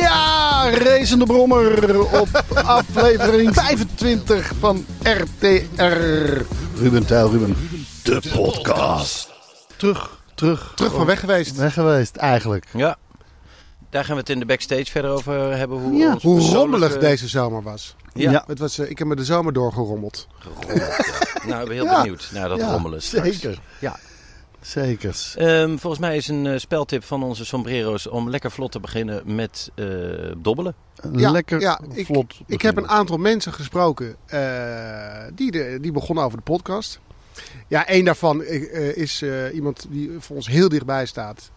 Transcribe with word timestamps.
Ja, 0.00 0.70
racende 0.70 1.24
brommer 1.24 2.00
op 2.20 2.44
aflevering 2.54 3.54
25 3.64 4.52
van 4.60 4.86
RTR. 5.02 5.82
Ruben 6.76 7.06
Tijl, 7.06 7.30
Ruben. 7.30 7.56
De 8.02 8.22
podcast. 8.32 9.30
Terug, 9.76 10.18
terug. 10.34 10.72
Terug 10.76 10.92
van 10.92 11.06
weg 11.06 11.20
geweest. 11.20 11.56
Weg 11.56 11.72
geweest, 11.74 12.16
eigenlijk. 12.16 12.66
Ja. 12.72 12.96
Daar 13.90 14.04
gaan 14.04 14.14
we 14.14 14.20
het 14.20 14.30
in 14.30 14.38
de 14.38 14.46
backstage 14.46 14.84
verder 14.90 15.10
over 15.10 15.56
hebben. 15.56 15.78
Hoe, 15.78 15.94
Ja. 15.94 16.12
ons 16.12 16.22
Hoe 16.22 16.34
persoonlijke- 16.36 16.58
rommelig 16.86 16.98
deze 16.98 17.28
zomer 17.28 17.62
was. 17.62 17.94
Ja. 18.14 18.30
Ja. 18.30 18.44
Het 18.46 18.58
was 18.58 18.78
eh, 18.78 18.90
ik 18.90 18.98
heb 18.98 19.06
me 19.08 19.16
de 19.16 19.24
zomer 19.24 19.52
doorgerommeld. 19.52 20.26
Gerommeld, 20.38 20.96
ja. 20.96 21.48
Nou, 21.48 21.60
ik 21.62 21.66
ben 21.68 21.76
heel 21.76 21.84
Ja. 21.84 22.00
benieuwd 22.02 22.28
naar 22.32 22.48
dat 22.48 22.58
Ja, 22.58 22.70
rommelen 22.70 23.02
straks. 23.02 23.26
Zeker. 23.28 23.58
Ja. 23.78 23.96
Zeker. 24.64 25.32
Ehm, 25.36 25.76
volgens 25.76 25.98
mij 26.00 26.16
is 26.16 26.28
een 26.28 26.46
eh, 26.46 26.58
speltip 26.58 27.04
van 27.04 27.22
onze 27.22 27.44
sombrero's 27.44 28.06
om 28.08 28.30
lekker 28.30 28.50
vlot 28.50 28.72
te 28.72 28.80
beginnen 28.80 29.34
met 29.34 29.70
eh, 29.74 29.86
dobbelen. 30.36 30.74
Ja, 31.16 31.30
Lekker 31.30 31.60
ja, 31.60 31.80
ik- 31.92 32.06
vlot. 32.06 32.34
Ik 32.46 32.62
heb 32.62 32.76
een 32.76 32.88
aantal 32.88 33.16
mensen 33.16 33.52
gesproken 33.52 34.16
eh, 34.26 34.40
die, 35.34 35.50
de, 35.50 35.78
die 35.80 35.92
begonnen 35.92 36.24
over 36.24 36.38
de 36.38 36.44
podcast. 36.44 37.00
Ja, 37.68 37.86
één 37.86 38.04
daarvan 38.04 38.42
eh, 38.42 38.96
is 38.96 39.22
eh, 39.22 39.54
iemand 39.54 39.86
die 39.88 40.10
voor 40.18 40.36
ons 40.36 40.46
heel 40.46 40.68
dichtbij 40.68 41.06
staat. 41.06 41.50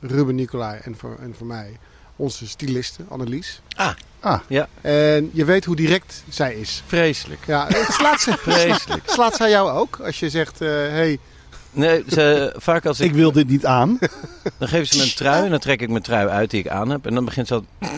Ruben 0.00 0.34
Nicolai 0.34 0.80
en 0.82 0.96
voor, 0.96 1.16
en 1.20 1.34
voor 1.38 1.46
mij 1.46 1.78
onze 2.16 2.48
styliste 2.48 3.02
Annelies. 3.08 3.60
Ah, 3.76 3.92
Ah. 4.20 4.40
ja, 4.48 4.68
En 4.80 5.30
je 5.32 5.44
weet 5.44 5.64
hoe 5.64 5.76
direct 5.76 6.24
zij 6.28 6.54
is. 6.54 6.82
vreselijk. 6.86 7.46
Ja, 7.46 7.66
het 7.68 7.92
slaat, 7.92 8.20
ze, 8.20 8.32
Vreselijk. 8.38 9.02
slaat 9.16 9.36
zij 9.36 9.50
jou 9.50 9.70
ook? 9.70 10.00
Als 10.04 10.20
je 10.20 10.30
zegt, 10.30 10.60
eh 10.60 10.68
hey, 10.68 11.18
Nee, 11.74 12.04
ze, 12.08 12.54
vaak 12.56 12.86
als 12.86 13.00
ik, 13.00 13.10
Ik 13.10 13.14
wil 13.14 13.32
dit 13.32 13.48
niet 13.48 13.66
aan. 13.66 13.98
dan 14.58 14.68
geven 14.68 14.86
ze 14.86 14.96
me 14.96 15.02
een 15.02 15.14
trui 15.14 15.44
en 15.44 15.50
dan 15.50 15.58
trek 15.58 15.80
ik 15.80 15.88
mijn 15.88 16.02
trui 16.02 16.28
uit 16.28 16.50
die 16.50 16.60
ik 16.60 16.68
aan 16.68 16.90
heb. 16.90 17.06
En 17.06 17.14
dan 17.14 17.24
begint 17.24 17.46
ze 17.46 17.54
al... 17.54 17.64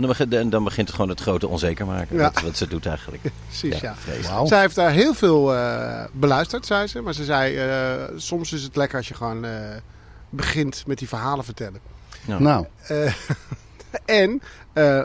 Dan 0.00 0.08
begint, 0.08 0.34
en 0.34 0.50
dan 0.50 0.64
begint 0.64 0.86
het 0.86 0.96
gewoon 0.96 1.10
het 1.10 1.20
grote 1.20 1.48
onzeker 1.48 1.86
maken. 1.86 2.16
Ja. 2.16 2.22
Wat, 2.22 2.42
wat 2.42 2.56
ze 2.56 2.68
doet 2.68 2.86
eigenlijk. 2.86 3.22
precies 3.48 3.80
ja. 3.80 3.94
vreselijk. 3.94 4.28
Wauw. 4.28 4.46
Zij 4.46 4.60
heeft 4.60 4.74
daar 4.74 4.90
heel 4.90 5.14
veel 5.14 5.54
eh, 5.54 6.04
beluisterd, 6.12 6.66
zei 6.66 6.86
ze. 6.86 7.00
Maar 7.00 7.14
ze 7.14 7.24
zei, 7.24 7.56
eh, 7.56 8.16
soms 8.16 8.52
is 8.52 8.62
het 8.62 8.76
lekker 8.76 8.98
als 8.98 9.08
je 9.08 9.14
gewoon 9.14 9.44
eh, 9.44 9.52
begint 10.30 10.82
met 10.86 10.98
die 10.98 11.08
verhalen 11.08 11.44
vertellen. 11.44 11.80
Nou, 12.26 12.66
Eh, 12.86 13.12
en 14.04 14.40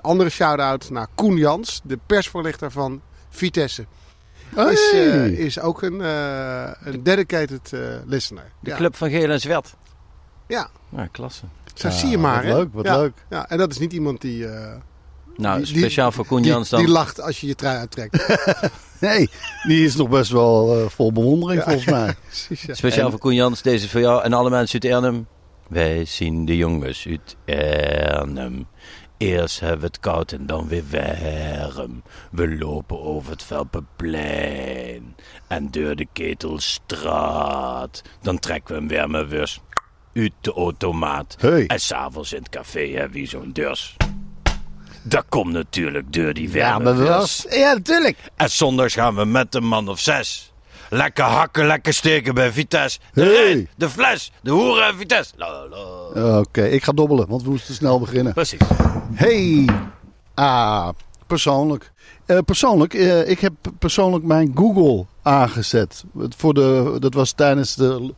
andere 0.01 0.29
shout-out 0.29 0.89
naar 0.89 1.07
Koen 1.15 1.37
Jans, 1.37 1.81
de 1.83 1.99
persvoorlichter 2.05 2.71
van 2.71 3.01
Vitesse. 3.29 3.85
Is, 4.71 4.91
eh, 4.93 5.25
is 5.25 5.59
ook 5.59 5.81
een, 5.81 6.01
eh, 6.01 6.71
een 6.83 7.03
dedicated 7.03 7.73
eh, 7.73 7.79
listener. 8.05 8.51
De 8.59 8.69
ja. 8.69 8.75
club 8.75 8.95
van 8.95 9.09
Geel 9.09 9.29
en 9.29 9.39
Zwet. 9.41 9.75
Ja, 10.47 10.69
Nou, 10.89 11.07
klasse. 11.11 11.43
zo 11.73 11.87
Ja, 11.87 11.93
zie 11.93 12.09
je 12.09 12.17
maar. 12.17 12.35
wat 12.43 12.51
hè? 12.51 12.57
leuk, 12.57 12.69
wat 12.73 12.85
ja. 12.85 12.97
leuk. 12.97 13.13
Ja, 13.29 13.49
en 13.49 13.57
dat 13.57 13.71
is 13.71 13.79
niet 13.79 13.93
iemand 13.93 14.21
die, 14.21 14.47
eh, 14.47 14.73
Nou, 15.37 15.57
Die- 15.63 15.65
die- 15.73 15.77
speciaal 15.77 16.11
voor 16.11 16.25
Koen 16.25 16.43
Jans 16.43 16.69
dan. 16.69 16.79
die 16.79 16.89
lacht 16.89 17.21
als 17.21 17.41
je 17.41 17.47
je 17.47 17.55
trui 17.55 17.77
uittrekt. 17.77 18.27
nee, 18.99 19.29
die 19.67 19.85
is 19.85 19.95
nog 19.95 20.09
best 20.09 20.31
wel 20.31 20.79
eh, 20.81 20.89
vol 20.89 21.11
bewondering 21.11 21.59
Ja. 21.59 21.67
volgens 21.69 21.85
mij. 21.91 22.15
Precies, 22.27 22.61
ja. 22.61 22.73
Speciaal 22.73 23.05
En- 23.05 23.11
voor 23.11 23.19
Koen 23.19 23.33
Jans, 23.35 23.61
deze 23.61 23.89
voor 23.89 23.99
jou 23.99 24.23
en 24.23 24.33
alle 24.33 24.49
mensen 24.49 24.81
uit 24.81 24.93
Arnhem. 24.93 25.27
Wij 25.67 26.05
zien 26.05 26.45
de 26.45 26.57
jongens 26.57 27.07
uit 27.09 27.35
Arnhem. 28.15 28.67
Eerst 29.17 29.59
hebben 29.59 29.79
we 29.79 29.85
het 29.85 29.99
koud 29.99 30.31
en 30.31 30.45
dan 30.45 30.67
weer 30.67 30.83
warm. 30.91 32.03
We 32.31 32.57
lopen 32.57 33.01
over 33.01 33.31
het 33.31 33.43
Velpenplein 33.43 35.15
en 35.47 35.71
door 35.71 35.95
de 35.95 36.07
Ketelstraat. 36.13 38.01
Dan 38.21 38.39
trekken 38.39 38.75
we 38.75 38.81
een 38.81 38.87
warme 38.99 39.25
wurst 39.25 39.59
uit 40.13 40.31
de 40.41 40.53
automaat. 40.53 41.35
Hey. 41.39 41.67
En 41.67 41.79
s'avonds 41.79 42.33
in 42.33 42.39
het 42.39 42.49
café 42.49 42.87
hebben 42.87 43.19
we 43.21 43.25
zo'n 43.27 43.51
deurs. 43.53 43.95
Dat 45.03 45.25
komt 45.29 45.51
natuurlijk 45.51 46.13
door 46.13 46.33
die 46.33 46.51
Ja, 46.51 46.79
maar 46.79 46.97
wel. 46.97 47.17
wurst. 47.17 47.53
Ja, 47.53 47.73
natuurlijk. 47.73 48.17
En 48.35 48.49
zondags 48.49 48.93
gaan 48.93 49.15
we 49.15 49.25
met 49.25 49.55
een 49.55 49.65
man 49.67 49.89
of 49.89 49.99
zes. 49.99 50.53
Lekker 50.89 51.23
hakken, 51.23 51.65
lekker 51.65 51.93
steken 51.93 52.33
bij 52.33 52.51
Vitesse. 52.51 52.99
De 53.13 53.21
Hey. 53.21 53.33
Rijn, 53.33 53.69
de 53.77 53.89
fles, 53.89 54.31
de 54.41 54.51
hoeren 54.51 54.87
en 54.87 54.95
Vitesse. 54.95 55.33
Oké, 56.39 56.63
ik 56.63 56.83
ga 56.83 56.91
dobbelen, 56.91 57.27
want 57.27 57.43
we 57.43 57.49
moesten 57.49 57.73
snel 57.73 57.99
beginnen. 57.99 58.33
Precies. 58.33 58.59
Hey, 59.13 59.69
ah, 60.33 60.89
persoonlijk. 61.27 61.91
Eh, 62.25 62.37
persoonlijk, 62.45 62.93
eh, 62.93 63.29
ik 63.29 63.39
heb 63.39 63.53
persoonlijk 63.79 64.23
mijn 64.23 64.51
Google 64.55 65.05
aangezet. 65.21 66.03
Voor 66.13 66.53
de, 66.53 66.95
dat 66.99 67.13
was 67.13 67.31
tijdens 67.31 67.75
de, 67.75 68.13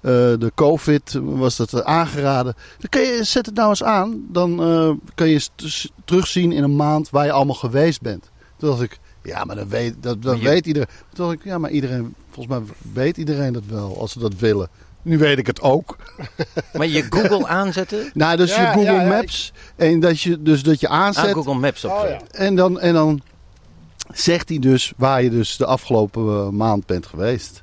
eh, 0.00 0.10
de 0.38 0.52
COVID, 0.54 1.18
was 1.22 1.56
dat 1.56 1.84
aangeraden. 1.84 2.54
Dan 2.78 3.00
je, 3.00 3.24
zet 3.24 3.46
het 3.46 3.54
nou 3.54 3.68
eens 3.68 3.82
aan, 3.82 4.26
dan 4.28 4.56
kan 5.14 5.28
je 5.28 5.48
terugzien 6.04 6.52
in 6.52 6.62
een 6.62 6.76
maand 6.76 7.10
waar 7.10 7.24
je 7.24 7.32
allemaal 7.32 7.54
geweest 7.54 8.00
bent. 8.00 8.30
Toen 8.56 8.70
dacht 8.70 8.82
ik, 8.82 8.98
ja, 9.22 9.44
maar 9.44 9.56
dan 9.56 9.68
weet, 9.68 9.94
dat, 10.00 10.22
dat 10.22 10.32
Maar 10.32 10.42
je- 10.42 10.48
weet 10.48 10.66
iedereen. 10.66 10.88
Toen 11.12 11.32
ik, 11.32 11.44
ja, 11.44 11.58
maar 11.58 11.70
iedereen, 11.70 12.14
volgens 12.30 12.58
mij 12.58 12.74
weet 12.92 13.16
iedereen 13.16 13.52
dat 13.52 13.62
wel, 13.68 13.98
als 14.00 14.12
ze 14.12 14.18
dat 14.18 14.34
willen. 14.34 14.68
Nu 15.02 15.18
weet 15.18 15.38
ik 15.38 15.46
het 15.46 15.60
ook. 15.60 15.96
Maar 16.72 16.86
je 16.86 17.06
Google 17.10 17.46
aanzetten? 17.46 18.10
Nou, 18.14 18.36
dus 18.36 18.54
Ja, 18.54 18.60
je 18.60 18.66
Google 18.66 18.92
ja, 18.92 19.00
ja, 19.02 19.08
Maps. 19.08 19.52
En 19.76 20.00
dat 20.00 20.20
je, 20.20 20.42
dus 20.42 20.62
dat 20.62 20.80
je 20.80 20.88
aanzet. 20.88 21.24
Aan 21.26 21.32
Google 21.32 21.54
Maps 21.54 21.84
op. 21.84 21.90
Oh, 21.90 22.08
ja. 22.08 22.20
En 22.30 22.56
dan, 22.56 22.80
en 22.80 22.94
dan 22.94 23.20
zegt 24.12 24.48
hij 24.48 24.58
dus 24.58 24.92
waar 24.96 25.22
je 25.22 25.30
dus 25.30 25.56
de 25.56 25.66
afgelopen 25.66 26.22
eh, 26.22 26.48
maand 26.48 26.86
bent 26.86 27.06
geweest. 27.06 27.62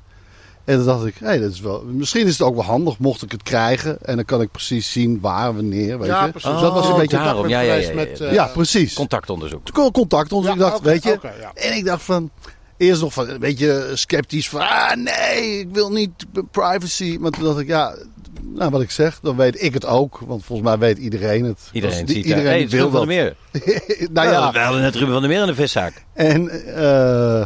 En 0.68 0.76
dan 0.76 0.86
dacht 0.86 1.04
ik, 1.06 1.14
hé, 1.18 1.40
dat 1.40 1.52
is 1.52 1.60
wel, 1.60 1.82
misschien 1.86 2.26
is 2.26 2.32
het 2.32 2.42
ook 2.42 2.54
wel 2.54 2.64
handig 2.64 2.98
mocht 2.98 3.22
ik 3.22 3.32
het 3.32 3.42
krijgen. 3.42 3.98
En 4.02 4.16
dan 4.16 4.24
kan 4.24 4.40
ik 4.40 4.50
precies 4.50 4.92
zien 4.92 5.18
waar, 5.20 5.54
wanneer, 5.54 5.98
weet 5.98 6.08
Ja, 6.08 6.24
je. 6.24 6.30
precies. 6.30 6.50
Dus 6.50 6.60
dat 6.60 6.72
was 6.72 6.86
een 6.86 6.92
Oh, 6.92 6.98
beetje... 6.98 7.16
daarom. 7.16 7.48
Ja, 7.48 7.60
ja, 7.60 7.74
ja, 7.74 7.88
ja. 7.88 7.94
Met, 7.94 8.20
eh, 8.20 8.32
ja, 8.32 8.46
precies. 8.46 8.94
Contactonderzoek. 8.94 9.64
Toen 9.64 9.90
contact 9.90 10.32
ons. 10.32 10.46
Ja, 10.46 10.52
ik 10.52 10.58
dacht, 10.58 10.80
weet 10.80 11.02
je. 11.02 11.18
En 11.54 11.76
ik 11.76 11.84
dacht 11.84 12.02
van, 12.02 12.30
eerst 12.76 13.00
nog 13.00 13.12
van 13.12 13.28
een 13.28 13.38
beetje 13.40 13.90
sceptisch 13.94 14.48
van, 14.48 14.60
ah 14.60 14.94
nee, 14.96 15.58
ik 15.58 15.68
wil 15.72 15.92
niet 15.92 16.10
privacy. 16.50 17.16
Maar 17.20 17.30
toen 17.30 17.44
dacht 17.44 17.58
ik, 17.58 17.66
ja, 17.66 17.94
nou 18.42 18.70
wat 18.70 18.80
ik 18.80 18.90
zeg, 18.90 19.18
dan 19.22 19.36
weet 19.36 19.62
ik 19.62 19.74
het 19.74 19.86
ook. 19.86 20.20
Want 20.26 20.44
volgens 20.44 20.68
mij 20.68 20.78
weet 20.78 20.98
iedereen 20.98 21.44
het. 21.44 21.58
Iedereen 21.72 22.00
Als- 22.00 22.08
ziet 22.08 22.16
iedereen 22.24 22.42
daar. 22.44 22.52
Hey, 22.52 22.62
het 22.62 22.70
wil 22.72 22.90
van 22.90 23.06
der 23.06 23.08
Meer. 23.08 23.36
nou 24.12 24.28
ja, 24.28 24.52
We 24.52 24.58
hadden 24.58 24.80
net 24.82 24.94
Ruben 24.94 25.12
van 25.12 25.20
der 25.22 25.30
Meer 25.30 25.40
in 25.40 25.46
de 25.46 25.54
viszaak. 25.54 26.04
En, 26.14 26.48
eh, 26.74 27.44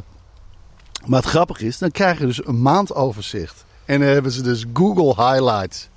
maar 1.07 1.21
het 1.21 1.29
grappige 1.29 1.67
is, 1.67 1.79
dan 1.79 1.91
krijg 1.91 2.19
je 2.19 2.27
dus 2.27 2.47
een 2.47 2.63
maandoverzicht. 2.63 3.65
En 3.85 4.01
dan 4.01 4.09
hebben 4.09 4.33
ze 4.33 4.43
dus 4.43 4.65
Google 4.73 5.25
Highlights. 5.25 5.89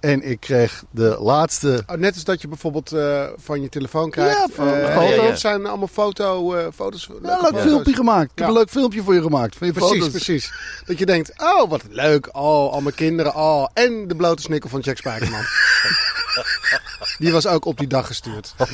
En 0.00 0.22
ik 0.22 0.40
kreeg 0.40 0.84
de 0.90 1.16
laatste. 1.20 1.82
Oh, 1.86 1.96
net 1.96 2.14
als 2.14 2.24
dat 2.24 2.40
je 2.40 2.48
bijvoorbeeld 2.48 2.92
eh, 2.92 3.24
van 3.36 3.62
je 3.62 3.68
telefoon 3.68 4.10
krijgt. 4.10 4.38
Ja, 4.38 4.46
van 4.50 4.68
eh, 4.68 4.94
foto's. 4.96 5.26
ja, 5.28 5.34
zijn 5.34 5.66
allemaal 5.66 5.88
foto, 5.88 6.54
eh, 6.54 6.66
foto's. 6.74 7.06
Ja, 7.06 7.12
leuke 7.12 7.26
leuk 7.30 7.40
foto's. 7.40 7.62
filmpje 7.62 7.94
gemaakt. 7.94 8.30
Ik 8.30 8.38
heb 8.38 8.48
een 8.48 8.54
leuk 8.54 8.70
filmpje 8.70 9.02
voor 9.02 9.14
je 9.14 9.22
gemaakt. 9.22 9.56
Van 9.56 9.66
je 9.66 9.72
Precies, 9.72 9.92
foto's. 9.92 10.10
precies. 10.10 10.52
Dat 10.86 10.98
je 10.98 11.06
denkt, 11.06 11.32
oh 11.36 11.70
wat 11.70 11.82
leuk. 11.90 12.28
Oh, 12.32 12.72
al 12.72 12.80
mijn 12.80 12.94
kinderen. 12.94 13.34
Oh, 13.34 13.66
en 13.74 14.08
de 14.08 14.16
blote 14.16 14.42
snikkel 14.42 14.70
van 14.70 14.80
Jack 14.80 14.96
Spijkerman. 14.96 15.42
die 17.18 17.32
was 17.32 17.46
ook 17.46 17.64
op 17.64 17.78
die 17.78 17.86
dag 17.86 18.06
gestuurd. 18.06 18.54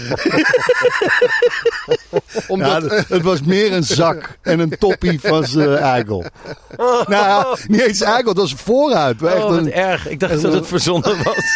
Omdat, 2.49 2.83
Ja, 2.83 3.05
het, 3.09 3.23
was 3.23 3.43
meer 3.43 3.73
een 3.73 3.85
zak 3.85 4.39
en 4.43 4.59
een 4.59 4.79
toppie 4.79 5.21
van 5.21 5.45
zijn 5.45 5.77
eigel. 5.77 6.25
Nou, 6.77 7.09
ja, 7.09 7.57
niet 7.67 7.81
eens 7.81 8.01
eigel, 8.01 8.35
dat 8.35 8.51
was 8.51 8.55
vooruit. 8.63 9.23
Echt 9.23 9.35
Oh, 9.35 9.49
wat 9.49 9.59
een, 9.59 9.73
erg. 9.73 10.09
Ik 10.09 10.21
dacht 10.21 10.43
dat 10.43 10.53
het 10.53 10.67
verzonnen 10.67 11.23
was. 11.23 11.37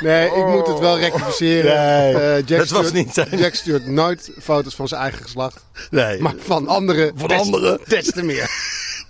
Nee, 0.00 0.26
ik 0.26 0.46
moet 0.46 0.66
het 0.66 0.78
wel 0.78 0.98
rectificeren. 0.98 1.74
Nee. 1.74 2.14
Eh, 2.22 2.46
Jack, 2.46 2.60
Het 2.60 2.70
was 2.70 2.92
niet 2.92 3.14
zijn. 3.14 3.38
Jack 3.38 3.54
stuurt 3.54 3.86
nooit 3.86 4.30
foto's 4.42 4.74
van 4.74 4.88
zijn 4.88 5.00
eigen 5.00 5.22
geslacht. 5.22 5.64
Nee. 5.90 6.20
Maar 6.20 6.34
van 6.38 6.68
anderen 6.68 7.12
Van 7.16 7.30
anderen. 7.30 7.80
des 7.86 8.10
te 8.10 8.22
meer. 8.22 8.50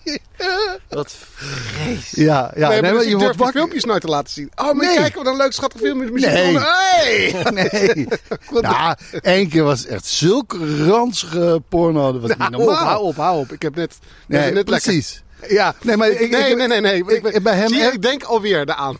Wat 0.88 1.14
vrees. 1.34 2.10
Ja, 2.10 2.52
ja 2.56 2.68
nee, 2.68 2.82
maar 2.82 2.92
dus 2.92 3.04
je 3.04 3.16
wordt 3.16 3.36
wakker. 3.36 3.54
filmpjes 3.60 3.84
nooit 3.84 4.00
te 4.00 4.06
laten 4.06 4.32
zien. 4.32 4.50
Oh, 4.54 4.64
maar 4.72 4.86
Nee. 4.86 4.96
kijk 4.96 5.14
wat 5.22 5.26
een 5.26 5.36
leuk 5.36 5.52
schattig 5.52 5.80
filmpje. 5.80 6.10
Nee. 6.26 6.58
Hey! 6.58 7.34
Nee. 7.50 8.06
nou, 8.50 8.96
één 9.22 9.48
keer 9.48 9.62
was 9.64 9.86
echt 9.86 10.04
zulke 10.06 10.84
ranzige 10.86 11.62
porno. 11.68 12.12
Dat 12.12 12.20
was 12.20 12.30
niet 12.30 12.38
Hou 12.38 12.52
op, 12.54 12.58
normaal. 12.60 12.84
hou 12.84 13.04
op, 13.04 13.16
hou 13.16 13.38
op. 13.38 13.52
Ik 13.52 13.62
heb 13.62 13.74
net, 13.74 13.98
Nee, 14.26 14.52
net 14.52 14.64
precies. 14.64 15.12
lekker... 15.12 15.24
Ja. 15.48 15.74
Nee, 15.82 15.96
maar 15.96 16.08
ik- 16.08 16.30
nee, 16.30 16.50
ik- 16.50 16.56
nee, 16.56 16.66
nee, 16.66 16.80
nee. 16.80 17.04
ik- 17.06 17.42
bij 17.42 17.54
hem 17.56 17.68
Zie 17.68 17.76
je, 17.76 17.82
echt- 17.84 17.94
ik 17.94 18.02
denk 18.02 18.22
alweer 18.22 18.60
eraan. 18.60 18.98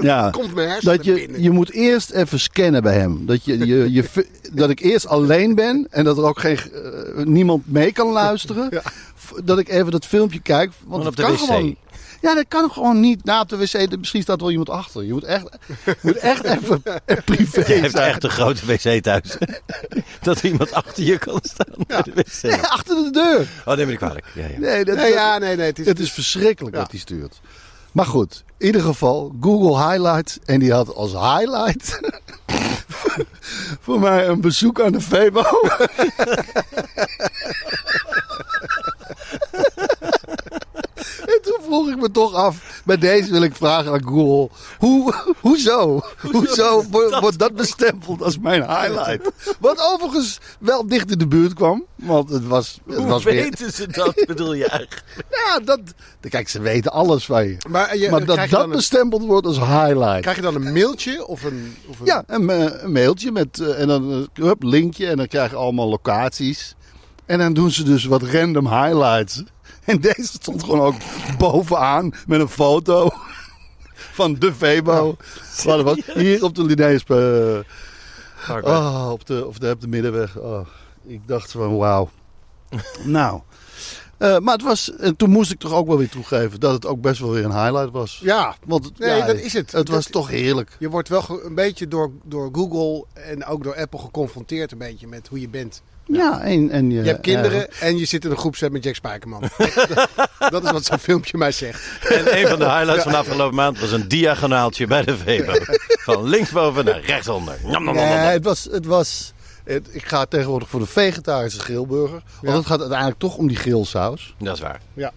Ja. 0.00 0.30
Komt 0.30 0.54
mijn 0.54 0.68
hersenen 0.68 0.96
Dat 0.96 1.04
je, 1.04 1.12
binnen. 1.14 1.42
je 1.42 1.50
moet 1.50 1.70
eerst 1.70 2.10
even 2.10 2.40
scannen 2.40 2.82
bij 2.82 2.94
hem. 2.94 3.26
Dat, 3.26 3.44
je, 3.44 3.66
je, 3.92 4.04
dat 4.52 4.70
ik 4.70 4.80
eerst 4.80 5.06
alleen 5.06 5.54
ben 5.54 5.86
en 5.90 6.04
dat 6.04 6.16
er 6.18 6.24
ook 6.24 6.38
geen, 6.40 6.58
eh, 6.58 7.24
niemand 7.24 7.62
mee 7.66 7.92
kan 7.92 8.08
luisteren. 8.08 8.82
Dat 9.44 9.58
ik 9.58 9.68
even 9.68 9.90
dat 9.92 10.06
filmpje 10.06 10.40
kijk. 10.40 10.72
Want 10.86 11.16
de 11.16 11.22
kan 11.22 11.32
wc. 11.32 11.38
gewoon. 11.38 11.76
Ja, 12.20 12.34
dat 12.34 12.44
kan 12.48 12.70
gewoon 12.70 13.00
niet. 13.00 13.24
Na 13.24 13.40
op 13.40 13.48
de 13.48 13.56
wc, 13.56 13.96
misschien 13.98 14.22
staat 14.22 14.36
er 14.36 14.42
wel 14.42 14.50
iemand 14.50 14.70
achter. 14.70 15.04
Je 15.04 15.12
moet 15.12 15.24
echt, 15.24 15.58
je 15.84 15.96
moet 16.00 16.16
echt 16.16 16.44
even 16.54 16.82
privé 17.24 17.72
Je 17.74 17.80
hebt 17.80 17.90
zijn. 17.92 18.08
echt 18.10 18.24
een 18.24 18.30
grote 18.30 18.66
wc 18.66 19.02
thuis. 19.02 19.36
dat 20.22 20.38
er 20.38 20.44
iemand 20.44 20.72
achter 20.72 21.04
je 21.04 21.18
kan 21.18 21.38
staan 21.42 21.74
bij 21.86 22.02
de 22.02 22.12
wc. 22.14 22.42
Nee, 22.42 22.60
achter 22.60 22.96
de 23.04 23.10
deur. 23.10 23.48
Oh, 23.64 23.74
neem 23.76 23.84
me 23.84 23.90
niet 23.90 23.96
kwalijk. 24.00 24.26
Ja, 24.34 24.46
ja. 24.46 24.58
Nee, 24.58 24.84
dat, 24.84 24.96
Nee, 24.96 25.04
dat- 25.04 25.14
ja, 25.14 25.38
nee, 25.38 25.56
nee. 25.56 25.66
Het 25.66 25.78
is, 25.78 25.86
het 25.86 25.98
is 26.00 26.12
verschrikkelijk 26.12 26.74
Ja. 26.74 26.80
wat 26.82 26.90
hij 26.90 27.00
stuurt. 27.00 27.40
Maar 27.92 28.06
goed, 28.06 28.44
in 28.58 28.66
ieder 28.66 28.80
geval 28.82 29.34
Google 29.40 29.88
Highlights. 29.88 30.38
En 30.44 30.58
die 30.60 30.72
had 30.72 30.94
als 30.94 31.12
highlight 31.12 32.00
voor 33.84 34.00
mij 34.00 34.26
een 34.28 34.40
bezoek 34.40 34.80
aan 34.80 34.92
de 34.92 35.00
Febo. 35.00 35.42
En 41.26 41.38
toen 41.42 41.50
vroeg 41.62 41.88
ik 41.88 41.96
me 41.96 42.10
toch 42.10 42.34
af, 42.34 42.82
bij 42.84 42.98
deze 42.98 43.30
wil 43.30 43.42
ik 43.42 43.54
vragen 43.54 43.92
aan 43.92 44.02
Google, 44.04 44.48
hoe, 44.78 45.14
hoezo? 45.40 46.00
Hoezo 46.32 46.84
wordt 47.20 47.38
dat 47.38 47.54
bestempeld 47.54 48.22
als 48.22 48.38
mijn 48.38 48.62
highlight? 48.62 49.30
Wat 49.58 49.92
overigens 49.92 50.38
wel 50.58 50.86
dicht 50.86 51.10
in 51.10 51.18
de 51.18 51.26
buurt 51.26 51.54
kwam, 51.54 51.84
want 51.96 52.28
het 52.30 52.46
was, 52.46 52.80
het 52.86 52.96
Hoe 52.96 53.06
was 53.06 53.24
weer... 53.24 53.34
weten 53.34 53.72
ze 53.72 53.86
dat, 53.86 54.24
bedoel 54.26 54.54
je 54.54 54.68
eigenlijk? 54.68 55.02
Ja, 55.30 55.60
dat, 55.64 55.80
kijk, 56.28 56.48
ze 56.48 56.60
weten 56.60 56.92
alles 56.92 57.24
van 57.24 57.46
je. 57.46 57.56
maar 57.68 57.96
je, 57.96 58.10
Maar 58.10 58.24
dat 58.24 58.42
je 58.42 58.48
dat 58.48 58.64
een, 58.64 58.70
bestempeld 58.70 59.24
wordt 59.24 59.46
als 59.46 59.58
highlight. 59.58 60.20
krijg 60.20 60.36
je 60.36 60.42
dan 60.42 60.54
een 60.54 60.72
mailtje 60.72 61.26
of 61.26 61.42
een... 61.42 61.76
Of 61.86 62.00
een 62.00 62.06
Ja, 62.06 62.24
een, 62.26 62.50
eh, 62.50 62.82
een 62.82 62.92
mailtje 62.92 63.32
met 63.32 63.60
eh, 63.60 63.80
en 63.80 63.88
dan 63.88 64.10
een 64.10 64.28
hup, 64.34 64.62
linkje 64.62 65.06
en 65.06 65.16
dan 65.16 65.26
krijg 65.26 65.50
je 65.50 65.56
allemaal 65.56 65.88
locaties. 65.88 66.74
En 67.26 67.38
dan 67.38 67.52
doen 67.52 67.70
ze 67.70 67.82
dus 67.84 68.04
wat 68.04 68.22
random 68.22 68.68
highlights. 68.68 69.42
En 69.92 70.00
deze 70.00 70.22
stond 70.24 70.62
gewoon 70.64 70.80
ook 70.80 70.94
bovenaan 71.38 72.12
met 72.26 72.40
een 72.40 72.48
foto 72.48 73.10
van 74.18 74.34
de 74.34 74.52
dat 75.76 75.82
was. 75.82 76.14
Hier 76.14 76.44
op 76.44 76.54
de 76.54 76.64
Linnaeus. 76.64 77.04
eh, 77.04 77.58
oh, 78.64 79.08
op, 79.12 79.26
de, 79.26 79.46
of 79.46 79.58
de, 79.58 79.70
op 79.70 79.80
de 79.80 79.88
middenweg. 79.88 80.38
Oh, 80.38 80.66
ik 81.06 81.20
dacht 81.26 81.50
van 81.50 81.76
wauw. 81.76 82.10
nou. 83.04 83.40
Eh, 84.18 84.38
maar 84.38 84.52
het 84.54 84.62
was, 84.62 84.96
en 84.96 85.16
toen 85.16 85.30
moest 85.30 85.50
ik 85.50 85.58
toch 85.58 85.72
ook 85.72 85.86
wel 85.86 85.98
weer 85.98 86.08
toegeven 86.08 86.60
dat 86.60 86.72
het 86.72 86.86
ook 86.86 87.00
best 87.00 87.20
wel 87.20 87.30
weer 87.30 87.44
een 87.44 87.62
highlight 87.64 87.90
was. 87.90 88.20
Ja, 88.22 88.56
Want 88.66 88.84
het- 88.84 88.98
Nee, 88.98 89.16
ja, 89.16 89.26
dat 89.26 89.36
is 89.36 89.52
het. 89.52 89.72
Het 89.72 89.88
was 89.88 90.04
Dat- 90.04 90.12
toch 90.12 90.28
heerlijk. 90.28 90.76
je 90.78 90.88
wordt 90.90 91.08
wel 91.08 91.40
een 91.44 91.54
beetje 91.54 91.88
door, 91.88 92.10
door 92.24 92.48
Google 92.52 93.04
en 93.12 93.44
ook 93.44 93.62
door 93.64 93.76
Apple 93.76 93.98
geconfronteerd 93.98 94.72
een 94.72 94.78
beetje 94.78 95.06
met 95.06 95.28
hoe 95.28 95.40
je 95.40 95.48
bent. 95.48 95.82
Ja, 96.06 96.40
en, 96.40 96.70
en 96.70 96.90
je, 96.90 97.02
Je 97.02 97.08
hebt 97.08 97.20
kinderen 97.20 97.58
ja, 97.58 97.66
en 97.80 97.98
je 97.98 98.04
zit 98.04 98.24
in 98.24 98.30
een 98.30 98.36
groepset 98.36 98.72
met 98.72 98.84
Jack 98.84 98.94
Spijkerman. 98.94 99.40
dat 100.50 100.64
is 100.64 100.70
wat 100.70 100.84
zo'n 100.84 100.98
filmpje 100.98 101.38
mij 101.38 101.52
zegt. 101.52 101.82
En 102.08 102.38
een 102.38 102.46
van 102.48 102.58
de 102.58 102.64
highlights 102.64 103.02
van 103.02 103.12
de 103.12 103.18
afgelopen 103.18 103.54
maand 103.56 103.80
was 103.80 103.92
een 103.92 104.08
diagonaaltje 104.08 104.86
bij 104.86 105.02
de 105.04 105.16
Vebo. 105.16 105.52
Van 105.88 106.28
linksboven 106.28 106.84
naar 106.84 107.00
rechtsonder. 107.00 107.58
Nam, 107.62 107.70
nam, 107.72 107.84
nam, 107.84 107.94
nam, 107.94 108.04
Nee, 108.04 108.14
het 108.26 108.44
was, 108.44 108.68
het 108.70 108.86
was 108.86 109.32
het- 109.64 109.88
ik 109.90 110.04
ga 110.06 110.24
tegenwoordig 110.24 110.68
voor 110.68 110.80
de 110.80 110.86
vegetarische 110.86 111.60
grillburger. 111.60 112.22
Want 112.40 112.42
Ja. 112.42 112.56
het 112.56 112.66
gaat 112.66 112.80
uiteindelijk 112.80 113.18
toch 113.18 113.36
om 113.36 113.48
die 113.48 113.56
grillsaus. 113.56 114.34
Dat 114.38 114.54
is 114.54 114.60
waar. 114.60 114.80
Ja. 114.94 115.12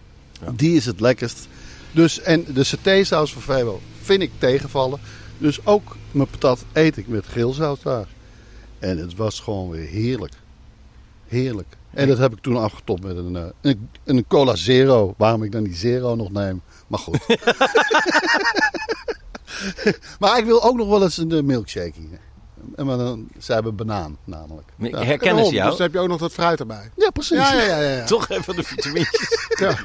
Die 0.52 0.76
is 0.76 0.86
het 0.86 1.00
lekkerst. 1.00 1.48
Dus, 1.92 2.20
en 2.22 2.46
de 2.54 2.64
satésaus 2.64 3.34
van 3.34 3.42
Febo 3.42 3.82
vind 4.02 4.22
ik 4.22 4.32
tegenvallen. 4.38 5.00
Dus 5.38 5.66
ook 5.66 5.96
mijn 6.12 6.28
patat 6.28 6.64
eet 6.74 6.98
ik 6.98 7.08
met 7.08 7.26
grillsaus 7.26 7.80
daar. 7.82 8.06
En 8.80 8.98
het 8.98 9.16
was 9.16 9.40
gewoon 9.40 9.70
weer 9.70 9.88
heerlijk. 9.88 10.34
Heerlijk. 11.28 11.78
En 11.94 12.08
dat 12.08 12.18
heb 12.18 12.34
ik 12.34 12.40
toen 12.42 12.58
afgetopt 12.58 13.04
met 13.04 13.18
een, 13.18 13.36
eh, 13.36 13.44
een, 13.62 13.90
een 14.04 14.26
cola 14.28 14.56
zero. 14.56 15.14
Waarom 15.18 15.44
ik 15.44 15.52
dan 15.52 15.64
die 15.64 15.76
zero 15.76 16.16
nog 16.16 16.32
neem. 16.32 16.62
Maar 16.88 17.00
goed. 17.00 17.20
maar 20.20 20.38
ik 20.38 20.46
wil 20.46 20.64
ook 20.64 20.76
nog 20.78 20.88
wel 20.88 21.04
eens 21.04 21.18
een 21.18 21.32
eh, 21.32 21.42
milkshake 21.44 21.94
hier. 21.96 22.20
En 22.76 22.86
maar 22.86 22.98
dan, 22.98 23.28
ze 23.40 23.54
hebben 23.54 23.76
banaan 23.76 24.18
namelijk. 24.24 24.68
Ja, 24.78 25.04
Herkennen 25.04 25.46
ze 25.46 25.54
jou? 25.54 25.70
Dus 25.70 25.78
dan 25.78 25.86
heb 25.86 25.96
je 25.96 26.02
ook 26.02 26.08
nog 26.08 26.20
dat 26.20 26.32
fruit 26.32 26.60
erbij. 26.60 26.92
ja 26.96 27.10
precies. 27.10 27.38
Ja, 27.38 27.54
ja, 27.54 27.82
ja. 27.82 27.96
ja. 27.98 28.04
Toch 28.16 28.30
even 28.30 28.56
de 28.56 28.64
vitamintjes. 28.64 29.48
Ja. 29.60 29.76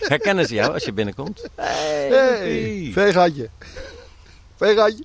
Herkennen 0.00 0.46
ze 0.46 0.54
jou 0.54 0.72
als 0.72 0.84
je 0.84 0.92
binnenkomt? 0.92 1.48
Hey, 1.54 2.08
Hey. 2.08 2.90
veegatje. 2.92 3.48
Veegatje. 4.56 5.04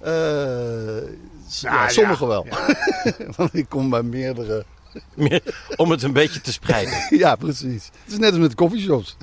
Eh, 0.00 1.10
ja, 1.48 1.82
ja. 1.82 1.88
sommigen 1.88 2.26
wel. 2.26 2.46
Want 3.36 3.54
ik 3.54 3.68
kom 3.68 3.90
bij 3.90 4.02
meerdere. 4.02 4.64
Meer 5.14 5.42
Om 5.76 5.90
het 5.90 6.02
een 6.02 6.12
beetje 6.12 6.40
te 6.40 6.52
spreiden. 6.52 7.06
Ja, 7.18 7.36
precies. 7.36 7.90
Het 8.04 8.12
is 8.12 8.18
net 8.18 8.30
als 8.30 8.40
met 8.40 8.54
coffeeshops. 8.54 9.16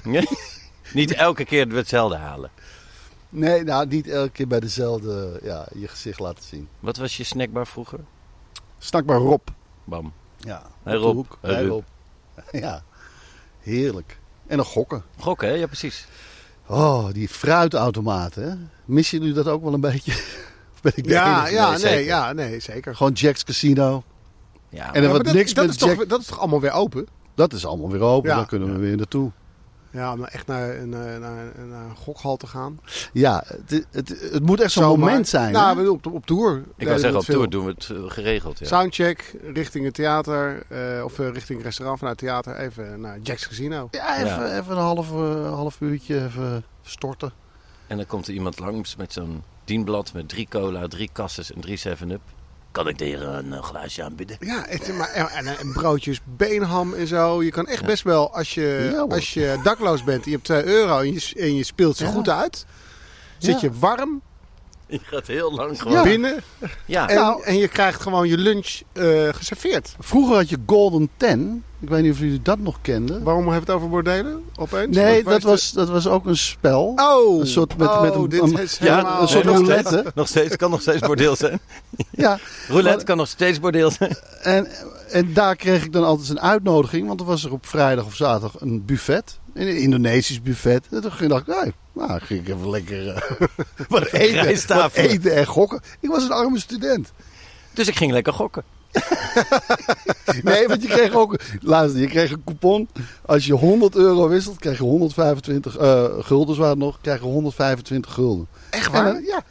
Niet 0.94 1.13
elke 1.13 1.45
keer 1.45 1.68
hetzelfde 1.68 2.18
halen. 2.18 2.50
Nee, 3.30 3.63
nou 3.63 3.88
niet 3.88 4.07
elke 4.07 4.31
keer 4.31 4.48
bij 4.48 4.60
dezelfde 4.60 5.39
ja, 5.44 5.68
je 5.74 5.88
gezicht 5.88 6.19
laten 6.19 6.44
zien. 6.44 6.68
Wat 6.80 6.98
was 6.98 7.18
je 7.18 7.24
snackbar 7.24 7.68
vroeger? 7.68 8.00
Snakbaar 8.77 9.18
Rob. 9.18 9.48
Bam. 9.83 10.13
Ja, 10.38 10.62
Hey 10.83 10.95
Rob. 10.95 11.16
hoek. 11.16 11.38
Hey. 11.42 11.63
Rob. 11.66 11.83
Ja, 12.51 12.83
heerlijk. 13.60 14.19
En 14.48 14.57
dan 14.57 14.66
gokken. 14.66 15.04
Gokken, 15.19 15.48
hè? 15.48 15.54
Ja, 15.54 15.66
precies. 15.68 16.07
Oh, 16.68 17.12
die 17.13 17.30
fruitautomaten. 17.30 18.72
Missen 18.86 19.19
jullie 19.19 19.33
dat 19.33 19.48
ook 19.48 19.63
wel 19.63 19.74
een 19.74 19.81
beetje? 19.81 20.13
Of 20.85 20.93
ben 20.93 21.03
ik 21.03 21.03
de 21.03 21.09
Ja, 21.09 21.37
enige? 21.39 21.53
ja, 21.53 21.69
Nee, 21.69 21.71
nee, 21.71 21.79
zeker. 21.91 22.05
ja, 22.05 22.33
nee, 22.33 22.59
zeker. 22.59 22.95
Gewoon 22.95 23.11
Jack's 23.11 23.43
Casino. 23.43 24.03
Ja, 24.69 24.88
En 24.88 24.93
er 24.95 25.01
Ja, 25.01 25.10
wordt 25.10 25.25
dat, 25.25 25.33
niks 25.33 25.53
dat, 25.53 25.65
met 25.65 25.74
is 25.74 25.79
toch, 25.79 25.89
Jack. 25.95 26.10
dat 26.10 26.19
is 26.19 26.25
toch 26.25 26.39
allemaal 26.39 26.62
weer 26.62 26.71
open? 26.71 27.07
Dat 27.36 27.53
is 27.53 27.65
allemaal 27.65 27.89
weer 27.91 28.01
open. 28.01 28.29
Ja. 28.29 28.36
Daar 28.36 28.45
kunnen 28.45 28.74
we 28.74 28.79
weer 28.79 28.95
naartoe. 28.98 29.31
Ja, 29.91 30.13
om 30.13 30.24
echt 30.24 30.48
naar, 30.48 30.77
een- 30.77 30.89
naar, 30.89 31.19
naar, 31.19 31.51
naar 31.69 31.86
een 31.86 31.95
gokhal 31.95 32.38
te 32.38 32.48
gaan. 32.48 32.79
Ja, 33.13 33.43
het, 33.48 33.86
het, 33.91 34.10
het 34.31 34.43
moet 34.45 34.60
echt 34.62 34.71
zo'n 34.71 35.00
moment 35.00 35.27
zijn. 35.27 35.53
Nou, 35.53 35.77
we 35.77 35.83
doen 35.83 35.93
op, 35.93 36.05
op 36.13 36.25
tour. 36.25 36.63
ik 36.77 36.88
wou 36.88 37.00
zeggen, 37.00 37.19
op 37.19 37.25
tour 37.25 37.50
doen 37.50 37.65
we 37.65 37.71
het 37.71 37.89
eh, 37.91 37.98
geregeld. 38.12 38.60
Ja. 38.60 38.65
Soundcheck 38.65 39.36
richting 39.53 39.86
het 39.86 39.93
theater. 39.93 40.63
eh, 40.69 41.03
of 41.03 41.19
eh, 41.19 41.29
richting 41.31 41.57
het 41.57 41.67
restaurant 41.67 42.00
vanuit 42.00 42.19
het 42.21 42.29
theater. 42.29 42.55
Even 42.57 43.00
naar 43.01 43.19
Jack's 43.24 43.48
Casino. 43.48 43.88
ja, 43.91 44.15
even, 44.15 44.27
Ja. 44.48 44.57
even 44.60 44.71
een 44.71 44.83
half, 44.83 45.10
half 45.50 45.81
uurtje 45.81 46.24
even 46.24 46.63
storten. 46.81 47.31
En 47.88 47.98
dan 47.98 48.06
komt 48.06 48.27
er 48.27 48.34
iemand 48.34 48.60
langs 48.60 48.96
met 48.96 49.13
zo'n 49.13 49.44
dienblad 49.65 50.13
met 50.13 50.30
drie 50.30 50.48
cola, 50.50 50.88
drie 50.88 51.10
kasses 51.13 51.54
en 51.54 51.62
drie 51.62 51.80
7-up. 51.80 52.22
Kan 52.72 52.88
ik 52.88 53.00
hier 53.00 53.22
een 53.24 53.54
eh, 53.54 53.63
glaasje 53.63 54.04
aanbieden? 54.04 54.38
Ja, 54.39 54.63
het, 54.68 54.94
maar, 54.98 55.10
en, 55.10 55.27
en, 55.27 55.58
en 55.58 55.74
broodjes, 55.74 56.20
beenham 56.24 56.94
en 56.94 57.08
zo. 57.08 57.44
Je 57.44 57.51
kan 57.51 57.68
echt 57.68 57.86
best 57.86 58.04
wel, 58.04 58.34
als 58.34 58.54
je, 58.54 58.89
Ja, 58.94 59.00
als 59.15 59.34
je 59.34 59.60
dakloos 59.63 60.04
bent 60.04 60.24
en 60.24 60.30
je 60.30 60.36
hebt 60.36 60.48
2 60.48 60.63
euro 60.65 61.00
en 61.00 61.13
je, 61.13 61.34
en 61.38 61.56
je 61.56 61.63
speelt 61.63 61.98
ze 61.98 62.04
Ja. 62.06 62.12
goed 62.12 62.30
uit. 62.30 62.65
Zit 63.38 63.62
je 63.62 63.72
warm 63.80 64.22
Je 64.96 65.00
gaat 65.04 65.27
heel 65.27 65.54
lang 65.54 65.82
gewoon. 65.82 65.98
Ja. 65.98 66.04
binnen 66.04 66.44
Ja. 66.86 67.10
en, 67.10 67.15
Nou. 67.15 67.44
en 67.44 67.58
je 67.58 67.68
krijgt 67.68 68.01
gewoon 68.01 68.27
je 68.27 68.38
lunch 68.38 68.80
eh, 68.94 69.30
geserveerd. 69.32 69.96
Vroeger 70.00 70.36
had 70.36 70.50
je 70.50 70.58
Golden 70.65 71.10
Ten. 71.18 71.63
Ik 71.80 71.89
weet 71.89 72.01
niet 72.04 72.12
of 72.12 72.20
jullie 72.20 72.42
dat 72.42 72.60
nog 72.60 72.77
kenden. 72.82 73.24
Waarom 73.24 73.44
hebben 73.48 73.65
we 73.65 73.72
het 73.72 73.75
over 73.82 73.89
bordelen 73.89 74.44
opeens? 74.56 74.96
Nee, 74.96 75.24
dat 75.24 75.42
was, 75.42 75.72
dat 75.72 75.89
was 75.89 76.08
ook 76.08 76.25
een 76.25 76.38
spel. 76.38 76.94
Oh, 76.96 77.39
Een 77.39 77.48
soort 77.48 77.77
met- 77.77 77.88
oh, 77.88 78.01
met 78.01 78.15
een- 78.15 78.30
dit 78.30 78.42
een- 78.42 78.58
is 78.60 78.77
ja, 78.77 78.96
helemaal... 78.96 79.22
een 79.22 79.27
soort 79.27 79.44
Nee, 79.44 79.54
nog 79.54 79.62
roulette. 79.68 79.89
steeds, 79.98 80.15
nog 80.15 80.27
steeds, 80.27 80.56
kan 80.56 80.70
nog 80.72 80.82
steeds 80.82 81.00
bordeel 81.00 81.36
zijn. 81.36 81.60
Ja, 82.12 82.39
Roulette 82.68 82.96
Maar- 82.96 83.06
kan 83.06 83.18
nog 83.18 83.27
steeds 83.27 83.60
bordeel 83.60 83.92
zijn. 83.92 84.15
en, 84.42 84.68
en 85.10 85.34
daar 85.34 85.56
kreeg 85.56 85.84
ik 85.84 85.92
dan 85.94 86.04
altijd 86.04 86.30
een 86.30 86.39
uitnodiging. 86.42 87.08
Want 87.08 87.20
er 87.20 87.25
was 87.25 87.44
er 87.46 87.51
op 87.51 87.65
vrijdag 87.65 88.06
of 88.06 88.15
zaterdag 88.15 88.62
een 88.62 88.86
buffet. 88.86 89.39
Een 89.54 89.77
Indonesisch 89.77 90.42
buffet. 90.42 90.88
En 90.92 91.01
toen 91.01 91.27
dacht 91.27 91.48
ik, 91.48 91.48
nee, 91.48 91.74
nou, 91.95 92.19
ging 92.19 92.39
ik 92.39 92.55
even 92.55 92.69
lekker 92.69 93.07
eh, 93.07 93.47
wat, 93.87 94.05
eten, 94.11 94.77
wat 94.77 94.93
eten 94.93 95.35
en 95.35 95.45
gokken. 95.45 95.81
Ik 95.99 96.09
was 96.09 96.23
een 96.23 96.31
arme 96.31 96.59
student. 96.59 97.11
Dus 97.73 97.87
ik 97.87 97.95
ging 97.95 98.11
lekker 98.11 98.33
gokken. 98.33 98.63
Nee, 100.43 100.67
want 100.67 100.81
je 100.81 100.87
kreeg 100.87 101.13
ook... 101.13 101.39
Luister, 101.61 102.01
je 102.01 102.07
kreeg 102.07 102.31
een 102.31 102.43
coupon. 102.43 102.89
Als 103.25 103.45
je 103.45 103.53
100 103.53 103.95
euro 103.95 104.27
wisselt, 104.27 104.59
krijg 104.59 104.77
je 104.77 104.83
125... 104.83 105.77
eh 105.77 106.05
guldens 106.19 106.57
waren 106.57 106.73
het 106.73 106.83
nog, 106.83 106.97
krijg 107.01 107.19
je 107.19 107.25
125 107.25 108.13
gulden. 108.13 108.47
Echt 108.69 108.91
waar? 108.91 109.05
Ja. 109.05 109.11
Wel, 109.11 109.21
maar 109.21 109.43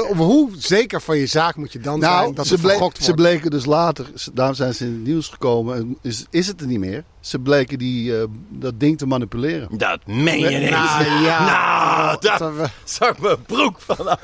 Hoe 0.00 0.50
zeker 0.58 1.00
van 1.00 1.16
je 1.18 1.26
zaak 1.26 1.56
moet 1.56 1.72
je 1.72 1.78
dan 1.78 2.00
zijn 2.00 2.12
Nou, 2.12 2.34
dat 2.34 2.46
ze, 2.46 2.52
het 2.52 2.62
ble- 2.62 2.70
vergokt 2.70 3.04
ze 3.04 3.14
bleken 3.14 3.50
dus 3.50 3.64
later, 3.64 4.06
daarom 4.32 4.54
zijn 4.54 4.74
ze 4.74 4.84
in 4.84 4.92
het 4.92 5.04
nieuws 5.04 5.28
gekomen, 5.28 5.76
en 5.76 5.98
is, 6.02 6.24
is 6.30 6.46
het 6.46 6.60
er 6.60 6.66
niet 6.66 6.78
meer. 6.78 7.04
Ze 7.20 7.38
bleken 7.38 7.78
die, 7.78 8.16
eh, 8.18 8.24
dat 8.48 8.80
ding 8.80 8.98
te 8.98 9.06
manipuleren. 9.06 9.68
Dat 9.78 10.06
meen 10.06 10.38
je 10.40 10.58
niet. 10.58 10.70
Nou 10.70 11.04
ja. 11.22 11.44
Nou, 11.46 12.20
daar 12.20 12.72
Dat 12.98 13.18
mijn 13.18 13.42
broek 13.42 13.80
vanaf. 13.80 14.20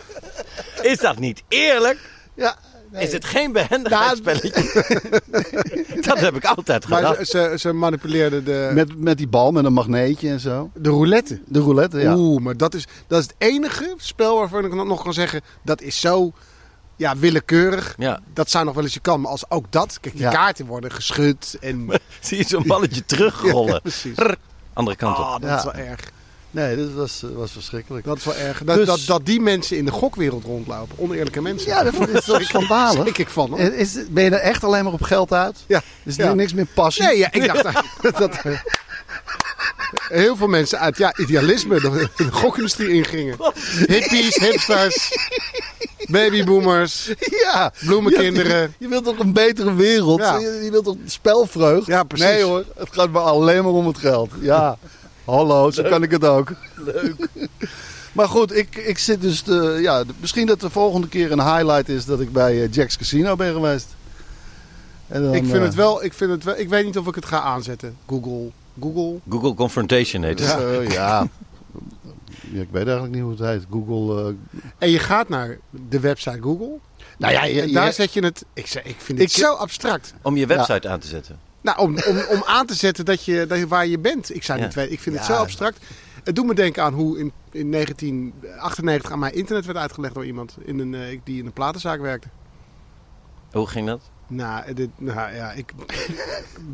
Is 0.82 0.98
dat 0.98 1.18
niet 1.18 1.42
eerlijk? 1.48 1.98
Ja, 2.34 2.56
Is 2.92 3.12
het 3.12 3.24
geen 3.24 3.52
behendigheidsspelletje? 3.52 4.50
dat 6.08 6.18
heb 6.20 6.34
ik 6.36 6.44
altijd 6.44 6.88
maar 6.88 6.98
gedaan. 7.06 7.24
ze, 7.24 7.48
ze, 7.50 7.54
ze 7.58 7.72
manipuleerden 7.72 8.44
de, 8.44 8.70
Met, 8.74 8.98
met 9.00 9.18
die 9.18 9.28
bal, 9.28 9.52
met 9.52 9.64
een 9.64 9.72
magneetje 9.72 10.28
en 10.28 10.40
zo. 10.40 10.70
de 10.74 10.88
roulette. 10.88 11.40
De 11.46 11.58
roulette, 11.60 12.00
ja. 12.00 12.16
Oeh, 12.16 12.42
maar 12.42 12.56
dat 12.56 12.74
is, 12.74 12.86
dat 13.06 13.18
is 13.18 13.24
het 13.24 13.34
enige 13.38 13.94
spel 13.96 14.36
waarvan 14.38 14.64
ik 14.64 14.74
nog 14.74 15.02
kan 15.02 15.12
zeggen... 15.12 15.40
dat 15.62 15.80
is 15.80 16.00
zo 16.00 16.32
ja, 16.96 17.16
willekeurig. 17.16 17.94
Ja. 17.98 18.20
Dat 18.32 18.50
zou 18.50 18.64
nog 18.64 18.74
wel 18.74 18.84
eens 18.84 18.94
je 18.94 19.00
kan. 19.00 19.20
Maar 19.20 19.30
als 19.30 19.50
ook 19.50 19.64
dat... 19.70 19.98
Kijk, 20.00 20.14
die 20.14 20.22
Ja. 20.24 20.30
kaarten 20.30 20.66
worden 20.66 20.92
geschud. 20.92 21.56
En, 21.60 21.88
Zie 22.20 22.36
je 22.38 22.44
zo'n 22.46 22.64
balletje 22.66 23.04
terugrollen. 23.12 23.72
Ja, 23.72 23.78
precies. 23.78 24.16
Rrr, 24.16 24.36
Andere 24.72 24.96
kant 24.96 25.18
op. 25.18 25.24
Oh, 25.24 25.32
dat 25.32 25.42
Ja. 25.42 25.56
is 25.56 25.64
wel 25.64 25.72
erg. 25.74 26.00
Nee, 26.50 26.76
dat 26.76 26.92
was, 26.92 27.22
eh, 27.22 27.30
was 27.36 27.50
verschrikkelijk. 27.52 28.04
Dat 28.04 28.16
is 28.16 28.24
wel 28.24 28.34
erg. 28.34 28.62
Dat, 28.64 28.76
Dus- 28.76 28.86
dat, 28.86 29.00
dat 29.06 29.26
die 29.26 29.40
mensen 29.40 29.76
in 29.76 29.84
de 29.84 29.90
gokwereld 29.90 30.44
rondlopen. 30.44 30.98
Oneerlijke 30.98 31.42
mensen. 31.42 31.68
Ja, 31.68 31.82
dat 31.82 32.08
is 32.08 32.24
toch 32.24 32.42
schandalig. 32.42 33.00
schrik 33.02 33.18
ik 33.18 33.28
van. 33.28 33.50
Hoor. 33.50 33.58
Is, 33.60 33.96
ben 34.10 34.24
je 34.24 34.30
er 34.30 34.38
echt 34.40 34.64
alleen 34.64 34.84
maar 34.84 34.92
op 34.92 35.02
geld 35.02 35.32
uit? 35.32 35.56
Ja. 35.66 35.82
Is 36.04 36.16
Ja. 36.16 36.24
er 36.28 36.36
niks 36.36 36.52
meer 36.54 36.66
passie? 36.74 37.04
Nee, 37.04 37.18
ja, 37.18 37.32
ik 37.32 37.46
dacht 37.46 37.62
dat 38.18 38.34
eh, 38.42 38.60
heel 40.08 40.36
veel 40.36 40.46
mensen 40.46 40.78
uit 40.78 40.96
ja, 40.98 41.16
idealisme 41.16 41.80
de, 41.80 42.08
de 42.16 42.32
gokindustrie 42.32 42.88
ingingen. 42.88 43.36
Hippies, 43.86 44.34
hipsters, 44.36 45.10
babyboomers. 46.10 47.10
Ja. 47.18 47.72
Bloemenkinderen. 47.84 48.60
Je, 48.60 48.68
je 48.78 48.88
wilt 48.88 49.04
toch 49.04 49.18
een 49.18 49.32
betere 49.32 49.74
wereld? 49.74 50.20
Ja. 50.20 50.38
Je, 50.38 50.60
je 50.64 50.70
wilt 50.70 50.84
toch 50.84 50.96
spelvreugd? 51.06 51.86
Ja, 51.86 52.02
precies. 52.02 52.26
Nee 52.26 52.42
hoor, 52.42 52.64
het 52.76 52.88
gaat 52.92 53.10
maar 53.10 53.22
alleen 53.22 53.62
maar 53.62 53.72
om 53.72 53.86
het 53.86 53.98
geld. 53.98 54.30
Ja, 54.40 54.78
hallo, 55.36 55.70
zo 55.70 55.82
kan 55.82 56.02
ik 56.02 56.10
het 56.10 56.24
ook. 56.24 56.52
Leuk. 56.76 57.14
Maar 58.12 58.28
goed, 58.28 58.56
ik, 58.56 58.76
ik 58.76 58.98
zit 58.98 59.20
dus... 59.20 59.40
Te, 59.40 59.78
ja, 59.82 60.04
misschien 60.20 60.46
dat 60.46 60.60
de 60.60 60.70
volgende 60.70 61.08
keer 61.08 61.32
een 61.32 61.42
highlight 61.42 61.88
is 61.88 62.04
dat 62.04 62.20
ik 62.20 62.32
bij 62.32 62.62
eh, 62.62 62.72
Jack's 62.72 62.96
Casino 62.96 63.36
ben 63.36 63.52
geweest. 63.52 63.86
En 65.08 65.22
dan, 65.22 65.34
Ik 65.34 65.42
vind 65.44 65.56
eh, 65.56 65.62
het 65.62 65.74
wel, 65.74 66.04
ik 66.04 66.12
vind 66.12 66.30
het 66.30 66.44
wel, 66.44 66.58
ik 66.58 66.68
weet 66.68 66.84
niet 66.84 66.98
of 66.98 67.06
ik 67.06 67.14
het 67.14 67.24
ga 67.24 67.40
aanzetten. 67.40 67.96
Google, 68.06 68.50
Google. 68.80 69.18
Google 69.28 69.54
Confrontation 69.54 70.22
heet 70.22 70.38
het. 70.38 70.48
Ja. 70.48 70.80
ja. 70.80 71.28
Ja, 72.52 72.60
ik 72.62 72.68
weet 72.70 72.84
eigenlijk 72.84 73.12
niet 73.14 73.22
hoe 73.22 73.30
het 73.30 73.40
heet. 73.40 73.62
Google. 73.70 74.22
eh, 74.28 74.34
En 74.78 74.90
je 74.90 74.98
gaat 74.98 75.28
naar 75.28 75.58
de 75.88 76.00
website 76.00 76.38
Google. 76.42 76.78
nou 77.18 77.32
ja, 77.32 77.44
je, 77.44 77.72
daar 77.72 77.92
zet 77.92 78.12
je 78.12 78.24
het. 78.24 78.44
Ik, 78.52 78.66
zeg, 78.66 78.82
ik 78.82 78.96
vind 78.98 79.18
het 79.18 79.30
Ik- 79.30 79.36
zo 79.36 79.52
abstract. 79.54 80.14
Om 80.22 80.36
je 80.36 80.46
website 80.46 80.88
aan 80.88 80.98
te 81.00 81.06
zetten. 81.06 81.38
Nou, 81.68 81.80
om, 81.80 81.96
om, 82.06 82.18
om 82.28 82.42
aan 82.46 82.66
te 82.66 82.74
zetten 82.74 83.04
dat 83.04 83.24
je, 83.24 83.46
dat 83.46 83.58
je 83.58 83.66
waar 83.66 83.86
je 83.86 83.98
bent. 83.98 84.34
Ik 84.34 84.42
zou 84.42 84.58
Ja. 84.58 84.64
niet 84.64 84.74
weten. 84.74 84.92
Ik 84.92 85.00
vind 85.00 85.16
het 85.16 85.24
zo 85.24 85.32
abstract. 85.32 85.78
Het 86.24 86.36
doet 86.36 86.46
me 86.46 86.54
denken 86.54 86.82
aan 86.82 86.92
hoe 86.94 87.18
in, 87.18 87.32
in 87.52 87.70
1998 87.72 89.10
aan 89.12 89.18
mij 89.18 89.30
internet 89.32 89.64
werd 89.66 89.78
uitgelegd 89.78 90.14
door 90.14 90.26
iemand 90.26 90.56
in 90.64 90.78
een, 90.78 90.94
eh, 90.94 91.18
die 91.24 91.38
in 91.38 91.46
een 91.46 91.52
platenzaak 91.52 92.00
werkte. 92.00 92.28
Hoe 93.52 93.66
ging 93.66 93.86
dat? 93.86 94.00
Nou, 94.26 94.74
dit, 94.74 94.88
nou 94.96 95.34
ja, 95.34 95.52
ik, 95.52 95.72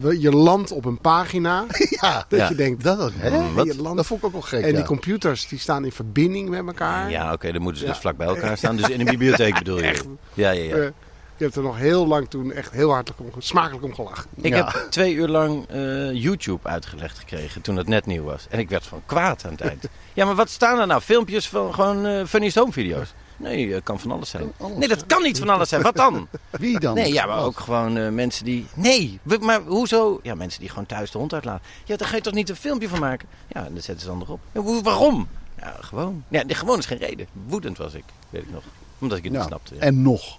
je 0.25 0.31
landt 0.31 0.71
op 0.73 0.85
een 0.85 0.99
pagina 0.99 1.65
ja, 2.01 2.25
dat 2.29 2.39
Ja. 2.39 2.49
je 2.49 2.55
denkt, 2.55 2.83
dat 2.85 2.99
ook. 3.01 3.11
Hè? 3.15 3.31
Mm, 3.41 3.55
wat? 3.55 3.67
je 3.67 3.83
landt, 3.83 3.97
Dat 3.97 4.07
vond 4.07 4.21
ik 4.21 4.27
ook 4.27 4.33
wel 4.33 4.41
gek. 4.43 4.65
en 4.65 4.75
die 4.75 4.85
computers 4.85 5.49
die 5.49 5.59
staan 5.59 5.85
in 5.85 5.93
verbinding 5.93 6.49
met 6.49 6.67
elkaar. 6.67 7.11
Ja, 7.11 7.33
oké, 7.33 7.53
dan 7.53 7.63
moeten 7.63 7.81
ze 7.81 7.87
Ja. 7.87 7.93
dus 7.93 8.01
vlak 8.01 8.17
bij 8.17 8.27
elkaar 8.27 8.57
staan. 8.63 8.77
Dus 8.77 8.89
in 8.89 9.01
een 9.01 9.07
bibliotheek 9.07 9.59
bedoel 9.59 9.77
je? 9.79 9.83
Echt. 9.85 10.05
Ja, 10.35 10.51
ja, 10.51 10.63
ja. 10.63 10.77
Eh, 10.77 10.89
je 11.37 11.45
hebt 11.45 11.57
er 11.57 11.63
nog 11.63 11.77
heel 11.77 12.07
lang 12.07 12.29
toen 12.31 12.53
echt 12.53 12.73
heel 12.73 12.91
hartelijk 12.93 13.21
om, 13.35 13.41
smakelijk 13.43 13.85
om 13.85 13.95
gelachen. 13.95 14.27
Ik 14.37 14.55
Ja. 14.55 14.65
heb 14.71 14.87
twee 14.91 15.15
uur 15.15 15.29
lang 15.29 15.67
eh, 15.69 16.13
YouTube 16.13 16.69
uitgelegd 16.69 17.19
gekregen 17.19 17.61
toen 17.61 17.77
het 17.77 17.89
net 17.89 18.07
nieuw 18.07 18.23
was. 18.25 18.47
En 18.51 18.59
ik 18.59 18.69
werd 18.69 18.87
van 18.87 19.03
kwaad 19.07 19.45
aan 19.45 19.51
het 19.51 19.61
eind. 19.61 19.85
Ja, 20.13 20.25
maar 20.25 20.35
wat 20.35 20.51
staan 20.51 20.79
er 20.81 20.87
nou? 20.87 21.01
Filmpjes 21.01 21.49
van 21.49 21.75
gewoon 21.75 22.07
eh 22.07 22.25
funny 22.27 22.51
home 22.55 22.73
video's? 22.73 23.15
Nee, 23.37 23.73
het 23.73 23.83
kan 23.85 24.01
van 24.01 24.11
alles 24.11 24.31
zijn. 24.31 24.53
alles 24.59 24.77
Nee, 24.79 24.89
dat 24.89 25.07
kan 25.07 25.23
niet 25.23 25.39
van 25.39 25.49
alles 25.49 25.69
zijn. 25.69 25.83
Wat 25.83 25.97
dan? 25.97 26.29
Wie 26.51 26.79
dan? 26.81 26.95
Nee, 26.95 27.13
ja, 27.13 27.27
maar 27.27 27.43
ook 27.45 27.61
gewoon 27.61 27.97
eh, 27.97 28.09
mensen 28.09 28.45
die... 28.45 28.67
Nee, 28.75 29.19
we- 29.23 29.39
maar 29.41 29.61
hoezo? 29.61 30.21
Ja, 30.23 30.35
mensen 30.35 30.61
die 30.61 30.69
gewoon 30.69 30.87
thuis 30.87 31.11
de 31.11 31.19
hond 31.19 31.33
uitlaten. 31.33 31.67
Ja, 31.85 31.97
daar 31.97 32.09
ga 32.09 32.17
je 32.17 32.23
toch 32.23 32.33
niet 32.35 32.49
een 32.49 32.57
filmpje 32.57 32.89
van 32.89 33.01
maken? 33.01 33.29
Ja, 33.49 33.65
en 33.67 33.75
dat 33.75 33.85
zetten 33.85 34.05
ze 34.05 34.11
dan 34.11 34.21
erop. 34.23 34.41
Ja, 34.53 34.83
waarom? 34.83 35.29
Ja, 35.59 35.77
gewoon. 35.81 36.25
Ja, 36.29 36.43
nee, 36.43 36.55
gewoon 36.55 36.79
is 36.79 36.87
geen 36.87 36.99
reden. 36.99 37.27
Woedend 37.47 37.79
was 37.79 37.95
ik, 37.95 38.05
weet 38.31 38.43
ik 38.43 38.51
nog. 38.53 38.63
Omdat 39.05 39.19
ik 39.19 39.25
het 39.25 39.33
Ja, 39.33 39.39
niet 39.39 39.49
snapte. 39.49 39.75
ja. 39.75 39.81
En 39.81 40.03
nog. 40.03 40.39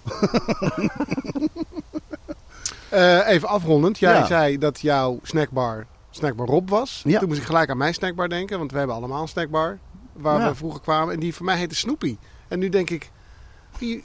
Eh, 2.88 3.28
even 3.28 3.48
afrondend. 3.48 3.98
Jij 3.98 4.12
Ja. 4.12 4.26
zei 4.26 4.58
dat 4.58 4.80
jouw 4.80 5.18
snackbar 5.22 5.86
snackbar 6.10 6.46
Rob 6.46 6.68
was. 6.68 7.02
Ja. 7.04 7.18
Toen 7.18 7.28
moest 7.28 7.40
ik 7.40 7.46
gelijk 7.46 7.70
aan 7.70 7.76
mijn 7.76 7.94
snackbar 7.94 8.28
denken. 8.28 8.58
Want 8.58 8.72
we 8.72 8.78
hebben 8.78 8.96
allemaal 8.96 9.22
een 9.22 9.28
snackbar. 9.28 9.78
Waar 10.12 10.40
Ja. 10.40 10.48
we 10.48 10.54
vroeger 10.54 10.80
kwamen. 10.80 11.14
En 11.14 11.20
die 11.20 11.34
voor 11.34 11.44
mij 11.44 11.56
heette 11.56 11.74
Snoopy. 11.74 12.16
En 12.48 12.58
nu 12.58 12.68
denk 12.68 12.90
ik... 12.90 13.10
Wie, 13.78 14.04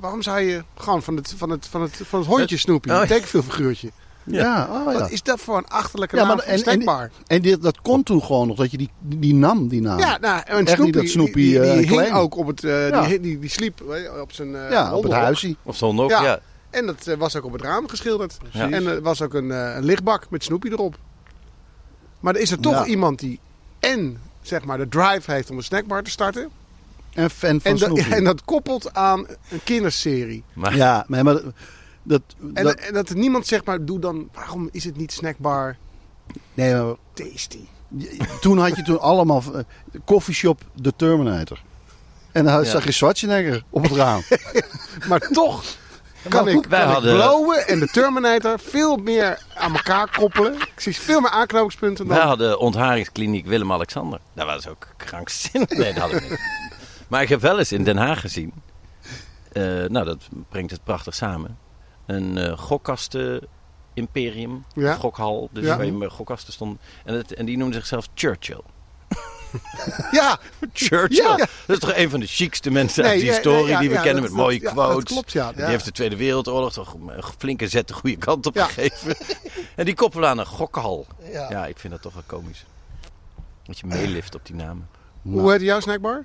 waarom 0.00 0.22
zou 0.22 0.40
je 0.40 0.64
gewoon 0.74 1.02
van 1.02 1.16
het, 1.16 1.34
van 1.36 1.50
het, 1.50 1.66
van 1.66 1.82
het, 1.82 2.00
van 2.04 2.18
het 2.18 2.28
hondje 2.28 2.56
Snoopy, 2.56 2.90
Oh, 2.90 3.00
een 3.00 3.06
tekenfilmfiguurtje. 3.06 3.90
Ja, 4.26 4.68
oh 4.70 4.92
ja. 4.92 4.98
Wat 4.98 5.10
is 5.10 5.22
dat 5.22 5.40
voor 5.40 5.56
een 5.56 5.66
achterlijke 5.68 6.16
Ja, 6.16 6.24
naam 6.26 6.36
maar 6.36 6.44
en- 6.46 6.52
en- 6.52 6.58
snackbar? 6.58 7.10
En 7.26 7.42
dit, 7.42 7.62
dat 7.62 7.80
kon 7.80 8.02
toen 8.02 8.22
gewoon 8.22 8.46
nog, 8.48 8.56
dat 8.56 8.70
je 8.70 8.76
die, 8.76 8.90
die 9.00 9.34
nam, 9.34 9.68
die 9.68 9.80
naam. 9.80 9.98
Ja, 9.98 10.18
nou, 10.18 10.42
en 10.44 10.66
Snoopy, 10.66 10.82
niet 10.82 10.94
dat 10.94 11.08
Snoopy, 11.08 11.32
die, 11.32 11.50
die, 11.50 11.60
eh, 11.60 11.76
die 11.88 12.00
hing 12.00 12.12
ook 12.14 12.36
op 12.36 12.46
het... 12.46 12.64
eh, 12.64 12.88
Ja. 12.88 13.06
die, 13.06 13.20
die, 13.20 13.38
die 13.38 13.50
sliep 13.50 13.80
op 14.20 14.32
zijn 14.32 14.56
eh 14.56 14.70
Ja, 14.70 14.94
op 14.94 15.02
het 15.02 15.12
huisje. 15.12 15.56
Of 15.62 15.76
zondag, 15.76 16.08
Ja. 16.10 16.22
ja. 16.22 16.40
En 16.70 16.86
dat 16.86 17.14
was 17.18 17.36
ook 17.36 17.44
op 17.44 17.52
het 17.52 17.62
raam 17.62 17.88
geschilderd. 17.88 18.38
En 18.52 18.86
er 18.86 19.02
was 19.02 19.22
ook 19.22 19.34
een, 19.34 19.50
eh, 19.50 19.74
een 19.76 19.84
lichtbak 19.84 20.30
met 20.30 20.44
Snoopy 20.44 20.68
erop. 20.68 20.98
Maar 22.20 22.34
er 22.34 22.40
is 22.40 22.50
er 22.50 22.60
toch 22.60 22.72
Ja. 22.72 22.84
iemand 22.84 23.18
die 23.18 23.40
en 23.80 24.18
zeg 24.42 24.64
maar 24.64 24.78
de 24.78 24.88
drive 24.88 25.32
heeft 25.32 25.50
om 25.50 25.56
een 25.56 25.62
snackbar 25.62 26.02
te 26.02 26.10
starten. 26.10 26.48
En 27.14 27.30
fan 27.30 27.60
van 27.60 27.70
En, 27.72 27.78
dat- 27.78 27.98
en 28.18 28.24
dat 28.24 28.44
koppelt 28.44 28.94
aan 28.94 29.26
een 29.50 29.60
kinderserie. 29.64 30.42
Maar 30.52 30.76
Ja, 30.76 31.04
maar, 31.08 31.24
maar 31.24 31.40
dat, 32.06 32.22
En 32.54 32.64
dat, 32.64 32.74
en 32.74 32.94
dat 32.94 33.14
niemand 33.14 33.46
zeg 33.46 33.64
maar, 33.64 33.84
doe 33.84 33.98
dan, 33.98 34.28
waarom 34.32 34.68
is 34.72 34.84
het 34.84 34.96
niet 34.96 35.12
snackbar 35.12 35.76
nee, 36.54 36.74
maar 36.74 36.94
tasty? 37.12 37.60
toen 38.40 38.58
had 38.58 38.76
je 38.76 38.82
toen 38.82 39.00
allemaal 39.00 39.42
uh, 39.54 39.60
coffeeshop 40.04 40.60
The 40.82 40.92
Terminator. 40.96 41.62
En 42.32 42.44
dan 42.44 42.54
Ja. 42.64 42.64
zag 42.70 42.84
je 42.84 42.92
Schwarzenegger 42.92 43.62
op 43.70 43.82
het 43.82 43.92
raam. 43.92 44.22
Maar 45.08 45.20
toch 45.20 45.64
kan 46.28 46.44
Maar 46.44 46.52
ik, 46.54 46.66
Wij 46.66 46.80
kan 46.80 46.88
hadden- 46.92 47.10
ik 47.14 47.16
Blowen 47.20 47.66
en 47.68 47.78
de 47.78 47.86
Terminator 47.88 48.58
veel 48.60 48.96
meer 48.96 49.42
aan 49.54 49.72
elkaar 49.76 50.10
koppelen. 50.16 50.54
Ik 50.54 50.72
zie 50.80 50.96
veel 50.96 51.20
meer 51.20 51.30
aanknopingspunten 51.30 52.06
dan... 52.06 52.16
wij 52.16 52.26
hadden 52.26 52.58
ontharingskliniek 52.58 53.46
Willem-Alexander. 53.46 54.20
Dat 54.34 54.46
was 54.46 54.68
ook 54.68 54.86
krankzinnig. 54.96 55.68
Nee, 55.70 55.92
dat 55.92 56.02
had 56.02 56.12
ik 56.12 56.30
niet. 56.30 56.40
Maar 57.08 57.22
ik 57.22 57.28
heb 57.28 57.40
wel 57.40 57.58
eens 57.58 57.72
in 57.72 57.84
Den 57.84 57.96
Haag 57.96 58.20
gezien. 58.20 58.52
eh, 59.52 59.62
nou, 59.84 60.04
dat 60.04 60.28
brengt 60.48 60.70
het 60.70 60.84
prachtig 60.84 61.14
samen. 61.14 61.58
Een 62.06 62.38
eh 62.38 62.58
gokkasten 62.58 63.46
imperium. 63.94 64.64
Ja. 64.74 64.92
Of 64.92 64.98
gokhal. 65.00 65.48
Dus 65.52 65.64
Ja. 65.64 65.76
waar 65.76 65.86
je 65.86 65.92
met 65.92 66.10
gokkasten 66.12 66.52
stond. 66.52 66.80
En, 67.04 67.14
het, 67.14 67.34
en 67.34 67.46
die 67.46 67.56
noemde 67.56 67.74
zichzelf 67.74 68.08
Churchill. 68.14 68.60
Ja, 70.10 70.38
Churchill? 70.72 71.24
Ja. 71.24 71.36
Dat 71.36 71.48
is 71.66 71.78
toch 71.78 71.94
een 71.94 72.10
van 72.10 72.20
de 72.20 72.26
chicste 72.26 72.70
mensen 72.70 73.04
uit 73.04 73.14
Nee, 73.16 73.24
ja, 73.24 73.32
historie 73.32 73.66
ja, 73.66 73.80
die 73.80 73.90
we 73.90 74.00
kennen 74.00 74.22
met 74.22 74.32
mooie 74.32 74.60
dat- 74.60 74.72
quotes. 74.72 75.04
klopt, 75.12 75.32
ja. 75.32 75.52
Die 75.52 75.64
heeft 75.64 75.84
de 75.84 75.92
Tweede 75.92 76.16
Wereldoorlog 76.16 76.72
toch 76.72 76.94
een 76.94 77.22
flinke 77.38 77.68
zet 77.68 77.88
de 77.88 77.94
goede 77.94 78.16
kant 78.16 78.46
op 78.46 78.56
gegeven. 78.58 79.16
en 79.74 79.84
die 79.84 79.94
koppelen 79.94 80.28
aan 80.28 80.38
een 80.38 80.46
gokhal. 80.46 81.06
Ja. 81.32 81.50
Ja, 81.50 81.66
ik 81.66 81.78
vind 81.78 81.92
dat 81.92 82.02
toch 82.02 82.14
wel 82.14 82.22
komisch. 82.26 82.64
Dat 83.64 83.78
je 83.78 83.86
meelift 83.86 84.34
op 84.34 84.46
die 84.46 84.54
namen. 84.54 84.88
Hoe 85.22 85.52
heet 85.52 85.60
jouw 85.60 85.80
snackbar? 85.80 86.24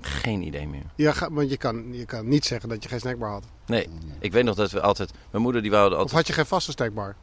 Geen 0.00 0.42
idee 0.42 0.66
meer. 0.68 0.82
Ja, 0.94 1.12
ga- 1.12 1.30
want 1.30 1.50
je 1.50 1.56
kan, 1.56 1.92
je 1.94 2.04
kan 2.04 2.28
niet 2.28 2.44
zeggen 2.44 2.68
dat 2.68 2.82
je 2.82 2.88
geen 2.88 3.00
snackbar 3.00 3.30
had. 3.30 3.44
Nee, 3.66 3.88
ik 4.18 4.32
weet 4.32 4.44
nog 4.44 4.54
dat 4.54 4.70
we 4.70 4.80
altijd... 4.80 5.12
Mijn 5.30 5.42
moeder 5.42 5.62
die 5.62 5.70
wou 5.70 5.86
Of 5.86 5.92
altijd... 5.92 6.10
had 6.16 6.26
je 6.26 6.32
geen 6.32 6.46
vaste 6.46 6.70
snackbar? 6.70 7.16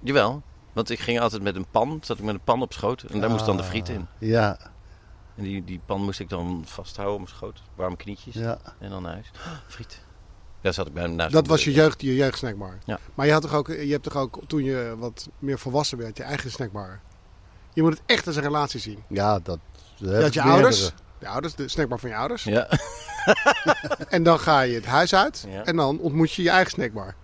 Jawel, 0.00 0.42
want 0.72 0.90
ik 0.90 0.98
ging 0.98 1.20
altijd 1.20 1.42
met 1.42 1.56
een 1.56 1.66
pan. 1.70 1.98
Zat 2.02 2.18
ik 2.18 2.24
met 2.24 2.34
een 2.34 2.40
pan 2.44 2.62
op 2.62 2.72
schoot. 2.72 3.02
En 3.02 3.20
daar 3.20 3.30
moest 3.30 3.46
dan 3.46 3.56
de 3.56 3.64
friet 3.64 3.88
in. 3.88 4.06
Ja, 4.18 4.58
En 5.34 5.42
die, 5.42 5.64
die 5.64 5.80
pan 5.86 6.02
moest 6.02 6.20
ik 6.20 6.28
dan 6.28 6.62
vasthouden 6.66 7.14
op 7.16 7.22
mijn 7.22 7.34
schoot. 7.36 7.62
Warme 7.74 7.96
knietjes. 7.96 8.34
ja. 8.34 8.58
En 8.78 8.90
dan 8.90 9.02
naar 9.02 9.12
huis. 9.12 9.30
Oh, 9.36 9.52
friet. 9.74 10.04
Daar 10.60 10.74
zat 10.74 10.86
ik 10.86 10.92
bij 10.92 11.06
naast 11.06 11.32
Dat 11.32 11.46
was 11.46 11.64
je 11.64 11.72
jeugd, 11.72 12.00
je 12.00 12.14
jeugdsnackbar. 12.14 12.78
Ja. 12.84 12.98
Maar 13.14 13.26
je, 13.26 13.32
had 13.32 13.42
toch 13.42 13.54
ook, 13.54 13.66
je 13.68 13.90
hebt 13.92 14.02
toch 14.02 14.16
ook, 14.16 14.38
toen 14.46 14.64
je 14.64 14.94
wat 14.98 15.28
meer 15.38 15.58
volwassen 15.58 15.98
werd, 15.98 16.16
je 16.16 16.22
eigen 16.22 16.50
snackbar. 16.50 17.00
Je 17.72 17.82
moet 17.82 17.92
het 17.92 18.02
echt 18.06 18.26
als 18.26 18.36
een 18.36 18.42
relatie 18.42 18.80
zien. 18.80 19.02
Ja, 19.08 19.38
dat... 19.38 19.58
dat 19.98 20.34
Je 20.34 20.42
ouders, 20.42 20.80
meerdere. 20.80 21.02
De 21.18 21.28
ouders, 21.28 21.54
de 21.54 21.68
snackbar 21.68 21.98
van 21.98 22.08
je 22.10 22.16
ouders. 22.16 22.44
Ja. 22.44 22.68
En 24.08 24.22
dan 24.22 24.38
ga 24.40 24.60
je 24.60 24.74
het 24.74 24.84
huis 24.86 25.14
uit 25.14 25.44
Ja. 25.48 25.64
en 25.64 25.76
dan 25.76 25.98
ontmoet 25.98 26.32
je 26.32 26.42
je 26.42 26.50
eigen 26.50 26.70
snackbar. 26.70 27.14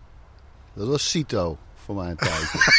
Dat 0.75 0.87
was 0.89 1.11
Cito 1.11 1.59
voor 1.85 1.95
mijn 1.95 2.17
tijdje. 2.17 2.59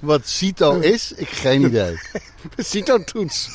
Wat 0.00 0.28
Cito 0.28 0.78
is, 0.78 1.12
ik 1.12 1.28
geen 1.28 1.64
idee. 1.64 1.98
Cito-toets. 2.56 3.48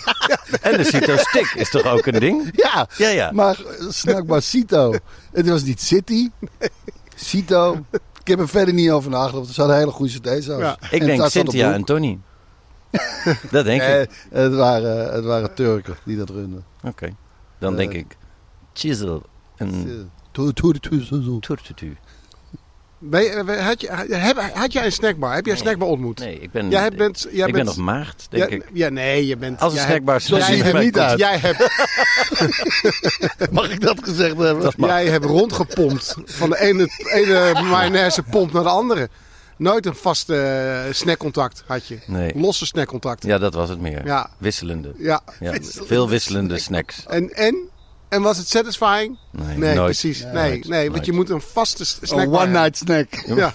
En 0.61 0.77
de 0.77 0.83
Cito 0.83 1.17
Stick 1.17 1.53
is 1.55 1.69
toch 1.69 1.85
ook 1.85 2.05
een 2.05 2.19
ding? 2.19 2.49
Ja, 2.55 2.87
Ja, 2.97 3.09
ja. 3.09 3.31
maar 3.31 3.59
eh, 3.65 3.85
snackbar 3.89 4.41
Cito. 4.41 4.93
Het 5.31 5.47
was 5.49 5.63
niet 5.63 5.81
City. 5.81 6.29
Cito. 7.15 7.85
Ik 7.91 8.27
heb 8.27 8.39
er 8.39 8.49
verder 8.49 8.73
niet 8.73 8.89
over 8.91 9.09
nagedacht. 9.09 9.47
Er 9.47 9.53
zat 9.53 9.69
een 9.69 9.75
hele 9.75 9.91
goede 9.91 10.19
cd's 10.19 10.45
Ja. 10.45 10.57
ja. 10.57 10.77
Ik 10.89 11.05
denk 11.05 11.29
Cynthia 11.29 11.73
en 11.73 11.83
Tony. 11.83 12.19
dat 13.51 13.65
denk 13.65 13.81
Nee, 13.81 14.01
ik. 14.01 14.09
het, 14.31 14.53
waren, 14.55 15.13
het 15.13 15.23
waren 15.25 15.53
Turken 15.53 15.95
die 16.05 16.17
dat 16.17 16.29
runden. 16.29 16.63
Oké. 16.83 17.09
Dan 17.59 17.71
Eh, 17.71 17.77
denk 17.77 17.93
ik 17.93 18.17
Chisel 18.73 19.23
en. 19.55 20.11
Ben 23.05 23.23
je- 23.23 23.43
we- 23.43 23.61
Had, 23.61 23.81
je, 23.81 23.91
had 24.53 24.73
jij 24.73 24.85
een 24.85 24.91
snackbar? 24.91 25.33
Heb 25.33 25.45
jij 25.45 25.53
een 25.53 25.59
snackbar 25.59 25.87
ontmoet? 25.87 26.19
Nee, 26.19 26.39
ik 26.39 26.51
ben, 26.51 26.69
Jij 26.69 26.91
bent, 26.91 27.27
jij 27.31 27.47
ik 27.47 27.53
ben 27.53 27.65
bent, 27.65 27.77
nog 27.77 27.85
maagd, 27.85 28.27
denk 28.29 28.49
ja, 28.49 28.55
ik. 28.55 28.69
Ja, 28.73 28.89
nee, 28.89 29.27
je 29.27 29.37
bent... 29.37 29.59
Als 29.59 29.73
een 29.73 29.79
snackbar 29.79 30.21
Zo 30.21 30.35
het 30.35 30.47
hebt- 30.47 30.73
er 30.77 30.83
niet 30.83 30.99
uit. 30.99 31.19
Jij 31.19 31.37
hebt, 31.37 31.59
Mag 33.51 33.69
ik 33.69 33.81
dat 33.81 34.03
gezegd 34.03 34.37
hebben? 34.37 34.73
jij 34.77 35.05
hebt 35.07 35.25
rondgepompt 35.25 36.15
van 36.25 36.49
de 36.49 36.59
ene, 36.59 36.87
ene 37.13 37.53
mayonaise 37.69 38.23
pomp 38.23 38.51
naar 38.53 38.63
de 38.63 38.69
andere. 38.69 39.09
Nooit 39.57 39.85
een 39.85 39.95
vaste 39.95 40.35
eh, 40.87 40.93
snackcontact 40.93 41.63
had 41.67 41.87
je. 41.87 41.99
Nee. 42.07 42.31
Losse 42.35 42.65
snackcontacten. 42.65 43.29
Ja, 43.29 43.37
dat 43.37 43.53
was 43.53 43.69
het 43.69 43.79
meer. 43.79 44.05
Ja. 44.05 44.29
Wisselende. 44.37 44.93
Ja. 44.97 45.21
Ja, 45.39 45.53
veel 45.61 46.09
wisselende 46.09 46.57
snacks. 46.59 47.05
En, 47.05 47.33
en? 47.33 47.57
En 48.09 48.21
was 48.21 48.37
het 48.37 48.47
satisfying? 48.49 49.17
Nee, 49.31 49.57
Nee, 49.57 49.75
nooit. 49.75 49.85
precies. 49.99 50.23
Nee, 50.23 50.33
nee, 50.33 50.59
nooit, 50.67 50.91
want 50.91 51.05
je 51.05 51.11
moet 51.11 51.29
een 51.29 51.41
vaste 51.41 51.85
s- 51.85 51.97
Een 52.01 52.07
snackbar 52.07 52.41
one 52.41 52.51
night 52.59 52.77
snack. 52.77 53.23
Ja. 53.35 53.53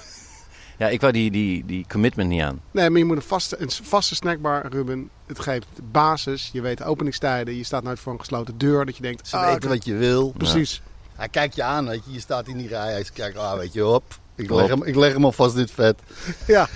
Ja, 0.78 0.88
ik 0.88 1.00
wou 1.00 1.12
die, 1.12 1.30
die, 1.30 1.64
die 1.66 1.84
commitment 1.88 2.28
niet 2.28 2.42
aan. 2.42 2.60
Nee, 2.70 2.90
maar 2.90 2.98
je 2.98 3.04
moet 3.04 3.16
een 3.16 3.22
vaste, 3.22 3.60
een 3.60 3.70
vaste 3.82 4.14
snackbar, 4.14 4.66
Ruben. 4.70 5.10
Het 5.26 5.38
geeft 5.40 5.66
basis. 5.92 6.50
Je 6.52 6.60
weet 6.60 6.78
de 6.78 6.84
openingstijden. 6.84 7.54
Je 7.56 7.64
staat 7.64 7.82
nooit 7.82 7.98
voor 8.00 8.12
een 8.12 8.18
gesloten 8.18 8.58
deur. 8.58 8.84
Dat 8.86 8.96
je 8.96 9.02
denkt, 9.02 9.28
Ze 9.28 9.36
ah, 9.36 9.52
weten 9.52 9.68
wat 9.68 9.84
je 9.84 9.94
wil. 9.94 10.30
precies. 10.36 10.82
Hij 11.16 11.28
kijkt 11.28 11.54
je 11.54 11.62
aan, 11.62 11.86
weet 11.88 12.02
je. 12.06 12.12
Je 12.12 12.20
staat 12.20 12.48
in 12.48 12.56
die 12.58 12.68
rij. 12.68 12.92
Hij 12.92 13.06
kijkt, 13.14 13.38
ah, 13.38 13.58
weet 13.58 13.72
je, 13.72 13.80
hop. 13.80 14.18
Ik 14.38 14.50
leg, 14.50 14.68
hem, 14.68 14.82
ik 14.82 14.94
leg 14.96 15.12
hem 15.12 15.24
alvast 15.24 15.54
dit 15.54 15.70
vet. 15.70 16.00
Ja. 16.46 16.68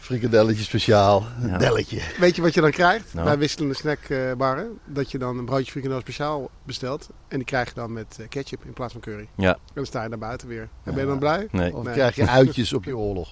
Frikadelletje 0.00 0.62
speciaal. 0.64 1.26
Een. 1.42 1.58
Delletje. 1.58 2.00
Weet 2.18 2.36
je 2.36 2.42
wat 2.42 2.54
je 2.54 2.60
dan 2.60 2.70
krijgt 2.70 3.14
Nou. 3.14 3.26
bij 3.26 3.38
wisselende 3.38 3.74
snackbarren? 3.74 4.78
Dat 4.86 5.10
je 5.10 5.18
dan 5.18 5.38
een 5.38 5.44
broodje 5.44 5.70
frikandel 5.70 6.00
speciaal 6.00 6.50
bestelt. 6.64 7.08
En 7.28 7.36
die 7.36 7.46
krijg 7.46 7.68
je 7.68 7.74
dan 7.74 7.92
met 7.92 8.16
eh, 8.20 8.28
ketchup 8.28 8.64
in 8.64 8.72
plaats 8.72 8.92
van 8.92 9.00
curry. 9.00 9.28
Ja, 9.36 9.52
En 9.52 9.58
dan 9.74 9.86
sta 9.86 10.02
je 10.02 10.08
daar 10.08 10.18
buiten 10.18 10.48
weer. 10.48 10.68
En 10.84 10.92
ben 10.94 11.02
je 11.02 11.06
dan 11.08 11.18
blij? 11.18 11.48
nee. 11.50 11.76
Of 11.76 11.84
Nee. 11.84 11.92
krijg 11.94 12.16
je 12.16 12.26
uitjes 12.28 12.72
op 12.72 12.84
je 12.84 12.96
oorlog. 13.06 13.28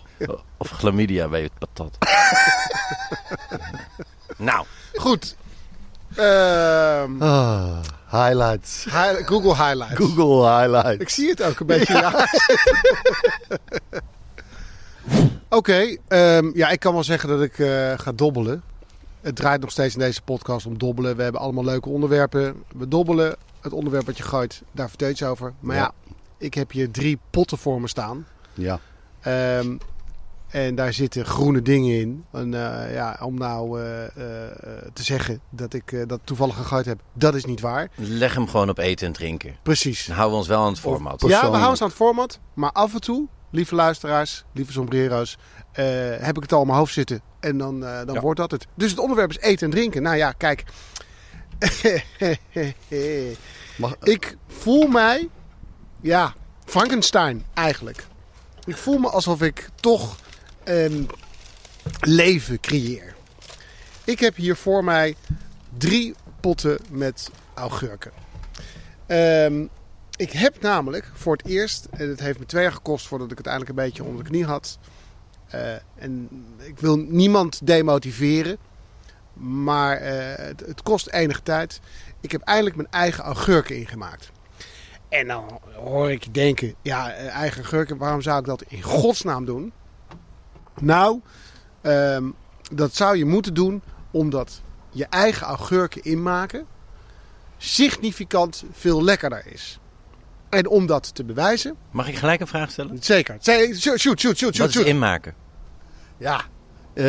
Of 0.57 0.69
chlamydia 0.71 1.29
bij 1.29 1.43
het 1.43 1.53
patat. 1.59 1.99
nou, 4.37 4.67
Goed. 4.95 5.37
Ehm, 6.19 7.23
Ah, 7.23 7.79
highlights. 8.11 8.85
hi- 8.85 9.25
Google 9.25 9.55
Highlights. 9.65 9.95
Google 9.95 10.59
highlights. 10.59 10.97
Ik 11.03 11.09
zie 11.09 11.29
het 11.29 11.43
ook 11.43 11.61
een 11.61 11.67
beetje. 11.67 11.93
Ja. 11.93 12.29
Oké, 15.49 15.97
ehm, 16.09 16.51
ja, 16.55 16.69
ik 16.69 16.81
kan 16.81 16.93
wel 16.93 17.05
zeggen 17.05 17.29
dat 17.29 17.43
ik 17.43 17.59
eh, 17.59 17.93
ga 17.99 18.13
dobbelen. 18.15 18.63
Het 19.21 19.37
draait 19.37 19.61
nog 19.61 19.71
steeds 19.71 19.95
in 19.95 20.01
deze 20.01 20.23
podcast 20.23 20.67
om 20.67 20.79
dobbelen. 20.79 21.17
We 21.17 21.23
hebben 21.23 21.41
allemaal 21.41 21.65
leuke 21.65 21.89
onderwerpen. 21.89 22.63
We 22.77 22.89
dobbelen. 22.89 23.37
Het 23.61 23.73
onderwerp 23.73 24.07
wat 24.07 24.17
je 24.17 24.23
gooit, 24.23 24.63
daar 24.73 24.89
vertel 24.89 25.11
je 25.15 25.27
over. 25.27 25.53
Maar 25.61 25.77
ja, 25.77 25.83
Ja. 25.83 25.93
ik 26.39 26.55
heb 26.55 26.71
hier 26.71 26.91
drie 26.91 27.19
potten 27.31 27.59
voor 27.59 27.81
me 27.81 27.89
staan. 27.89 28.27
Ja. 28.55 28.81
Ehm, 29.21 29.77
en 30.49 30.75
daar 30.75 30.93
zitten 30.93 31.25
groene 31.25 31.63
dingen 31.63 32.01
in. 32.01 32.25
En, 32.33 32.55
eh, 32.55 32.95
ja, 32.95 33.19
om 33.23 33.35
nou 33.39 33.81
eh, 33.81 34.05
eh, 34.05 34.11
te 34.93 35.03
zeggen 35.03 35.41
dat 35.51 35.73
ik 35.75 35.93
eh, 35.93 36.03
dat 36.07 36.21
toevallig 36.25 36.57
gegooid 36.57 36.87
heb, 36.87 37.01
dat 37.13 37.35
is 37.35 37.45
niet 37.45 37.61
waar. 37.61 37.91
leg 37.95 38.35
hem 38.35 38.49
gewoon 38.49 38.69
op 38.69 38.79
eten 38.79 39.07
en 39.07 39.13
drinken. 39.13 39.57
Precies. 39.63 40.07
Dan 40.07 40.15
houden 40.17 40.35
we 40.35 40.41
ons 40.41 40.49
wel 40.49 40.63
aan 40.63 40.71
het 40.71 40.81
format. 40.81 41.21
Ja, 41.21 41.27
we 41.29 41.35
houden 41.47 41.69
ons 41.69 41.81
aan 41.81 41.87
het 41.89 41.97
format. 41.97 42.39
Maar 42.55 42.73
af 42.73 42.95
en 42.95 43.01
toe, 43.01 43.27
lieve 43.51 43.75
luisteraars, 43.75 44.45
lieve 44.53 44.73
sombrero's, 44.73 45.37
eh, 45.73 45.85
heb 46.19 46.37
ik 46.37 46.43
het 46.43 46.53
al 46.53 46.61
in 46.61 46.67
mijn 46.67 46.79
hoofd 46.79 46.93
zitten. 46.93 47.21
En 47.41 47.59
dan, 47.59 47.85
eh, 47.85 47.97
dan 48.07 48.15
Ja. 48.15 48.21
wordt 48.21 48.41
dat 48.41 48.51
het. 48.51 48.67
Dus 48.75 48.91
het 48.91 49.01
onderwerp 49.01 49.31
is 49.31 49.39
eten 49.39 49.65
en 49.67 49.71
drinken. 49.73 50.03
Nou 50.03 50.17
ja, 50.17 50.33
kijk. 50.33 50.65
Mag, 53.79 53.97
ik 54.03 54.37
voel 54.47 54.87
mij, 54.87 55.29
ja, 56.01 56.35
Frankenstein 56.65 57.45
eigenlijk. 57.55 58.07
Ik 58.65 58.77
voel 58.77 58.99
me 58.99 59.09
alsof 59.11 59.43
ik 59.43 59.69
toch 59.81 60.17
een 60.69 61.09
leven 62.01 62.61
creëer. 62.61 63.15
Ik 64.05 64.19
heb 64.19 64.37
hier 64.37 64.57
voor 64.57 64.85
mij 64.85 65.17
drie 65.79 66.15
potten 66.41 66.79
met 66.91 67.31
augurken. 67.55 68.13
Ehm, 69.07 69.67
ik 70.17 70.33
heb 70.33 70.61
namelijk 70.61 71.11
voor 71.15 71.37
het 71.37 71.47
eerst, 71.47 71.89
en 71.91 72.09
het 72.09 72.21
heeft 72.21 72.39
me 72.39 72.47
twee 72.47 72.63
jaar 72.63 72.73
gekost 72.73 73.07
voordat 73.07 73.31
ik 73.31 73.39
het 73.39 73.47
eindelijk 73.47 73.79
een 73.79 73.85
beetje 73.85 74.05
onder 74.05 74.25
de 74.25 74.31
knie 74.31 74.45
had. 74.45 74.79
Eh, 75.49 75.73
en 75.95 76.29
ik 76.59 76.79
wil 76.79 76.97
niemand 76.97 77.67
demotiveren, 77.67 78.59
maar 79.33 79.97
eh, 79.97 80.47
het, 80.47 80.61
het 80.61 80.83
kost 80.83 81.09
enige 81.09 81.43
tijd. 81.43 81.81
Ik 82.21 82.33
heb 82.33 82.41
eindelijk 82.41 82.77
mijn 82.77 82.89
eigen 82.91 83.25
augurken 83.25 83.77
ingemaakt. 83.77 84.31
En 85.09 85.27
dan 85.27 85.61
hoor 85.75 86.11
ik 86.11 86.25
je 86.25 86.31
denken, 86.31 86.75
ja, 86.83 87.13
eh, 87.13 87.29
eigen 87.29 87.63
augurken, 87.63 87.97
waarom 87.97 88.23
zou 88.23 88.39
ik 88.39 88.45
dat 88.45 88.63
in 88.69 88.83
godsnaam 88.83 89.45
doen? 89.45 89.73
Nou, 90.81 91.21
ehm, 91.81 92.25
dat 92.73 92.95
zou 92.95 93.17
je 93.17 93.25
moeten 93.25 93.55
doen 93.55 93.83
omdat 94.11 94.63
je 94.91 95.07
eigen 95.07 95.47
augurken 95.47 96.03
inmaken 96.03 96.67
significant 97.57 98.65
veel 98.73 99.05
lekkerder 99.05 99.43
is. 99.47 99.79
En 100.49 100.69
om 100.69 100.87
dat 100.87 101.15
te 101.15 101.25
bewijzen, 101.25 101.77
Mag 101.91 102.09
ik 102.09 102.17
gelijk 102.17 102.41
een 102.41 102.47
vraag 102.47 102.71
stellen? 102.71 102.97
zeker. 103.01 103.37
Shoot, 103.41 103.79
shoot, 103.79 104.21
shoot, 104.21 104.37
shoot, 104.39 104.57
Wat 104.57 104.69
is 104.69 104.77
inmaken? 104.77 105.35
ja. 106.17 106.41
Eh, 106.95 107.05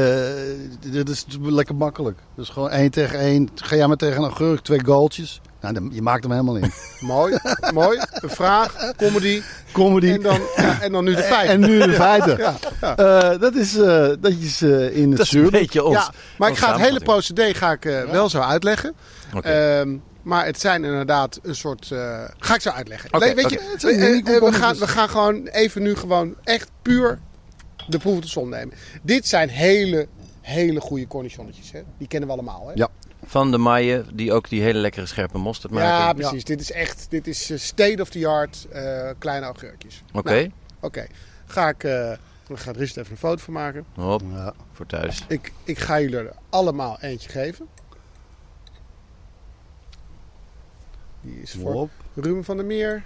dit 0.79 1.09
is 1.09 1.25
lekker 1.41 1.75
makkelijk. 1.75 2.19
Dus 2.35 2.49
gewoon 2.49 2.69
één 2.69 2.91
tegen 2.91 3.19
één. 3.19 3.49
Ga 3.55 3.75
jij 3.75 3.87
maar 3.87 3.97
tegen 3.97 4.17
een 4.17 4.29
augurk, 4.29 4.59
twee 4.59 4.85
goaltjes. 4.85 5.41
Nou, 5.61 5.89
je 5.91 6.01
maakt 6.01 6.23
hem 6.23 6.31
helemaal 6.31 6.55
in. 6.55 6.71
Mooi, 6.99 7.37
mooi. 7.73 7.99
Een 8.11 8.29
vraag, 8.29 8.93
comedy. 8.97 9.41
Comedy. 9.71 10.11
En 10.11 10.21
dan, 10.21 10.41
ja, 10.55 10.81
en 10.81 10.91
dan 10.91 11.03
nu 11.03 11.15
de 11.15 11.23
feiten. 11.33 11.53
En 11.53 11.59
nu 11.69 11.79
de 11.79 11.93
feiten. 12.05 12.37
Ja, 12.37 12.55
ja. 12.81 12.95
Eh, 12.95 13.39
dat 13.39 13.55
is, 13.55 13.77
eh, 13.77 14.07
dat 14.19 14.31
is 14.31 14.61
eh, 14.61 14.97
in 14.97 15.09
het 15.09 15.17
Dat 15.17 15.25
is 15.25 15.33
een 15.33 15.39
zuur. 15.41 15.51
beetje 15.51 15.83
ons. 15.83 15.95
ja, 15.95 16.11
maar 16.37 16.49
ik 16.49 16.57
ga 16.57 16.71
het 16.71 16.81
hele 16.81 16.99
procedé 16.99 17.53
ga 17.53 17.71
ik, 17.71 17.83
wel 18.11 18.29
zo 18.29 18.39
uitleggen. 18.39 18.93
Oké. 19.35 19.47
Ehm, 19.49 19.97
maar 20.21 20.45
het 20.45 20.59
zijn 20.59 20.83
inderdaad 20.83 21.39
een 21.43 21.55
soort. 21.55 21.91
eh, 21.91 22.23
ga 22.37 22.55
ik 22.55 22.61
zo 22.61 22.69
uitleggen. 22.69 23.13
Oké, 23.13 23.25
Nee, 23.25 23.35
weet 23.35 23.49
je, 23.49 23.59
we, 24.41 24.53
gaan, 24.53 24.75
we 24.77 24.87
gaan 24.87 25.09
gewoon 25.09 25.47
even 25.47 25.81
nu 25.81 25.95
gewoon 25.95 26.35
echt 26.43 26.69
puur 26.81 27.19
de 27.87 27.97
proef 27.97 28.15
op 28.15 28.21
de 28.21 28.27
som 28.27 28.49
nemen. 28.49 28.73
Dit 29.01 29.27
zijn 29.27 29.49
hele, 29.49 30.07
hele 30.41 30.79
goede 30.79 31.07
cornichonnetjes. 31.07 31.71
Hè? 31.71 31.81
Die 31.97 32.07
kennen 32.07 32.29
we 32.29 32.35
allemaal. 32.35 32.67
Hè? 32.67 32.71
Ja. 32.75 32.87
Van 33.29 33.51
de 33.51 33.57
maaien 33.57 34.15
die 34.15 34.33
ook 34.33 34.49
die 34.49 34.61
hele 34.61 34.79
lekkere 34.79 35.05
scherpe 35.05 35.37
mosterd 35.37 35.71
maken. 35.73 35.87
Ja, 35.89 36.13
precies. 36.13 36.43
Dit 36.43 36.61
is 36.61 36.71
echt 36.71 37.05
dit 37.09 37.27
is 37.27 37.49
eh, 37.49 37.57
state 37.57 38.01
of 38.01 38.09
the 38.09 38.27
art 38.27 38.67
eh, 38.71 39.09
kleine 39.17 39.45
augurkjes. 39.45 40.03
Oké, 40.13 40.31
Nou, 40.33 40.51
Oké, 40.79 41.07
ga 41.45 41.69
ik. 41.69 41.83
eh 41.83 42.13
gaan 42.53 42.73
er 42.73 42.79
eerst 42.81 42.97
even 42.97 43.11
een 43.11 43.17
foto 43.17 43.43
van 43.43 43.53
maken. 43.53 43.85
hop, 43.95 44.21
Ja. 44.31 44.53
voor 44.71 44.85
thuis. 44.85 45.25
Ik, 45.27 45.51
ik 45.63 45.79
ga 45.79 45.99
jullie 45.99 46.17
er 46.17 46.33
allemaal 46.49 46.97
eentje 47.01 47.29
geven. 47.29 47.67
Die 51.21 51.41
is 51.41 51.51
voor 51.61 51.71
Hop. 51.71 51.89
Ruben 52.15 52.43
van 52.43 52.57
der 52.57 52.65
Meer. 52.65 53.03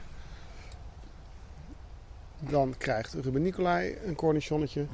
Dan 2.39 2.75
krijgt 2.77 3.13
Ruben 3.13 3.41
Nicolai 3.41 3.95
een 4.05 4.15
cornichonnetje. 4.15 4.85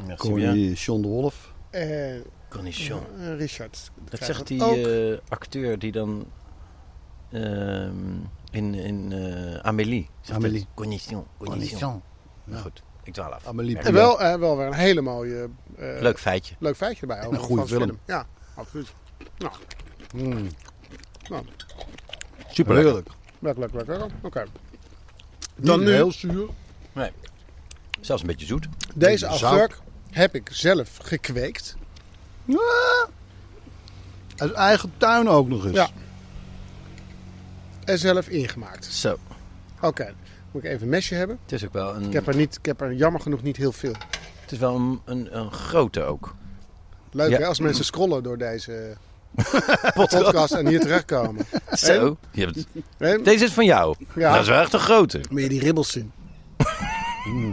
John 0.73 1.01
de 1.01 1.07
Wolf. 1.07 1.53
En 1.69 2.23
Cornichon. 2.49 3.01
eh, 3.19 3.35
Richard. 3.37 3.91
Dat 4.09 4.19
zegt 4.23 4.47
die 4.47 5.11
eh, 5.11 5.17
acteur 5.29 5.79
die 5.79 5.91
dan 5.91 6.25
ehm, 7.31 7.91
in, 8.51 8.73
in 8.73 9.11
eh, 9.13 9.59
Amélie. 9.59 10.09
zegt 10.21 10.37
Amélie. 10.37 10.67
Cornichon. 10.73 11.25
Maar 12.43 12.59
goed, 12.59 12.83
ik 13.03 13.13
dwaal 13.13 13.33
af. 13.33 13.47
Amélie. 13.47 13.77
En 13.77 13.93
wel, 13.93 14.17
wel 14.39 14.57
weer 14.57 14.67
een 14.67 14.73
hele 14.73 15.01
mooie... 15.01 15.49
eh, 15.77 16.01
Leuk 16.01 16.19
feitje. 16.19 16.55
Leuk 16.59 16.75
feitje 16.75 17.01
erbij. 17.01 17.19
over 17.25 17.33
een 17.33 17.39
goede 17.39 17.67
film. 17.67 17.99
Ja, 18.05 18.27
absoluut. 18.55 18.93
Nou, 19.37 19.53
Mm. 20.13 20.47
nou 21.29 21.45
Super 22.51 22.75
Heerlijk. 22.75 23.07
lekker, 23.39 23.61
lekker, 23.61 23.77
lekker. 23.87 24.07
Oké. 24.21 24.43
Dan 25.55 25.65
Dan 25.65 25.79
nu, 25.79 25.91
heel 25.91 26.11
zuur. 26.11 26.49
Zelfs 28.01 28.21
een 28.21 28.27
beetje 28.27 28.45
zoet. 28.45 28.67
deze 28.95 29.25
augurk 29.25 29.79
heb 30.11 30.35
ik 30.35 30.49
zelf 30.51 30.97
gekweekt. 31.01 31.75
Uit 34.37 34.51
eigen 34.51 34.91
tuin 34.97 35.27
ook 35.27 35.47
nog 35.47 35.65
eens. 35.65 35.75
Ja. 35.75 35.89
En 37.85 37.99
zelf 37.99 38.27
ingemaakt. 38.27 38.85
Zo. 38.85 39.17
Oké, 39.81 40.13
moet 40.51 40.63
ik 40.63 40.69
even 40.69 40.83
een 40.83 40.89
mesje 40.89 41.15
hebben. 41.15 41.39
Het 41.43 41.51
is 41.51 41.65
ook 41.65 41.73
wel 41.73 41.95
een, 41.95 42.03
Ik 42.03 42.13
heb 42.13 42.27
er, 42.27 42.35
niet, 42.35 42.55
ik 42.55 42.65
heb 42.65 42.81
er 42.81 42.93
jammer 42.93 43.21
genoeg 43.21 43.41
niet 43.41 43.57
heel 43.57 43.71
veel. 43.71 43.93
het 44.41 44.51
is 44.51 44.57
wel 44.57 44.75
een, 44.75 45.01
een, 45.05 45.37
een 45.37 45.51
grote 45.51 46.03
ook. 46.03 46.35
Leuk 47.11 47.29
Ja. 47.29 47.37
hè, 47.37 47.45
als 47.45 47.59
mensen 47.59 47.85
scrollen 47.85 48.23
door 48.23 48.37
deze 48.37 48.95
podcast 49.93 50.53
en 50.53 50.67
hier 50.67 50.79
terechtkomen. 50.79 51.45
Zo. 51.71 52.17
Je 52.31 52.65
hebt, 52.97 53.25
deze 53.25 53.43
is 53.45 53.53
van 53.53 53.65
jou. 53.65 53.95
Ja. 54.15 54.31
Dat 54.31 54.41
is 54.41 54.47
wel 54.47 54.59
echt 54.61 54.73
een 54.73 54.79
grote. 54.79 55.21
Moet 55.29 55.41
je 55.41 55.49
die 55.49 55.59
ribbels 55.59 55.91
zien. 55.91 56.11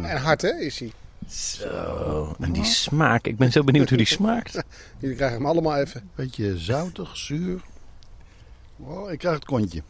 En 0.03 0.16
hard 0.20 0.42
hè, 0.42 0.49
is 0.59 0.79
hij. 0.79 0.92
Zo. 1.29 2.37
En 2.41 2.53
die 2.53 2.65
smaak. 2.65 3.27
Ik 3.27 3.37
ben 3.37 3.53
zo 3.53 3.65
benieuwd 3.65 3.89
hoe 3.89 3.99
die 3.99 4.07
smaakt. 4.07 4.62
Jullie 5.01 5.17
krijgen 5.17 5.37
hem 5.37 5.47
allemaal 5.47 5.77
even. 5.77 6.11
Beetje 6.15 6.59
zoutig, 6.59 7.17
zuur. 7.17 7.61
Oh, 8.79 9.11
ik 9.12 9.19
krijg 9.19 9.35
het 9.35 9.45
kontje. 9.45 9.83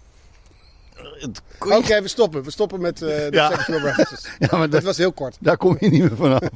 Het 1.18 1.42
Oké, 1.58 2.02
we 2.02 2.08
stoppen. 2.08 2.42
We 2.42 2.50
stoppen 2.50 2.80
met 2.80 3.02
eh 3.02 3.08
de 3.08 3.28
Ja. 3.30 3.50
sexual 3.50 3.78
references. 3.80 4.24
Ja, 4.38 4.48
maar 4.50 4.60
Dat 4.60 4.70
dat, 4.70 4.82
was 4.82 4.96
heel 4.96 5.12
kort. 5.12 5.36
daar 5.40 5.56
kom 5.56 5.76
je 5.80 5.88
niet 5.90 6.00
meer 6.00 6.16
vanaf. 6.16 6.40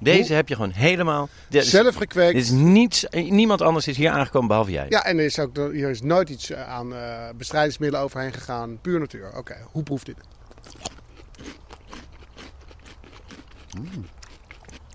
Deze 0.00 0.34
heb 0.34 0.48
je 0.48 0.54
gewoon 0.54 0.70
helemaal... 0.70 1.28
Dit 1.48 1.62
is, 1.62 1.70
Zelf 1.70 1.84
dit 1.86 1.96
gekweekt. 1.96 2.36
is 2.36 2.50
niets, 2.50 3.06
niemand 3.10 3.62
anders 3.62 3.86
is 3.88 3.96
hier 3.96 4.10
aangekomen 4.10 4.48
behalve 4.48 4.70
jij. 4.70 4.86
Ja, 4.88 5.04
en 5.04 5.18
er 5.18 5.24
is 5.24 5.38
ook, 5.38 5.56
hier 5.56 5.90
is 5.90 6.02
nooit 6.02 6.28
iets 6.28 6.50
eh, 6.50 6.68
aan 6.68 6.94
eh, 6.94 7.28
bestrijdingsmiddelen 7.36 8.04
overheen 8.04 8.32
gegaan. 8.32 8.78
Puur 8.80 8.98
natuur. 8.98 9.36
Oké, 9.36 9.56
hoe 9.70 9.82
proeft 9.82 10.06
dit? 10.06 10.16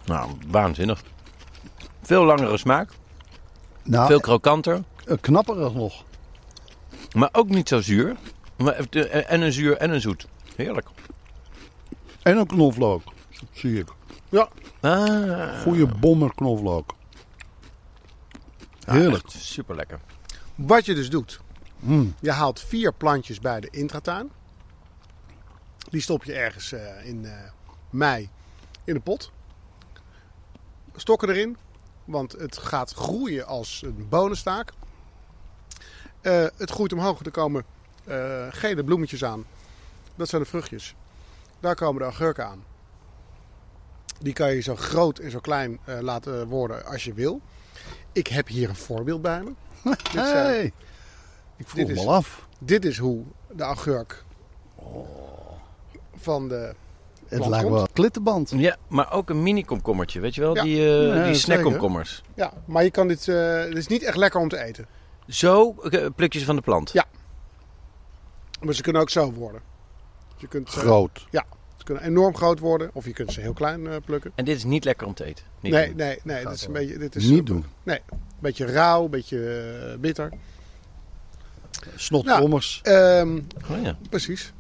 Nou, 0.05 0.31
waanzinnig. 0.47 1.03
Veel 2.01 2.23
langere 2.25 2.57
smaak. 2.57 2.89
Nou, 3.83 4.07
Veel 4.07 4.19
krokanter. 4.19 4.83
eh, 5.05 5.17
knapperig 5.21 5.73
nog. 5.73 6.03
Maar 7.13 7.29
ook 7.31 7.49
niet 7.49 7.67
zo 7.67 7.81
zuur. 7.81 8.15
Maar, 8.57 8.73
eh, 8.89 9.31
en 9.31 9.41
een 9.41 9.51
zuur 9.51 9.77
en 9.77 9.89
een 9.91 10.01
zoet. 10.01 10.27
Heerlijk. 10.55 10.87
En 12.21 12.37
een 12.37 12.47
knoflook. 12.47 13.01
Zie 13.51 13.79
ik. 13.79 13.87
Ja, 14.29 14.47
Ah, 14.81 15.61
Goeie 15.61 15.85
bommer 15.87 16.33
knoflook. 16.35 16.95
Heerlijk. 18.85 19.23
Super 19.27 19.75
lekker. 19.75 19.99
wat 20.55 20.85
je 20.85 20.93
dus 20.93 21.09
doet. 21.09 21.41
Mm. 21.79 22.13
Je 22.19 22.31
haalt 22.31 22.59
vier 22.59 22.93
plantjes 22.93 23.39
bij 23.39 23.59
de 23.59 23.67
intratuin. 23.71 24.31
Die 25.89 26.01
stop 26.01 26.23
je 26.23 26.33
ergens 26.33 26.71
eh, 26.71 27.05
in 27.07 27.25
eh, 27.25 27.31
mei 27.89 28.29
in 28.83 28.93
de 28.93 28.99
pot. 28.99 29.31
Stokken 30.95 31.29
erin, 31.29 31.57
want 32.05 32.31
het 32.31 32.57
gaat 32.57 32.91
groeien 32.93 33.45
als 33.47 33.81
een 33.85 34.07
bonenstaak. 34.09 34.71
Eh, 36.21 36.45
het 36.57 36.71
groeit 36.71 36.93
omhoog, 36.93 37.25
er 37.25 37.31
komen 37.31 37.63
eh, 38.05 38.47
gele 38.49 38.83
bloemetjes 38.83 39.23
aan. 39.23 39.45
Dat 40.15 40.29
zijn 40.29 40.41
de 40.41 40.47
vruchtjes. 40.47 40.95
Daar 41.59 41.75
komen 41.75 42.01
de 42.01 42.07
agurken 42.07 42.45
aan. 42.47 42.63
Die 44.19 44.33
kan 44.33 44.53
je 44.53 44.59
zo 44.61 44.75
groot 44.75 45.19
en 45.19 45.31
zo 45.31 45.39
klein 45.39 45.79
eh, 45.85 45.99
laten 45.99 46.47
worden 46.47 46.85
als 46.85 47.03
je 47.03 47.13
wil. 47.13 47.41
Ik 48.11 48.27
heb 48.27 48.47
hier 48.47 48.69
een 48.69 48.75
voorbeeld 48.75 49.21
bij 49.21 49.43
me. 49.43 49.51
Dit 50.11 50.11
zijn-. 50.11 50.71
Ik 51.57 51.67
vroeg 51.69 51.85
Dit 51.85 51.95
me 51.95 52.01
is- 52.01 52.07
af. 52.07 52.47
dit 52.59 52.85
is 52.85 52.97
hoe 52.97 53.23
de 53.51 53.63
agurk 53.63 54.23
van 56.15 56.47
de 56.47 56.75
Het 57.33 57.45
lijkt 57.47 57.69
wel 57.69 57.81
een 57.81 57.93
klittenband. 57.93 58.53
Ja, 58.55 58.75
maar 58.87 59.11
ook 59.13 59.29
een 59.29 59.43
mini 59.43 59.63
komkommertje. 59.65 60.19
Weet 60.19 60.35
je 60.35 60.41
wel? 60.41 60.55
Ja. 60.55 60.63
Die, 60.63 60.77
eh 60.77 61.07
Ja, 61.07 61.13
die 61.13 61.21
zeker. 61.23 61.35
snackkomkommers. 61.35 62.21
Ja, 62.35 62.53
maar 62.65 62.83
je 62.83 62.91
kan 62.91 63.07
dit, 63.07 63.27
eh, 63.27 63.57
het 63.59 63.77
is 63.77 63.87
niet 63.87 64.03
echt 64.03 64.17
lekker 64.17 64.39
om 64.39 64.49
te 64.49 64.57
eten. 64.63 64.85
Zo 65.27 65.75
eh, 65.89 66.05
pluk 66.15 66.33
je 66.33 66.39
ze 66.39 66.45
van 66.45 66.55
de 66.55 66.61
plant. 66.61 66.91
Ja. 66.93 67.05
Maar 68.61 68.73
ze 68.73 68.81
kunnen 68.81 69.01
ook 69.01 69.09
zo 69.09 69.31
worden. 69.31 69.61
Je 70.37 70.47
kunt 70.47 70.69
Groot. 70.69 71.25
Ja, 71.29 71.45
ze 71.77 71.83
kunnen 71.83 72.03
enorm 72.03 72.35
groot 72.35 72.59
worden. 72.59 72.89
Of 72.93 73.05
je 73.05 73.13
kunt 73.13 73.33
ze 73.33 73.41
heel 73.41 73.53
klein 73.53 73.87
eh, 73.87 73.95
plukken. 74.05 74.31
En 74.35 74.45
dit 74.45 74.55
is 74.57 74.63
niet 74.63 74.83
lekker 74.83 75.07
om 75.07 75.13
te 75.13 75.23
eten. 75.25 75.45
Niet 75.59 75.71
nee, 75.73 75.87
doen. 75.87 75.95
nee, 75.95 76.19
nee. 76.23 76.45
Dit 76.45 76.53
is 76.53 76.65
een 76.65 76.73
beetje, 76.73 76.97
dit 76.97 77.15
is 77.15 77.25
Niet 77.25 77.45
doen. 77.45 77.65
Nee, 77.83 77.99
een 78.09 78.17
beetje 78.39 78.65
rauw, 78.65 79.03
een 79.03 79.09
beetje 79.09 79.61
eh, 79.93 79.99
bitter. 79.99 80.31
Snotkommers. 81.95 82.79
Ehm, 82.83 83.39
Oh, 83.71 83.81
ja. 83.83 83.97
precies. 84.09 84.53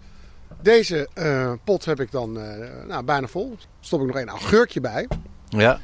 Deze 0.63 1.09
eh, 1.13 1.53
pot 1.63 1.85
heb 1.85 1.99
ik 1.99 2.11
dan 2.11 2.39
eh, 2.39 2.85
nou, 2.87 3.03
bijna 3.03 3.27
vol. 3.27 3.57
Stop 3.79 4.01
ik 4.01 4.07
nog 4.07 4.15
een 4.15 4.29
augurkje 4.29 4.81
bij. 4.81 5.07
ja. 5.49 5.79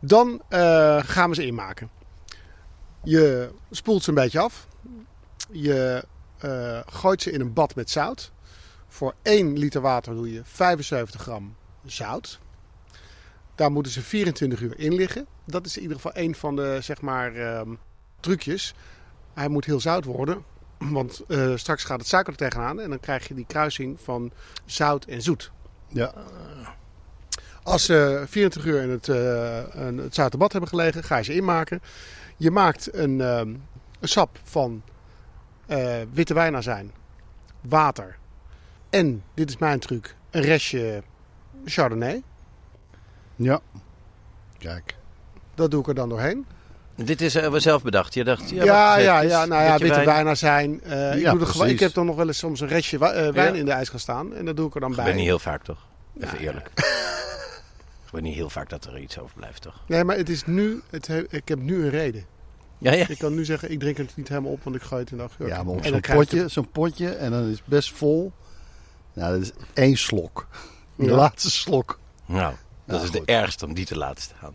Dan 0.00 0.42
eh, 0.48 1.00
gaan 1.04 1.28
we 1.28 1.34
ze 1.34 1.46
inmaken. 1.46 1.90
Je 3.02 3.50
spoelt 3.70 4.02
ze 4.02 4.08
een 4.08 4.14
beetje 4.14 4.40
af. 4.40 4.68
Je 5.50 6.04
gooit 6.86 7.22
ze 7.22 7.30
in 7.30 7.40
een 7.40 7.52
bad 7.52 7.74
met 7.74 7.90
zout. 7.90 8.32
Voor 8.88 9.14
1 9.22 9.58
liter 9.58 9.80
water 9.80 10.14
doe 10.14 10.32
je 10.32 10.40
75 10.44 11.20
gram 11.20 11.56
zout. 11.84 12.40
Daar 13.54 13.72
moeten 13.72 13.92
ze 13.92 14.02
24 14.02 14.60
uur 14.60 14.78
in 14.78 14.94
liggen. 14.94 15.26
Dat 15.44 15.66
is 15.66 15.76
in 15.76 15.82
ieder 15.82 15.96
geval 15.96 16.22
een 16.22 16.34
van 16.34 16.56
de 16.56 16.78
zeg 16.80 17.00
maar, 17.00 17.34
ehm, 17.34 17.74
trucjes. 18.20 18.74
Hij 19.34 19.48
moet 19.48 19.64
heel 19.64 19.80
zout 19.80 20.04
worden. 20.04 20.44
Want 20.90 21.22
eh, 21.28 21.52
straks 21.56 21.84
gaat 21.84 21.98
het 21.98 22.08
suiker 22.08 22.32
er 22.32 22.38
tegenaan. 22.38 22.80
En 22.80 22.88
dan 22.88 23.00
krijg 23.00 23.28
je 23.28 23.34
die 23.34 23.46
kruising 23.46 24.00
van 24.00 24.32
zout 24.64 25.04
en 25.04 25.22
zoet. 25.22 25.50
Ja. 25.88 26.12
Als 27.62 27.84
ze 27.84 28.24
24 28.28 28.64
uur 28.64 28.82
in 28.82 28.90
het, 28.90 29.08
eh 29.08 29.96
het 29.96 30.14
zoute 30.14 30.36
bad 30.36 30.52
hebben 30.52 30.70
gelegen, 30.70 31.04
ga 31.04 31.16
je 31.16 31.24
ze 31.24 31.34
inmaken. 31.34 31.82
Je 32.36 32.50
maakt 32.50 32.94
een, 32.94 33.18
een 33.20 33.62
sap 34.00 34.38
van 34.42 34.82
eh, 35.66 36.00
witte 36.12 36.34
wijnazijn, 36.34 36.92
water 37.60 38.18
en, 38.94 39.22
dit 39.34 39.48
is 39.48 39.58
mijn 39.58 39.78
truc, 39.78 40.14
een 40.30 40.42
restje 40.42 41.02
chardonnay. 41.64 42.22
Ja. 43.36 43.60
Kijk. 44.58 44.96
Dat 45.54 45.70
doe 45.70 45.80
ik 45.80 45.88
er 45.88 45.94
dan 45.94 46.08
doorheen. 46.08 46.46
Dit 46.96 47.20
is 47.20 47.34
eh, 47.34 47.54
zelf 47.54 47.82
bedacht. 47.82 48.14
Je 48.14 48.24
dacht, 48.24 48.50
ja, 48.50 48.64
Ja, 48.98 49.20
ja, 49.22 49.44
nou 49.44 49.62
ja, 49.62 49.78
witte 49.78 49.94
wijn. 49.94 50.06
wijnazijn. 50.06 50.82
eh, 50.82 51.14
ik, 51.14 51.20
Ja, 51.20 51.30
doe 51.32 51.40
er 51.40 51.46
gewoon- 51.46 51.68
ik 51.68 51.80
heb 51.80 51.92
dan 51.94 52.06
nog 52.06 52.16
wel 52.16 52.26
eens 52.26 52.38
soms 52.38 52.60
een 52.60 52.68
restje 52.68 52.98
eh, 52.98 53.32
wijn 53.32 53.52
Ja. 53.54 53.58
in 53.58 53.64
de 53.64 53.70
ijs 53.72 53.88
gaan 53.88 53.98
staan. 53.98 54.34
En 54.34 54.44
dat 54.44 54.56
doe 54.56 54.66
ik 54.68 54.74
er 54.74 54.80
dan 54.80 54.90
Ik 54.90 54.96
bij. 54.96 55.04
ben 55.04 55.14
niet 55.16 55.24
heel 55.24 55.38
vaak, 55.38 55.62
toch? 55.64 55.78
Even 56.20 56.38
Ja, 56.38 56.44
eerlijk. 56.44 56.70
Ik 58.06 58.20
ben 58.20 58.22
niet 58.22 58.34
heel 58.34 58.50
vaak 58.50 58.68
dat 58.70 58.84
er 58.84 58.98
iets 58.98 59.18
overblijft, 59.18 59.62
toch? 59.62 59.80
Nee, 59.86 60.04
maar 60.04 60.16
het 60.16 60.28
is 60.28 60.44
nu, 60.46 60.82
het 60.90 61.06
he- 61.06 61.24
ik 61.28 61.48
heb 61.48 61.58
nu 61.58 61.82
een 61.84 61.90
reden. 61.90 62.24
Ja, 62.78 62.92
ja. 62.92 63.08
Ik 63.08 63.18
kan 63.18 63.34
nu 63.34 63.44
zeggen, 63.44 63.70
ik 63.70 63.78
drink 63.80 63.96
het 63.96 64.16
niet 64.16 64.28
helemaal 64.28 64.50
op, 64.52 64.62
want 64.64 64.76
ik 64.76 64.82
gooi 64.82 65.00
het 65.02 65.10
in 65.10 65.16
de 65.16 65.22
agurk. 65.22 65.48
Ja, 65.48 65.62
maar 65.62 65.84
zo'n 65.84 66.00
potje, 66.00 66.48
zo'n 66.48 66.70
potje 66.70 67.08
en 67.08 67.30
dan 67.30 67.42
is 67.48 67.56
het 67.56 67.66
best 67.66 67.92
vol. 67.92 68.32
Nou, 69.12 69.32
dat 69.32 69.42
is 69.42 69.52
één 69.74 69.96
slok. 69.96 70.46
De 70.96 71.10
laatste 71.10 71.50
slok. 71.50 71.98
Nou, 72.26 72.54
dat 72.86 72.96
Nou, 72.96 73.02
is 73.02 73.10
de 73.10 73.22
ergste 73.24 73.64
om 73.66 73.74
die 73.74 73.86
te 73.86 73.96
laten 73.96 74.22
staan. 74.22 74.54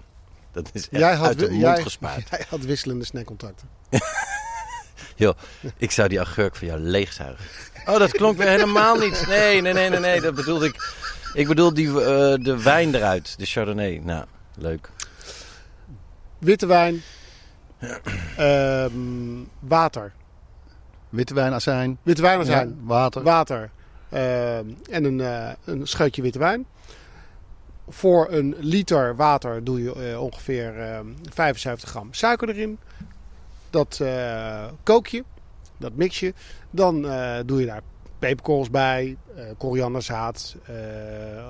Dat 0.64 0.76
is 0.76 0.90
echt 0.90 1.02
Jij 1.02 1.16
had, 1.16 1.28
uit 1.28 1.40
de 1.40 1.50
mond 1.50 1.62
jij, 1.62 1.82
gespaard. 1.82 2.30
jij 2.32 2.46
had 2.50 2.62
wisselende 2.62 3.06
snackcontacten. 3.06 3.68
Joh, 5.16 5.38
ik 5.78 5.92
zou 5.92 6.08
die 6.10 6.20
agurk 6.20 6.56
van 6.56 6.68
jou 6.68 6.80
leegzuigen. 6.80 7.46
Oh, 7.86 7.98
dat 8.00 8.12
klonk 8.12 8.38
weer 8.38 8.48
helemaal 8.48 8.96
niet. 8.96 9.26
Nee, 9.28 9.62
nee, 9.62 9.74
nee, 9.74 9.90
nee, 9.90 10.00
nee. 10.00 10.22
Dat 10.22 10.36
bedoelde 10.36 10.66
ik. 10.66 10.94
Ik 11.34 11.48
bedoel 11.48 11.74
die, 11.74 11.88
eh, 11.88 11.96
de 12.44 12.62
wijn 12.64 12.96
eruit. 12.96 13.38
De 13.38 13.46
Chardonnay. 13.46 14.02
Nou, 14.04 14.26
leuk. 14.58 14.90
Witte 16.40 16.66
wijn, 16.66 17.02
ehm, 18.38 18.92
water. 19.60 20.12
Witte 21.10 21.34
wijn, 21.34 21.54
azijn. 21.54 21.98
Witte 22.04 22.22
wijn 22.22 22.46
zijn 22.46 22.68
Ja, 22.68 22.74
water. 22.84 23.24
water 23.24 23.70
ehm, 24.10 24.66
en 24.90 25.04
een, 25.04 25.22
eh, 25.22 25.50
een 25.66 25.88
scheutje 25.88 26.22
witte 26.22 26.40
wijn. 26.40 26.66
Voor 27.90 28.28
een 28.32 28.56
liter 28.60 29.16
water 29.16 29.64
doe 29.64 29.84
je 29.84 30.10
eh, 30.12 30.22
ongeveer 30.22 30.80
ehm, 30.80 31.06
75 31.34 31.90
gram 31.90 32.14
suiker 32.14 32.50
erin. 32.50 32.78
Dat 33.70 34.00
eh, 34.02 34.66
kook 34.84 35.08
je, 35.08 35.24
dat 35.78 35.94
mix 35.96 36.20
je. 36.20 36.34
Dan 36.72 37.10
eh, 37.10 37.38
doe 37.46 37.60
je 37.60 37.66
daar 37.66 37.82
peperkorrels 38.20 38.70
bij, 38.70 39.18
eh 39.36 39.44
korianderzaad, 39.58 40.56
eh, 40.66 40.74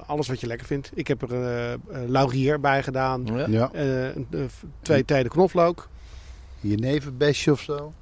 alles 0.07 0.27
wat 0.27 0.39
je 0.39 0.47
lekker 0.47 0.67
vindt. 0.67 0.91
Ik 0.93 1.07
heb 1.07 1.21
er 1.21 1.33
eh, 1.33 1.73
eh, 1.73 1.79
laurier 2.07 2.59
bij 2.59 2.83
gedaan. 2.83 3.25
Ja. 3.47 3.69
Eh, 3.73 4.07
eh, 4.07 4.15
twee 4.81 5.05
tijden 5.05 5.31
knoflook. 5.31 5.87
Jeneverbesje 6.59 7.51
of 7.51 7.59
zo. 7.61 7.93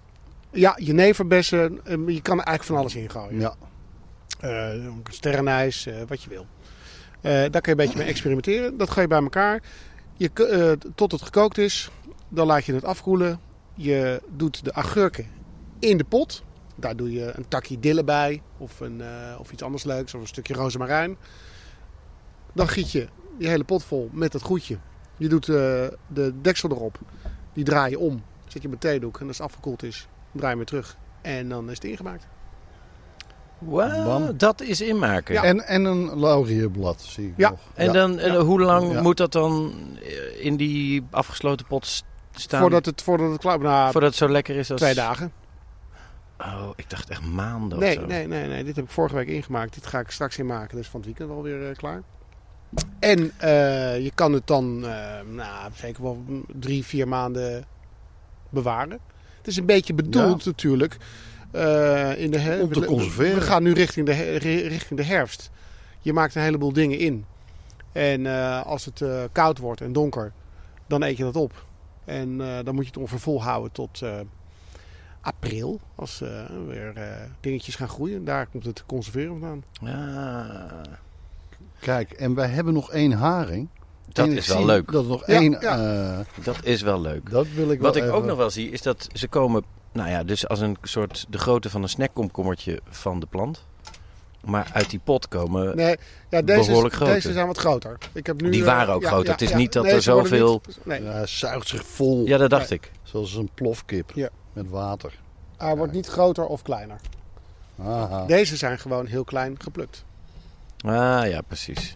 Ja, 0.52 0.78
jeneverbessen. 0.80 1.80
eh, 1.86 1.94
je 2.08 2.22
kan 2.22 2.40
er 2.40 2.46
eigenlijk 2.46 2.64
van 2.64 2.76
alles 2.78 2.96
in 2.96 3.10
gooien. 3.10 3.40
Ja. 3.40 3.54
Eh, 4.40 4.84
sterrenijs, 5.10 5.86
eh, 5.86 5.96
wat 6.08 6.24
je 6.24 6.30
wil. 6.30 6.46
Eh, 7.28 7.34
daar 7.34 7.62
kun 7.62 7.62
je 7.62 7.70
een 7.70 7.76
beetje 7.76 7.98
mee 7.98 8.08
experimenteren. 8.08 8.78
Dat 8.78 8.90
ga 8.90 9.02
je 9.02 9.08
bij 9.08 9.22
elkaar. 9.22 9.62
Je, 10.14 10.32
eh, 10.34 10.90
tot 10.96 11.12
het 11.12 11.22
gekookt 11.22 11.58
is. 11.58 11.90
Dan 12.30 12.48
laat 12.48 12.66
je 12.66 12.74
het 12.74 12.84
afkoelen. 12.84 13.40
Je 13.74 14.22
doet 14.30 14.64
de 14.64 14.74
agurken 14.74 15.28
in 15.80 15.98
de 15.98 16.04
pot. 16.04 16.44
Daar 16.76 16.96
doe 16.96 17.12
je 17.12 17.32
een 17.36 17.48
takje 17.48 17.80
dille 17.80 18.04
bij. 18.04 18.42
Of, 18.58 18.80
een, 18.80 19.02
eh, 19.02 19.40
of 19.40 19.52
iets 19.52 19.64
anders 19.64 19.84
leuks. 19.84 20.14
Of 20.14 20.22
een 20.22 20.28
stukje 20.28 20.54
rozemarijn. 20.54 21.18
Dan 22.54 22.68
giet 22.68 22.92
je 22.92 23.08
je 23.38 23.48
hele 23.48 23.64
pot 23.64 23.84
vol 23.84 24.10
met 24.12 24.32
dat 24.32 24.42
goedje. 24.42 24.78
Je 25.18 25.28
doet 25.28 25.46
de 25.46 26.34
deksel 26.42 26.70
erop. 26.70 27.00
Die 27.54 27.64
draai 27.64 27.90
je 27.90 28.00
om. 28.00 28.24
Zet 28.48 28.62
je 28.62 28.68
op 28.68 28.74
een 28.74 28.80
theedoek. 28.80 29.20
En 29.20 29.28
als 29.28 29.38
het 29.38 29.46
afgekoeld 29.46 29.84
is, 29.84 30.08
draai 30.32 30.42
je 30.42 30.48
hem 30.48 30.58
weer 30.58 30.66
terug. 30.66 30.98
En 31.22 31.50
dan 31.50 31.70
is 31.70 31.76
het 31.76 31.84
ingemaakt. 31.84 32.28
Wauw, 33.60 34.04
Bam. 34.04 34.38
dat 34.38 34.62
is 34.62 34.82
inmaken. 34.82 35.34
Ja. 35.34 35.44
En, 35.44 35.68
en 35.68 35.86
een 35.86 36.20
laurierblad, 36.20 37.02
zie 37.02 37.28
ik 37.28 37.34
Ja. 37.38 37.50
nog. 37.50 37.60
En, 37.74 37.94
dan, 37.94 38.20
en 38.20 38.34
Ja. 38.34 38.40
hoe 38.40 38.62
lang 38.62 38.92
Ja. 38.92 39.02
moet 39.02 39.18
dat 39.18 39.32
dan 39.32 39.74
eh, 40.04 40.46
in 40.46 40.58
die 40.58 41.04
afgesloten 41.10 41.66
pot 41.66 42.04
staan? 42.32 42.62
Voordat 42.62 42.86
het, 42.86 43.02
voordat 43.02 43.32
het 43.32 43.40
klaar 43.42 43.60
nou, 43.60 43.92
Voordat 43.92 44.10
het 44.10 44.20
zo 44.20 44.30
lekker 44.30 44.56
is 44.56 44.72
als... 44.72 44.82
twee 44.82 44.94
dagen. 44.94 45.32
Oh, 46.40 46.70
ik 46.76 46.90
dacht 46.90 47.10
echt 47.10 47.26
maanden 47.26 47.80
Nee, 47.80 47.96
of 47.96 48.02
zo. 48.02 48.08
nee, 48.08 48.28
nee, 48.28 48.48
nee. 48.48 48.64
Dit 48.64 48.76
heb 48.76 48.86
ik 48.86 48.92
vorige 48.92 49.16
week 49.16 49.28
ingemaakt. 49.28 49.74
Dit 49.74 49.86
ga 49.86 50.00
ik 50.00 50.10
straks 50.12 50.38
inmaken. 50.38 50.78
Dus 50.78 50.88
van 50.88 51.00
het 51.00 51.10
weekend 51.10 51.30
alweer 51.32 51.70
eh, 51.70 51.76
klaar. 51.76 52.02
En 53.00 53.32
eh, 53.38 54.04
je 54.04 54.12
kan 54.16 54.34
het 54.34 54.48
dan 54.48 54.86
eh, 54.88 54.92
nou, 55.34 55.72
zeker 55.76 56.04
wel 56.04 56.24
drie, 56.54 56.86
vier 56.86 57.08
maanden 57.08 57.66
bewaren. 58.50 59.00
Het 59.38 59.48
is 59.48 59.58
een 59.58 59.66
beetje 59.66 59.94
bedoeld 59.94 60.46
natuurlijk. 60.46 60.98
Eh, 61.58 62.22
in 62.24 62.32
de 62.32 62.38
her- 62.40 62.62
Om 62.62 62.74
te 62.74 62.80
we- 62.80 62.86
conserveren. 62.86 63.36
We 63.36 63.42
gaan 63.42 63.64
nu 63.64 63.74
richting 63.74 64.06
de, 64.06 64.14
her- 64.14 64.38
richting 64.68 65.00
de 65.00 65.06
herfst. 65.06 65.50
Je 66.02 66.14
maakt 66.14 66.36
een 66.36 66.42
heleboel 66.42 66.74
dingen 66.74 66.98
in. 67.00 67.26
En 67.92 68.26
eh, 68.26 68.66
als 68.66 68.86
het 68.86 69.02
eh, 69.02 69.24
koud 69.32 69.58
wordt 69.58 69.82
en 69.82 69.94
donker, 69.94 70.32
dan 70.88 71.04
eet 71.04 71.18
je 71.18 71.24
dat 71.24 71.36
op. 71.36 71.66
En 72.06 72.42
eh, 72.42 72.48
dan 72.64 72.76
moet 72.76 72.84
je 72.84 72.90
het 72.90 73.00
ongeveer 73.00 73.20
volhouden 73.20 73.72
tot 73.72 74.02
eh, 74.02 74.20
april. 75.22 75.80
Als 75.96 76.22
eh, 76.22 76.30
weer 76.68 76.92
eh, 76.96 77.04
dingetjes 77.40 77.76
gaan 77.76 77.90
groeien. 77.90 78.26
Daar 78.26 78.48
komt 78.48 78.66
het 78.66 78.84
conserveren 78.86 79.30
vandaan. 79.40 79.64
Ja, 79.82 80.82
Kijk, 81.80 82.12
en 82.12 82.34
wij 82.36 82.48
hebben 82.48 82.74
nog 82.74 82.92
één 82.92 83.12
haring. 83.12 83.68
dat 84.12 84.28
is 84.28 84.48
wel 84.48 84.66
leuk. 84.66 84.92
Dat 84.92 85.08
nog 85.08 85.28
Ja, 85.28 85.34
één... 85.34 85.52
ja. 85.62 86.18
eh, 86.20 86.44
Dat 86.46 86.58
is 86.64 86.82
wel 86.82 87.02
leuk. 87.02 87.30
dat 87.30 87.48
wil 87.48 87.72
ik 87.72 87.82
Wat 87.82 87.96
wel 87.96 88.04
ik 88.08 88.12
ook 88.14 88.26
nog 88.26 88.38
wel 88.38 88.50
zie, 88.50 88.70
is 88.72 88.82
dat 88.82 89.08
ze 89.14 89.28
komen... 89.28 89.64
Nou 89.98 90.10
ja, 90.10 90.24
dus 90.24 90.48
als 90.48 90.60
een 90.60 90.78
soort 90.82 91.26
de 91.30 91.38
grootte 91.38 91.70
van 91.70 91.84
een 91.84 91.90
snackkomkommertje 91.90 92.80
van 92.90 93.20
de 93.20 93.26
plant. 93.26 93.66
Maar 94.46 94.70
uit 94.74 94.90
die 94.90 95.00
pot 95.04 95.28
komen... 95.28 95.76
Nee, 95.76 95.96
ja, 96.30 96.42
deze, 96.42 96.66
Behoorlijk 96.68 96.94
is- 96.94 96.98
groter. 97.00 97.16
deze 97.16 97.34
zijn 97.34 97.48
wat 97.48 97.58
groter. 97.58 97.98
Ik 98.14 98.26
heb 98.26 98.42
nu, 98.42 98.50
Die 98.50 98.60
eh, 98.62 98.66
waren 98.68 98.94
ook 98.94 99.02
ja, 99.02 99.08
groter. 99.08 99.26
ja, 99.26 99.32
Het 99.32 99.42
is 99.42 99.50
ja. 99.50 99.58
niet 99.58 99.74
dat 99.74 99.86
er 99.86 100.02
zoveel- 100.02 100.62
niet- 100.66 100.80
nee, 100.86 101.04
Ja, 101.04 101.12
hij 101.12 101.28
zuigt 101.28 101.68
zich 101.68 101.86
vol. 101.86 102.26
Ja, 102.26 102.38
dat 102.38 102.50
dacht 102.50 102.72
ik. 102.72 102.92
Zoals 103.04 103.36
een 103.36 103.50
plofkip 103.54 104.12
Ja. 104.16 104.30
met 104.54 104.70
water. 104.70 105.14
hij 105.58 105.76
wordt 105.76 105.94
niet 105.94 106.08
groter 106.08 106.46
of 106.46 106.62
kleiner. 106.62 107.00
Aha. 107.82 108.26
Deze 108.26 108.58
zijn 108.58 108.80
gewoon 108.80 109.06
heel 109.06 109.24
klein 109.24 109.56
geplukt. 109.62 110.04
Ah, 110.86 111.28
ja, 111.30 111.42
precies. 111.48 111.96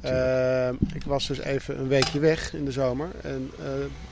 Eh, 0.00 0.68
ik 0.68 1.04
was 1.06 1.26
dus 1.26 1.38
even 1.38 1.78
een 1.78 1.88
weekje 1.88 2.18
weg 2.18 2.54
in 2.54 2.64
de 2.64 2.72
zomer. 2.72 3.08
En 3.22 3.50
eh, 3.58 3.64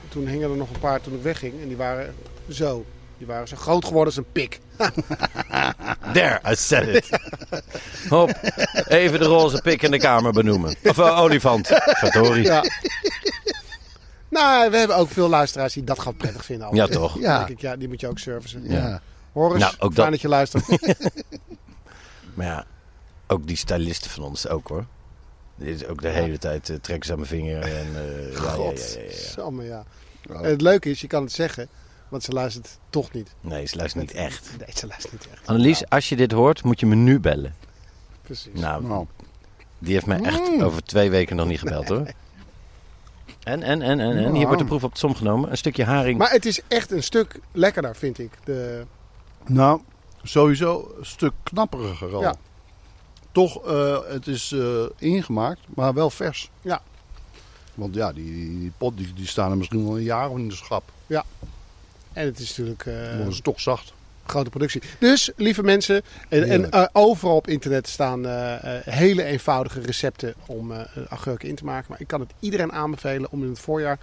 toen 0.09 0.27
hingen 0.27 0.49
er 0.51 0.57
nog 0.57 0.69
een 0.73 0.79
paar 0.79 1.01
toen 1.01 1.13
ik 1.13 1.21
wegging. 1.21 1.61
En 1.61 1.67
die 1.67 1.77
waren 1.77 2.13
zo. 2.49 2.85
Die 3.21 3.29
waren 3.29 3.47
zo 3.47 3.55
groot 3.55 3.85
geworden 3.85 4.05
als 4.15 4.17
een 4.25 4.31
pik. 4.31 4.59
There, 6.13 6.39
I 6.51 6.55
said 6.55 6.87
it. 6.87 7.09
Hop, 8.09 8.31
even 8.87 9.19
de 9.19 9.25
roze 9.25 9.61
pik 9.61 9.81
in 9.81 9.91
de 9.91 9.97
kamer 9.97 10.31
benoemen. 10.31 10.75
Of 10.83 10.97
eh, 10.97 11.19
olifant. 11.19 11.67
Verdorie. 11.73 12.43
Ja, 12.43 12.53
Ja. 12.53 12.69
nou, 14.29 14.71
we 14.71 14.77
hebben 14.77 14.97
ook 14.97 15.09
veel 15.09 15.29
luisteraars 15.29 15.73
die 15.73 15.83
dat 15.83 15.99
gewoon 15.99 16.15
prettig 16.15 16.45
vinden. 16.45 16.67
altijd. 16.67 16.91
toch. 16.91 17.19
Ja. 17.19 17.37
Denk 17.37 17.49
ik, 17.49 17.61
ja, 17.61 17.75
die 17.75 17.87
moet 17.87 17.99
je 18.01 18.07
ook 18.07 18.19
servicen. 18.19 18.63
Ja. 18.71 19.01
Hoor 19.33 19.51
eens, 19.53 19.59
Nou, 19.63 19.73
ook 19.79 19.93
fijn 19.93 19.95
dat- 19.95 20.11
dat 20.11 20.21
je 20.21 20.27
luistert. 20.27 20.65
Maar 22.33 22.45
ja, 22.45 22.65
ook 23.27 23.47
die 23.47 23.57
stylisten 23.57 24.09
van 24.11 24.23
ons 24.23 24.47
ook 24.47 24.67
hoor. 24.67 24.85
Dit 25.55 25.75
is 25.81 25.85
ook 25.87 26.01
de 26.01 26.09
hele 26.09 26.37
tijd 26.37 26.69
uh, 26.69 26.77
trekken 26.77 27.05
ze 27.05 27.11
aan 27.11 27.17
mijn 27.19 27.29
vinger. 27.29 27.61
En, 27.61 27.87
eh, 27.95 28.33
ja, 28.33 28.41
ja, 28.43 28.49
God, 28.49 28.93
ja, 28.93 29.01
ja, 29.01 29.05
ja. 29.09 29.15
samme, 29.17 29.63
ja. 29.63 29.83
En 30.29 30.43
het 30.43 30.61
leuke 30.61 30.89
is, 30.89 31.01
je 31.01 31.07
kan 31.07 31.23
het 31.23 31.31
zeggen, 31.31 31.67
want 32.11 32.23
ze 32.23 32.31
luistert 32.31 32.77
toch 32.89 33.11
niet. 33.11 33.33
Nee, 33.41 33.65
ze 33.65 33.75
luistert 33.75 34.01
niet 34.03 34.13
echt. 34.13 34.49
Nee, 34.59 34.75
ze 34.75 34.87
luistert 34.87 35.11
niet 35.13 35.27
echt. 35.31 35.47
Annelies, 35.47 35.89
als 35.89 36.09
je 36.09 36.15
dit 36.15 36.31
hoort, 36.31 36.63
moet 36.63 36.79
je 36.79 36.85
me 36.85 36.95
nu 36.95 37.19
bellen. 37.19 37.55
Precies. 38.21 38.59
Nou, 38.59 38.83
Nou, 38.85 39.05
die 39.79 39.93
heeft 39.93 40.05
mij 40.05 40.19
echt 40.21 40.39
Mm. 40.49 40.61
over 40.61 40.83
twee 40.83 41.09
weken 41.09 41.35
nog 41.35 41.47
niet 41.47 41.59
gebeld 41.59 41.87
hoor. 41.87 42.07
En, 43.43 43.63
en, 43.63 43.81
en, 43.81 43.99
en, 43.99 44.17
en. 44.17 44.33
Hier 44.35 44.45
wordt 44.45 44.61
de 44.61 44.67
proef 44.67 44.83
op 44.83 44.93
de 44.93 44.99
som 44.99 45.15
genomen. 45.15 45.49
Een 45.51 45.57
stukje 45.57 45.83
haring. 45.83 46.17
Maar 46.17 46.31
het 46.31 46.45
is 46.45 46.61
echt 46.67 46.91
een 46.91 47.03
stuk 47.03 47.39
lekkerder, 47.51 47.95
vind 47.95 48.19
ik. 48.19 48.31
De, 48.43 48.85
nou, 49.47 49.81
sowieso 50.23 50.93
een 50.99 51.05
stuk 51.05 51.31
knapperiger 51.43 52.15
al. 52.15 52.21
Ja. 52.21 52.35
Toch, 53.31 53.65
eh, 53.65 53.97
het 54.07 54.27
is 54.27 54.51
eh, 54.51 54.83
ingemaakt, 54.97 55.59
maar 55.75 55.93
wel 55.93 56.09
vers. 56.09 56.51
Ja. 56.61 56.81
Want 57.73 57.95
ja, 57.95 58.13
die, 58.13 58.59
die 58.59 58.71
pot 58.77 58.97
die, 58.97 59.13
die 59.13 59.27
staan 59.27 59.51
er 59.51 59.57
misschien 59.57 59.85
wel 59.85 59.97
een 59.97 60.03
jaar 60.03 60.31
in 60.31 60.47
de 60.49 60.55
schap. 60.55 60.83
En 62.13 62.25
het 62.25 62.39
is 62.39 62.49
natuurlijk 62.49 62.85
eh, 62.85 63.15
worden 63.15 63.33
ze 63.33 63.41
toch 63.41 63.59
zacht. 63.59 63.93
grote 64.25 64.49
productie. 64.49 64.81
Dus, 64.99 65.31
lieve 65.35 65.63
mensen, 65.63 66.01
en, 66.29 66.49
en 66.49 66.71
eh, 66.71 66.85
overal 66.91 67.35
op 67.35 67.47
internet 67.47 67.87
staan 67.87 68.25
eh, 68.25 68.77
eh, 68.77 68.85
hele 68.85 69.23
eenvoudige 69.23 69.81
recepten 69.81 70.33
om 70.45 70.71
eh, 70.71 70.79
agurken 71.09 71.49
in 71.49 71.55
te 71.55 71.65
maken. 71.65 71.85
Maar 71.89 72.01
ik 72.01 72.07
kan 72.07 72.19
het 72.19 72.31
iedereen 72.39 72.71
aanbevelen 72.71 73.31
om 73.31 73.43
in 73.43 73.49
het 73.49 73.59
voorjaar 73.59 73.97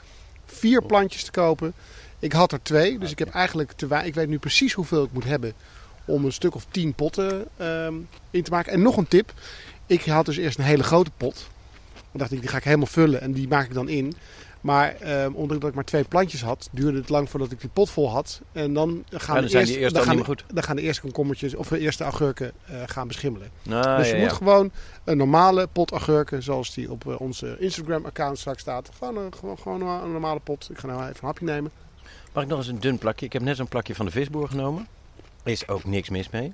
vier 0.47 0.83
plantjes 0.83 1.25
te 1.25 1.31
kopen. 1.31 1.73
Ik 2.19 2.33
had 2.33 2.53
er 2.53 2.63
twee, 2.63 2.99
dus 2.99 3.11
ik 3.11 3.19
heb 3.19 3.29
eigenlijk 3.29 3.73
te 3.73 3.87
weinig. 3.87 4.09
Ik 4.09 4.15
weet 4.15 4.29
nu 4.29 4.39
precies 4.39 4.73
hoeveel 4.73 5.05
ik 5.05 5.13
moet 5.13 5.25
hebben 5.25 5.53
om 6.05 6.25
een 6.25 6.33
stuk 6.33 6.55
of 6.55 6.67
tien 6.71 6.95
potten 6.95 7.45
ehm, 7.57 7.95
in 8.31 8.43
te 8.43 8.51
maken. 8.51 8.73
En 8.73 8.83
nog 8.83 8.97
een 8.97 9.09
tip. 9.09 9.33
Ik 9.87 10.05
had 10.05 10.27
dus 10.27 10.37
eerst 10.37 10.59
een 10.59 10.65
hele 10.65 10.83
grote 10.83 11.11
pot. 11.17 11.47
Dan 11.93 12.21
dacht 12.21 12.33
ik, 12.33 12.41
die 12.41 12.49
ga 12.49 12.57
ik 12.57 12.65
helemaal 12.65 12.87
vullen 12.87 13.21
en 13.21 13.33
die 13.33 13.49
maak 13.49 13.65
ik 13.67 13.75
dan 13.75 13.89
in. 13.89 14.15
Maar 14.61 14.95
ehm, 14.95 15.33
omdat 15.33 15.65
ik 15.65 15.75
maar 15.75 15.85
twee 15.85 16.05
plantjes 16.05 16.43
had, 16.43 16.69
duurde 16.73 16.99
het 16.99 17.09
lang 17.09 17.31
voordat 17.31 17.51
ik 17.53 17.61
die 17.61 17.71
pot 17.71 17.91
vol 17.91 18.11
had. 18.11 18.41
En 18.53 18.75
dan 18.75 19.05
gaan, 19.11 19.35
dan 19.35 19.47
de, 19.47 19.59
eerste, 19.59 19.93
dan 19.93 20.03
gaan 20.03 20.11
de- 20.11 20.17
meer 20.17 20.25
goed. 20.25 20.45
dan 20.53 20.63
gaan 20.63 20.77
de 20.77 20.83
eerste 20.83 21.03
komkommertjes 21.03 21.55
of 21.55 21.69
de 21.69 21.79
eerste 21.79 22.05
agurken 22.05 22.53
eh, 22.67 22.77
gaan 22.87 23.09
beschimmelen. 23.09 23.51
Nou, 23.63 23.99
dus 23.99 24.09
je 24.11 24.17
ja. 24.17 24.23
moet 24.23 24.33
gewoon 24.33 24.71
een 25.05 25.17
normale 25.17 25.67
pot 25.67 25.93
agurken, 25.93 26.43
zoals 26.43 26.75
die 26.75 26.91
op 26.91 27.09
eh, 27.09 27.21
onze 27.21 27.57
Instagram-account 27.59 28.39
straks 28.39 28.61
staat. 28.61 28.91
Gewoon, 28.99 29.17
een, 29.17 29.35
gewoon, 29.35 29.59
gewoon 29.59 29.81
een, 29.81 30.03
een 30.03 30.13
normale 30.13 30.41
pot. 30.41 30.69
Ik 30.71 30.79
ga 30.79 30.87
nou 30.87 31.03
even 31.03 31.15
een 31.21 31.27
hapje 31.27 31.45
nemen. 31.45 31.71
Mag 32.33 32.43
ik 32.43 32.49
nog 32.49 32.59
eens 32.59 32.69
een 32.69 32.81
dun 32.81 32.99
plakje? 32.99 33.27
Ik 33.27 33.33
heb 33.33 33.43
net 33.43 33.57
zo'n 33.57 33.69
plakje 33.69 33.95
van 33.95 34.07
de 34.07 34.13
visboer 34.13 34.49
genomen. 34.49 34.87
Is 35.43 35.69
ook 35.69 35.85
niks 35.85 36.09
mis 36.09 36.31
mee. 36.31 36.53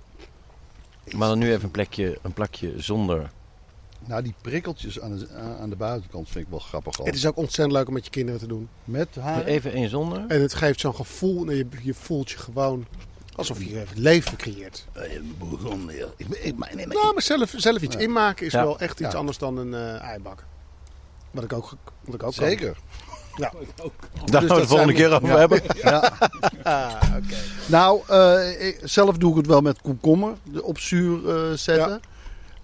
Maar 1.16 1.28
dan 1.28 1.38
nu 1.38 1.50
even 1.50 1.64
een, 1.64 1.70
plekje, 1.70 2.18
een 2.22 2.32
plakje 2.32 2.72
zonder. 2.76 3.30
Nou, 4.06 4.22
die 4.22 4.34
prikkeltjes 4.40 5.00
aan 5.00 5.16
de, 5.16 5.28
aan 5.60 5.70
de 5.70 5.76
buitenkant 5.76 6.28
vind 6.28 6.44
ik 6.44 6.50
wel 6.50 6.58
grappig. 6.60 6.98
al. 6.98 7.04
Het 7.04 7.14
is 7.14 7.26
ook 7.26 7.36
ontzettend 7.36 7.72
leuk 7.76 7.86
om 7.88 7.92
met 7.94 8.04
je 8.04 8.10
kinderen 8.10 8.40
te 8.40 8.46
doen. 8.46 8.68
Met 8.84 9.08
haar. 9.20 9.44
Even 9.44 9.72
één 9.72 9.88
zonder. 9.88 10.24
En 10.28 10.40
het 10.40 10.54
geeft 10.54 10.80
zo'n 10.80 10.94
gevoel. 10.94 11.46
en 11.48 11.56
Je, 11.56 11.66
je 11.82 11.94
voelt 11.94 12.30
je 12.30 12.38
gewoon 12.38 12.86
alsof 13.36 13.62
je 13.64 13.76
het 13.76 13.88
leven 13.98 14.36
creëert. 14.36 14.86
Ik, 16.16 16.28
ik, 16.28 16.56
maar, 16.56 16.70
nee, 16.74 16.86
maar 16.86 16.96
Nou, 16.96 17.12
maar 17.12 17.22
zelf, 17.22 17.52
zelf 17.56 17.82
iets 17.82 17.96
inmaken 17.96 18.46
is 18.46 18.52
Ja. 18.52 18.62
wel 18.64 18.78
echt 18.78 19.00
iets 19.00 19.12
Ja. 19.12 19.18
anders 19.18 19.38
dan 19.38 19.56
een 19.56 19.74
eh 19.74 20.00
eibak. 20.02 20.44
Wat 21.30 21.44
ik 21.44 21.52
ook, 21.52 21.70
wat 22.04 22.14
ik 22.14 22.22
ook 22.22 22.34
kan. 22.34 22.48
Zeker. 22.48 22.76
Ja. 23.36 23.52
Daar 24.24 24.40
Dus 24.40 24.48
gaan 24.48 24.48
we 24.48 24.54
het 24.54 24.66
volgende 24.68 24.92
keer 24.92 25.12
over 25.12 25.28
Ja. 25.28 25.36
hebben. 25.38 25.62
Ja. 25.82 26.12
Ah, 26.62 27.02
oké. 27.16 27.34
Nou, 27.66 28.00
eh, 28.08 28.66
ik, 28.66 28.78
zelf 28.82 29.16
doe 29.16 29.30
ik 29.30 29.36
het 29.36 29.46
wel 29.46 29.60
met 29.60 29.80
komkommer 29.80 30.34
de- 30.42 30.62
op 30.62 30.78
zuur 30.78 31.28
eh, 31.36 31.52
zetten. 31.56 32.00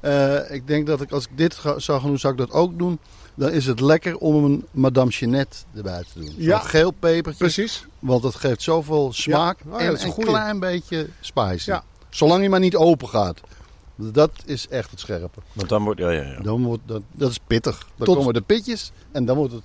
Eh, 0.00 0.50
ik 0.50 0.66
denk 0.66 0.86
dat 0.86 1.00
ik 1.00 1.12
als 1.12 1.24
ik 1.24 1.30
dit 1.36 1.54
ga, 1.54 1.78
zou 1.78 2.00
gaan 2.00 2.08
doen, 2.08 2.18
zou 2.18 2.32
ik 2.32 2.38
dat 2.38 2.50
ook 2.50 2.78
doen. 2.78 2.98
Dan 3.34 3.50
is 3.50 3.66
het 3.66 3.80
lekker 3.80 4.16
om 4.16 4.44
een 4.44 4.66
Madame 4.70 5.10
Jeanette 5.10 5.56
erbij 5.74 6.04
te 6.12 6.18
doen. 6.20 6.34
Ja. 6.36 6.58
Zo'n 6.58 6.68
geel 6.68 6.90
pepertje. 6.90 7.44
Precies. 7.44 7.86
Want 7.98 8.22
dat 8.22 8.34
geeft 8.34 8.62
zoveel 8.62 9.12
smaak 9.12 9.58
Oh 9.68 9.80
ja, 9.80 9.86
en 9.86 10.04
een 10.04 10.14
klein 10.14 10.58
beetje 10.58 11.08
spicy. 11.20 11.70
Ja. 11.70 11.84
Zolang 12.10 12.40
hij 12.40 12.48
maar 12.48 12.60
niet 12.60 12.76
open 12.76 13.08
gaat. 13.08 13.40
Dat 13.96 14.30
is 14.44 14.68
echt 14.68 14.90
het 14.90 15.00
scherpe. 15.00 15.40
Want 15.52 15.68
dan 15.68 15.84
wordt. 15.84 16.00
Ja, 16.00 16.10
ja, 16.10 16.22
ja. 16.22 16.40
Dan 16.40 16.62
wordt 16.64 16.82
dat, 16.86 17.02
dat 17.12 17.30
is 17.30 17.38
pittig. 17.46 17.86
Dan 17.96 18.06
Tot- 18.06 18.16
komen 18.16 18.34
de 18.34 18.40
pitjes 18.40 18.92
en 19.12 19.24
dan 19.24 19.36
wordt 19.36 19.52
het 19.52 19.62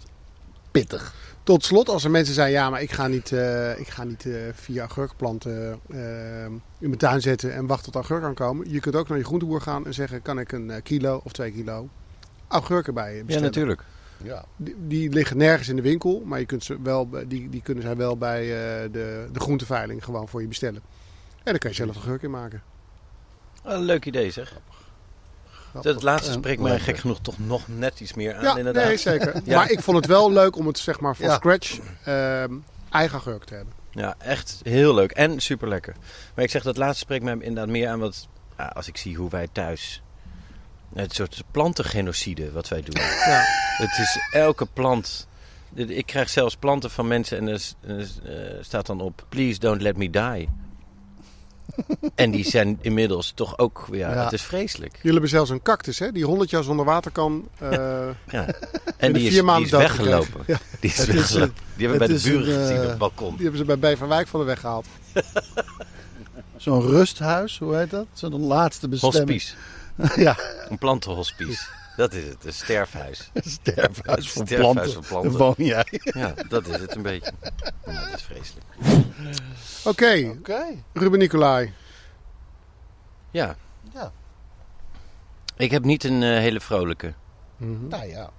pittig. 0.72 1.14
Tot 1.46 1.64
slot, 1.64 1.90
als 1.90 2.04
er 2.04 2.12
mensen 2.12 2.34
zijn, 2.34 2.52
ja, 2.52 2.70
maar 2.70 2.82
ik 2.82 2.92
ga 2.92 3.08
niet, 3.08 3.32
eh, 3.32 3.80
ik 3.80 3.88
ga 3.88 4.04
niet 4.04 4.26
eh, 4.26 4.34
vier 4.54 4.82
agurkplanten 4.82 5.80
eh, 5.90 6.46
in 6.46 6.62
mijn 6.80 6.98
tuin 6.98 7.22
zetten 7.22 7.54
en 7.54 7.68
wachten 7.68 7.92
tot 7.92 8.04
agurk 8.04 8.24
aankomen. 8.24 8.72
Je 8.72 8.80
kunt 8.80 8.96
ook 8.96 9.08
naar 9.08 9.18
je 9.18 9.24
groenteboer 9.24 9.62
gaan 9.62 9.86
en 9.86 9.94
zeggen, 9.94 10.22
kan 10.22 10.40
ik 10.40 10.52
een 10.52 10.70
eh, 10.72 10.82
kilo 10.84 11.22
of 11.24 11.32
twee 11.32 11.52
kilo 11.52 11.90
agurken 12.48 12.94
bij 12.94 13.12
je 13.12 13.18
ja, 13.18 13.24
bestellen? 13.24 13.52
natuurlijk. 13.52 13.84
Ja. 14.24 14.46
Die, 14.56 14.76
die 14.88 15.10
liggen 15.10 15.38
nergens 15.38 15.70
in 15.70 15.76
de 15.76 15.82
winkel, 15.82 16.22
maar 16.26 16.40
je 16.40 16.46
kunt 16.46 16.64
ze 16.64 16.82
wel, 16.82 17.10
die, 17.28 17.50
die 17.50 17.62
kunnen 17.62 17.84
zij 17.84 17.96
wel 17.96 18.18
bij 18.18 18.42
eh, 18.42 18.92
de, 18.92 19.30
de 19.32 19.40
groenteveiling 19.40 20.04
gewoon 20.04 20.28
voor 20.28 20.42
je 20.42 20.48
bestellen. 20.48 20.82
En 21.36 21.52
dan 21.52 21.58
kan 21.58 21.70
je 21.70 21.76
zelf 21.76 21.98
agurk 21.98 22.22
in 22.22 22.32
maken. 22.32 22.64
Een 23.64 23.82
leuk 23.82 24.06
idee 24.06 24.32
zeg. 24.32 24.60
Het 25.82 26.04
laatste 26.04 26.32
spreekt 26.32 26.62
mij 26.62 26.80
gek 26.80 26.98
genoeg 26.98 27.20
toch 27.22 27.40
nog 27.40 27.68
net 27.68 28.00
iets 28.00 28.14
meer 28.14 28.36
aan 28.36 28.44
ja, 28.44 28.58
inderdaad. 28.58 28.86
nee, 28.86 28.98
zeker. 28.98 29.34
Ja. 29.46 29.58
Maar 29.58 29.72
ik 29.72 29.80
vond 29.82 29.98
het 29.98 30.06
wel 30.06 30.32
leuk 30.32 30.56
om 30.58 30.68
het 30.68 30.78
zeg 30.80 31.00
maar 31.00 31.16
van 31.16 31.26
Ja. 31.26 31.36
scratch 31.36 31.80
ehm, 32.04 32.54
eigen 32.92 33.18
agurk 33.18 33.44
te 33.44 33.56
hebben. 33.56 33.74
Ja, 33.92 34.16
echt 34.18 34.60
heel 34.64 34.94
leuk 34.94 35.12
en 35.12 35.40
super 35.40 35.68
lekker. 35.68 35.96
Maar 36.36 36.44
ik 36.44 36.52
zeg 36.52 36.64
dat 36.64 36.78
laatste 36.78 37.00
spreekt 37.00 37.24
mij 37.24 37.34
inderdaad 37.34 37.68
meer 37.68 37.90
aan 37.90 38.00
wat 38.00 38.28
ja, 38.58 38.66
als 38.66 38.88
ik 38.88 38.98
zie 38.98 39.16
hoe 39.16 39.30
wij 39.30 39.48
thuis 39.52 40.02
het 40.94 41.14
soort 41.14 41.44
plantengenocide 41.52 42.52
wat 42.52 42.68
wij 42.68 42.82
doen. 42.82 42.96
Ja. 43.26 43.42
Het 43.78 43.98
is 44.00 44.20
elke 44.32 44.66
plant. 44.74 45.28
Ik 45.74 46.06
krijg 46.06 46.30
zelfs 46.30 46.56
planten 46.56 46.92
van 46.92 47.08
mensen 47.08 47.38
en 47.38 47.48
er 47.48 47.62
er 47.88 48.00
eh, 48.26 48.64
staat 48.64 48.86
dan 48.86 49.02
op: 49.02 49.26
Please 49.30 49.60
don't 49.60 49.82
let 49.82 49.98
me 49.98 50.10
die. 50.10 50.50
En 52.16 52.32
die 52.32 52.46
zijn 52.46 52.78
inmiddels 52.82 53.32
toch 53.36 53.58
ook, 53.58 53.88
ja, 53.92 54.14
Ja. 54.14 54.24
het 54.24 54.34
is 54.34 54.42
vreselijk. 54.42 54.94
Jullie 54.96 55.12
hebben 55.12 55.30
zelfs 55.30 55.50
een 55.50 55.62
cactus, 55.62 56.00
hè? 56.00 56.12
Die 56.12 56.26
100 56.26 56.50
jaar 56.50 56.64
zonder 56.64 56.86
water 56.86 57.12
kan. 57.12 57.48
eh, 57.60 57.70
Ja. 57.70 58.46
de 58.46 58.54
En 58.98 59.14
die 59.14 59.22
vier 59.22 59.28
is, 59.28 59.34
die 59.34 59.44
maanden 59.44 59.66
is 59.66 59.72
weggelopen. 59.78 60.44
Ja. 60.48 60.58
Die 60.80 60.90
is 60.90 61.00
is 61.00 61.06
weggelopen. 61.06 61.54
die 61.76 61.88
hebben 61.88 62.08
we 62.08 62.14
bij 62.14 62.18
de 62.18 62.30
buren 62.30 62.54
een, 62.54 62.60
gezien 62.62 62.76
eh, 62.78 62.84
op 62.84 62.90
het 62.90 62.98
balkon. 62.98 63.34
die 63.34 63.42
hebben 63.42 63.58
ze 63.60 63.66
bij 63.66 63.80
Beverwijk 63.80 64.28
van 64.28 64.40
de 64.40 64.46
weg 64.46 64.60
gehaald. 64.60 64.86
Zo'n 66.58 66.82
rusthuis, 66.82 67.58
hoe 67.58 67.76
heet 67.76 67.90
dat? 67.90 68.06
Zo'n 68.14 68.42
laatste 68.46 68.88
bestemming. 68.88 69.30
Hospice. 69.96 70.22
ja, 70.22 70.38
Een 70.70 70.78
plantenhospice. 70.78 71.66
Dat 71.98 72.14
is 72.14 72.28
het, 72.28 72.46
een 72.46 72.54
sterfhuis. 72.54 73.30
een 73.34 73.50
sterfhuis 73.52 74.32
voor 74.32 74.46
Sterfhuis 74.46 74.74
planten. 74.74 75.04
voor 75.04 75.22
planten. 75.22 75.40
Woon 75.40 75.56
jij. 75.58 75.86
Ja, 76.04 76.34
dat 76.48 76.68
is 76.68 76.80
het 76.80 76.96
een 76.96 77.02
beetje. 77.02 77.32
Ja, 77.86 78.06
dat 78.06 78.14
is 78.14 78.24
vreselijk. 78.24 78.66
Oké, 79.86 80.36
Oké. 80.40 80.66
Ruben 80.94 81.20
Nicolai. 81.20 81.74
Ja. 83.32 83.56
Ja. 83.94 84.12
Ik 85.58 85.72
heb 85.72 85.84
niet 85.84 86.04
een 86.04 86.24
eh, 86.24 86.30
hele 86.30 86.60
vrolijke. 86.60 87.14
Mhm. 87.58 87.88
Nou 87.88 88.06
ja. 88.06 88.30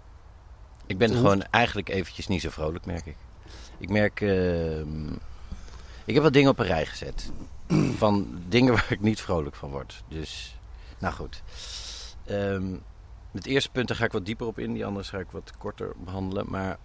Ik 0.86 0.98
ben 0.98 1.10
gewoon 1.14 1.42
eigenlijk 1.42 1.88
eventjes 1.88 2.26
niet 2.26 2.40
zo 2.40 2.50
vrolijk, 2.50 2.86
merk 2.86 3.06
ik. 3.06 3.16
Ik 3.78 3.88
merk... 3.88 4.20
ehm, 4.20 5.08
ik 6.04 6.14
heb 6.14 6.22
wat 6.22 6.32
dingen 6.32 6.50
op 6.50 6.58
een 6.58 6.66
rij 6.66 6.86
gezet. 6.86 7.30
Van 7.96 8.42
dingen 8.48 8.72
waar 8.72 8.86
ik 8.88 9.00
niet 9.00 9.20
vrolijk 9.20 9.56
van 9.56 9.70
word. 9.70 10.02
Dus, 10.08 10.56
nou 10.98 11.14
goed. 11.14 11.42
Ehm, 12.24 12.74
het 13.36 13.46
eerste 13.46 13.70
punt, 13.70 13.88
daar 13.88 13.96
ga 13.96 14.04
ik 14.04 14.12
wat 14.12 14.24
dieper 14.26 14.46
op 14.46 14.58
in. 14.58 14.72
Die 14.72 14.86
andere 14.86 15.04
ga 15.04 15.18
ik 15.18 15.30
wat 15.30 15.52
korter 15.58 15.92
behandelen. 16.04 16.44
Maar 16.48 16.76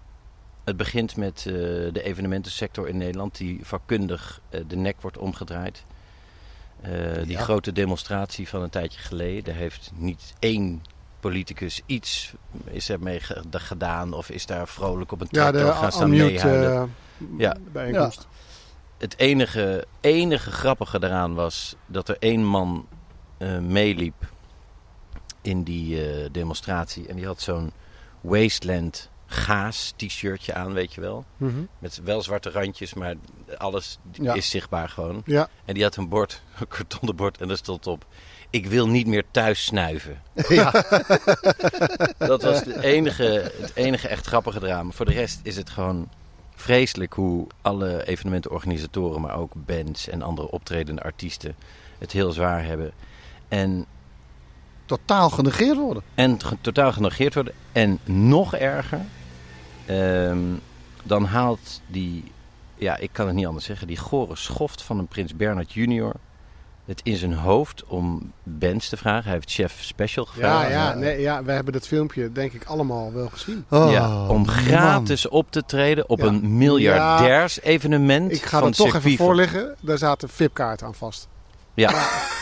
het 0.63 0.77
begint 0.77 1.15
met 1.15 1.37
eh, 1.37 1.53
de 1.93 2.01
evenementensector 2.03 2.87
in 2.87 2.97
Nederland... 2.97 3.37
die 3.37 3.59
vakkundig 3.63 4.41
eh, 4.49 4.61
de 4.67 4.75
nek 4.75 5.01
wordt 5.01 5.17
omgedraaid. 5.17 5.83
Eh, 6.81 6.91
die 7.23 7.31
Ja. 7.31 7.39
grote 7.41 7.71
demonstratie 7.71 8.47
van 8.49 8.61
een 8.61 8.69
tijdje 8.69 8.99
geleden... 8.99 9.43
daar 9.43 9.55
heeft 9.55 9.91
niet 9.95 10.33
één 10.39 10.81
politicus 11.19 11.81
iets 11.85 12.33
is 12.63 12.89
er 12.89 12.99
mee 12.99 13.19
ge- 13.19 13.43
gedaan... 13.51 14.13
of 14.13 14.29
is 14.29 14.45
daar 14.45 14.67
vrolijk 14.67 15.11
op 15.11 15.21
een 15.21 15.27
Ja, 15.31 15.51
tractor 15.51 15.73
gaan 15.73 15.91
staan 15.91 16.09
meehuilen. 16.09 16.71
eh 16.71 16.83
Ja. 17.37 17.55
bijeenkomst. 17.71 18.27
Het 18.97 19.17
enige, 19.17 19.85
enige 20.01 20.51
grappige 20.51 20.99
daaraan 20.99 21.33
was 21.33 21.75
dat 21.85 22.09
er 22.09 22.15
één 22.19 22.43
man 22.45 22.87
eh, 23.37 23.57
meeliep 23.59 24.30
in 25.41 25.63
die 25.63 26.09
eh, 26.11 26.29
demonstratie. 26.31 27.07
En 27.07 27.15
die 27.15 27.25
had 27.25 27.41
zo'n 27.41 27.71
Wasteland 28.21 29.09
gaas 29.25 29.93
t-shirtje 29.95 30.53
aan, 30.53 30.73
weet 30.73 30.93
je 30.93 31.01
wel. 31.01 31.25
Mhm. 31.37 31.61
Met 31.79 32.01
wel 32.03 32.21
zwarte 32.21 32.49
randjes, 32.49 32.93
maar 32.93 33.15
alles 33.57 33.97
Ja. 34.11 34.33
is 34.33 34.49
zichtbaar 34.49 34.89
gewoon. 34.89 35.21
Ja. 35.25 35.49
En 35.65 35.73
die 35.73 35.83
had 35.83 35.95
een 35.95 36.09
bord, 36.09 36.41
een 36.59 36.67
kartonnen 36.67 37.15
bord, 37.15 37.37
en 37.41 37.47
daar 37.47 37.57
stond 37.57 37.87
op... 37.87 38.05
Ik 38.49 38.65
wil 38.67 38.87
niet 38.87 39.07
meer 39.07 39.23
thuis 39.31 39.63
snuiven. 39.65 40.21
ja. 40.49 40.71
Dat 42.17 42.43
was 42.43 42.63
de 42.63 42.83
enige, 42.83 43.51
het 43.61 43.71
enige 43.75 44.07
echt 44.07 44.25
grappige 44.27 44.59
drama. 44.59 44.91
Voor 44.91 45.05
de 45.05 45.11
rest 45.13 45.39
is 45.43 45.55
het 45.55 45.69
gewoon 45.69 46.09
vreselijk 46.55 47.13
hoe 47.13 47.47
alle 47.61 48.07
evenementenorganisatoren, 48.07 49.21
maar 49.21 49.35
ook 49.35 49.51
bands 49.55 50.09
en 50.09 50.21
andere 50.21 50.51
optredende 50.51 51.01
artiesten 51.03 51.55
het 51.99 52.11
heel 52.11 52.31
zwaar 52.31 52.63
hebben. 52.65 52.91
En, 53.47 53.85
Totaal 54.97 55.29
genegeerd 55.29 55.77
worden. 55.77 56.03
en 56.15 56.43
ge- 56.43 56.57
totaal 56.61 56.91
genegeerd 56.91 57.33
worden. 57.33 57.53
En 57.71 57.99
nog 58.03 58.55
erger, 58.55 58.99
ehm, 59.85 60.37
dan 61.03 61.25
haalt 61.25 61.81
die, 61.87 62.23
ja, 62.75 62.97
ik 62.97 63.09
kan 63.11 63.25
het 63.27 63.35
niet 63.35 63.45
anders 63.45 63.65
zeggen, 63.65 63.87
die 63.87 63.97
gore 63.97 64.35
schoft 64.35 64.81
van 64.81 64.99
een 64.99 65.07
prins 65.07 65.35
Bernhard 65.35 65.73
junior 65.73 66.13
het 66.85 67.01
in 67.03 67.15
zijn 67.17 67.33
hoofd 67.33 67.83
om 67.85 68.31
bands 68.43 68.89
te 68.89 68.97
vragen. 68.97 69.23
Hij 69.23 69.33
heeft 69.33 69.51
Chef 69.51 69.77
Special 69.83 70.25
Ja, 70.25 70.31
gevraagd. 70.33 70.71
ja, 70.71 70.93
nee, 70.93 71.19
ja, 71.21 71.43
we 71.43 71.51
hebben 71.51 71.73
dat 71.73 71.87
filmpje 71.87 72.31
denk 72.31 72.53
ik 72.53 72.63
allemaal 72.65 73.13
wel 73.13 73.29
gezien. 73.29 73.65
Oh, 73.69 73.91
ja, 73.91 74.27
om 74.27 74.35
man. 74.41 74.47
gratis 74.47 75.27
op 75.27 75.51
te 75.51 75.65
treden 75.65 76.09
op 76.09 76.19
Ja. 76.19 76.25
een 76.25 76.57
miljardairs 76.57 77.61
evenement. 77.61 78.31
Ik 78.31 78.41
ga 78.43 78.59
van 78.59 78.67
dat 78.67 78.75
toch 78.77 78.95
even 78.95 79.15
voorleggen. 79.17 79.75
Daar 79.81 79.97
zaten 79.97 80.29
VIP-kaarten 80.29 80.87
aan 80.87 80.93
vast. 80.95 81.27
Ja, 81.81 81.91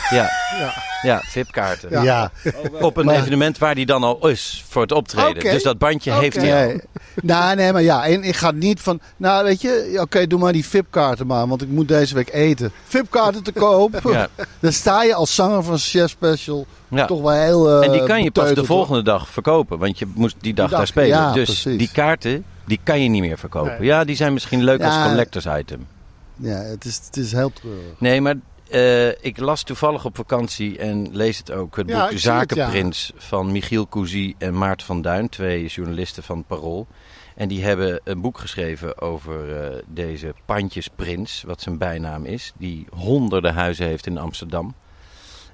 ja, 0.10 0.30
Ja. 0.60 0.73
ja, 1.02 1.21
VIP-kaarten. 1.25 1.89
Ja. 1.91 2.04
Ja. 2.04 2.32
Op 2.82 2.97
een 2.97 3.06
Maar- 3.06 3.15
evenement 3.15 3.58
waar 3.58 3.75
die 3.75 3.86
dan 3.86 4.04
al 4.04 4.28
is 4.28 4.63
voor 4.69 4.82
het 4.82 4.91
optreden. 4.91 5.43
Dus 5.43 5.63
dat 5.63 5.78
bandje 5.78 6.13
heeft 6.13 6.36
hij. 6.36 6.65
Nee. 6.65 6.82
nou, 7.21 7.56
nee, 7.56 7.71
maar 7.73 7.82
ja. 7.82 8.06
En 8.06 8.23
ik 8.23 8.36
ga 8.36 8.52
niet 8.52 8.80
van... 8.82 8.99
Nou, 9.17 9.43
weet 9.43 9.62
je... 9.62 9.97
Oké, 10.02 10.28
doe 10.28 10.39
maar 10.39 10.54
die 10.54 10.65
VIP-kaarten 10.65 11.28
maar. 11.28 11.47
Want 11.47 11.62
ik 11.62 11.67
moet 11.69 11.88
deze 11.88 12.15
week 12.15 12.34
eten. 12.34 12.71
VIP-kaarten 12.88 13.43
te 13.43 13.52
koop. 13.52 13.99
Ja, 14.12 14.28
Dan 14.60 14.73
sta 14.73 15.04
je 15.04 15.13
als 15.13 15.36
zanger 15.36 15.63
van 15.63 15.78
Chef 15.78 16.10
Special 16.10 16.65
ja. 16.88 17.06
toch 17.06 17.21
wel 17.21 17.32
heel... 17.32 17.69
eh, 17.69 17.86
En 17.86 17.91
die 17.91 18.04
kan 18.04 18.23
je 18.23 18.32
pas 18.32 18.54
de 18.54 18.63
volgende 18.65 19.02
dag 19.04 19.30
verkopen. 19.30 19.78
Want 19.80 19.99
je 19.99 20.06
moest 20.15 20.36
die 20.39 20.54
dag 20.54 20.65
Die 20.67 20.78
dag, 20.78 20.78
daar 20.78 20.88
spelen. 20.88 21.08
ja, 21.17 21.32
dus 21.34 21.45
precies. 21.45 21.78
die 21.78 21.89
kaarten, 21.93 22.43
die 22.65 22.80
kan 22.84 23.02
je 23.04 23.10
niet 23.10 23.21
meer 23.21 23.38
verkopen. 23.38 23.71
Nee. 23.80 23.88
Ja, 23.88 24.04
die 24.04 24.15
zijn 24.15 24.34
misschien 24.34 24.63
leuk 24.63 24.84
als 24.84 25.04
collectors 25.04 25.45
item. 25.60 25.88
Ja, 26.36 26.58
het 26.62 26.86
is, 26.86 27.02
het 27.06 27.17
is 27.17 27.32
heel 27.32 27.52
treurig. 27.54 27.82
Nee, 27.97 28.21
maar 28.21 28.36
eh, 28.69 29.08
ik 29.08 29.39
las 29.39 29.63
toevallig 29.63 30.05
op 30.05 30.15
vakantie 30.15 30.77
en 30.77 31.08
lees 31.12 31.38
het 31.38 31.51
ook. 31.51 31.75
Het 31.75 31.89
Ja, 31.89 31.99
boek 31.99 32.12
het, 32.12 32.21
ja. 32.21 32.38
Zakenprins 32.38 33.12
van 33.15 33.51
Michiel 33.51 33.88
Cousy 33.88 34.36
en 34.38 34.58
Maarten 34.58 34.86
van 34.86 35.01
Duin. 35.01 35.29
Twee 35.29 35.67
journalisten 35.67 36.23
van 36.23 36.43
Parool. 36.43 36.88
En 37.36 37.47
die 37.47 37.63
hebben 37.63 38.01
een 38.03 38.21
boek 38.21 38.38
geschreven 38.38 39.01
over 39.01 39.63
eh, 39.63 39.77
deze 39.88 40.34
pandjesprins, 40.45 41.43
wat 41.45 41.62
zijn 41.62 41.77
bijnaam 41.77 42.25
is. 42.25 42.53
Die 42.58 42.88
honderden 42.95 43.53
huizen 43.53 43.86
heeft 43.86 44.05
in 44.05 44.17
Amsterdam. 44.17 44.75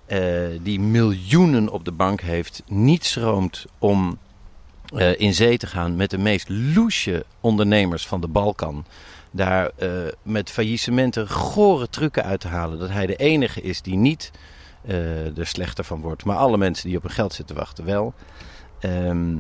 Eh, 0.05 0.19
die 0.61 0.79
miljoenen 0.79 1.69
op 1.69 1.85
de 1.85 1.91
bank 1.91 2.21
heeft. 2.21 2.63
Niet 2.67 3.05
schroomt 3.05 3.65
om 3.79 4.17
in 5.17 5.33
zee 5.33 5.57
te 5.57 5.67
gaan 5.67 5.95
met 5.95 6.09
de 6.09 6.17
meest 6.17 6.49
loesje 6.49 7.25
ondernemers 7.39 8.07
van 8.07 8.21
de 8.21 8.27
Balkan 8.27 8.85
daar 9.35 9.71
eh, 9.75 9.89
met 10.21 10.49
faillissementen 10.49 11.29
gore 11.29 11.89
trucken 11.89 12.23
uit 12.23 12.39
te 12.39 12.47
halen. 12.47 12.79
Dat 12.79 12.89
hij 12.89 13.05
de 13.05 13.15
enige 13.15 13.61
is 13.61 13.81
die 13.81 13.95
niet 13.95 14.31
eh, 14.81 15.37
er 15.37 15.47
slechter 15.47 15.83
van 15.83 16.01
wordt. 16.01 16.25
Maar 16.25 16.35
alle 16.35 16.57
mensen 16.57 16.87
die 16.87 16.97
op 16.97 17.03
hun 17.03 17.11
geld 17.11 17.33
zitten 17.33 17.55
wachten 17.55 17.85
wel. 17.85 18.13
Ehm, 18.79 19.37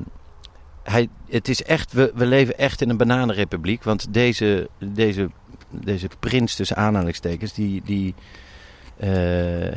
hij, 0.83 1.09
het 1.29 1.47
is 1.47 1.63
echt, 1.63 1.93
we, 1.93 2.11
we 2.15 2.25
leven 2.25 2.57
echt 2.57 2.81
in 2.81 2.89
een 2.89 2.97
bananenrepubliek. 2.97 3.83
Want 3.83 4.13
deze, 4.13 4.69
deze, 4.79 5.29
deze 5.69 6.07
prins 6.19 6.55
tussen 6.55 6.77
aanhalingstekens... 6.77 7.53
die, 7.53 7.81
die 7.85 8.15
eh, 8.97 9.09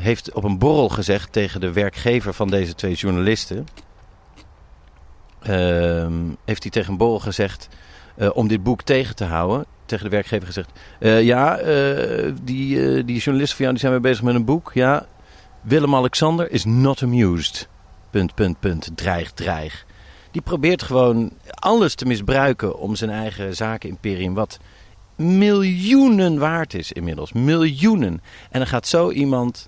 heeft 0.01 0.33
op 0.33 0.43
een 0.43 0.57
borrel 0.57 0.89
gezegd 0.89 1.31
tegen 1.31 1.61
de 1.61 1.71
werkgever 1.71 2.33
van 2.33 2.49
deze 2.49 2.75
twee 2.75 2.93
journalisten... 2.93 3.67
Ehm, 5.39 6.23
heeft 6.45 6.63
hij 6.63 6.71
tegen 6.71 6.91
een 6.91 6.97
borrel 6.97 7.19
gezegd 7.19 7.67
om 8.33 8.47
dit 8.47 8.63
boek 8.63 8.81
tegen 8.81 9.15
te 9.15 9.25
houden. 9.25 9.65
Tegen 9.89 10.03
de 10.03 10.09
werkgever 10.09 10.45
gezegd: 10.45 10.71
eh, 10.99 11.23
Ja, 11.23 11.57
eh, 11.57 12.33
die, 12.43 12.81
eh, 12.81 13.05
die 13.05 13.19
journalisten 13.19 13.55
van 13.55 13.65
jou 13.65 13.71
die 13.71 13.79
zijn 13.79 13.91
weer 13.91 14.01
bezig 14.01 14.23
met 14.23 14.35
een 14.35 14.45
boek. 14.45 14.71
Ja, 14.73 15.05
Willem-Alexander 15.61 16.51
is 16.51 16.65
not 16.65 17.03
amused. 17.03 17.67
Punt, 18.09 18.35
punt, 18.35 18.59
punt. 18.59 18.89
Dreig, 18.95 19.31
dreig. 19.31 19.85
Die 20.31 20.41
probeert 20.41 20.83
gewoon 20.83 21.31
alles 21.49 21.95
te 21.95 22.05
misbruiken 22.05 22.79
om 22.79 22.95
zijn 22.95 23.09
eigen 23.09 23.55
zakenimperium, 23.55 24.33
wat 24.33 24.59
miljoenen 25.15 26.39
waard 26.39 26.73
is 26.73 26.91
inmiddels. 26.91 27.33
Miljoenen. 27.33 28.21
En 28.49 28.59
dan 28.59 28.67
gaat 28.67 28.87
zo 28.87 29.11
iemand 29.11 29.67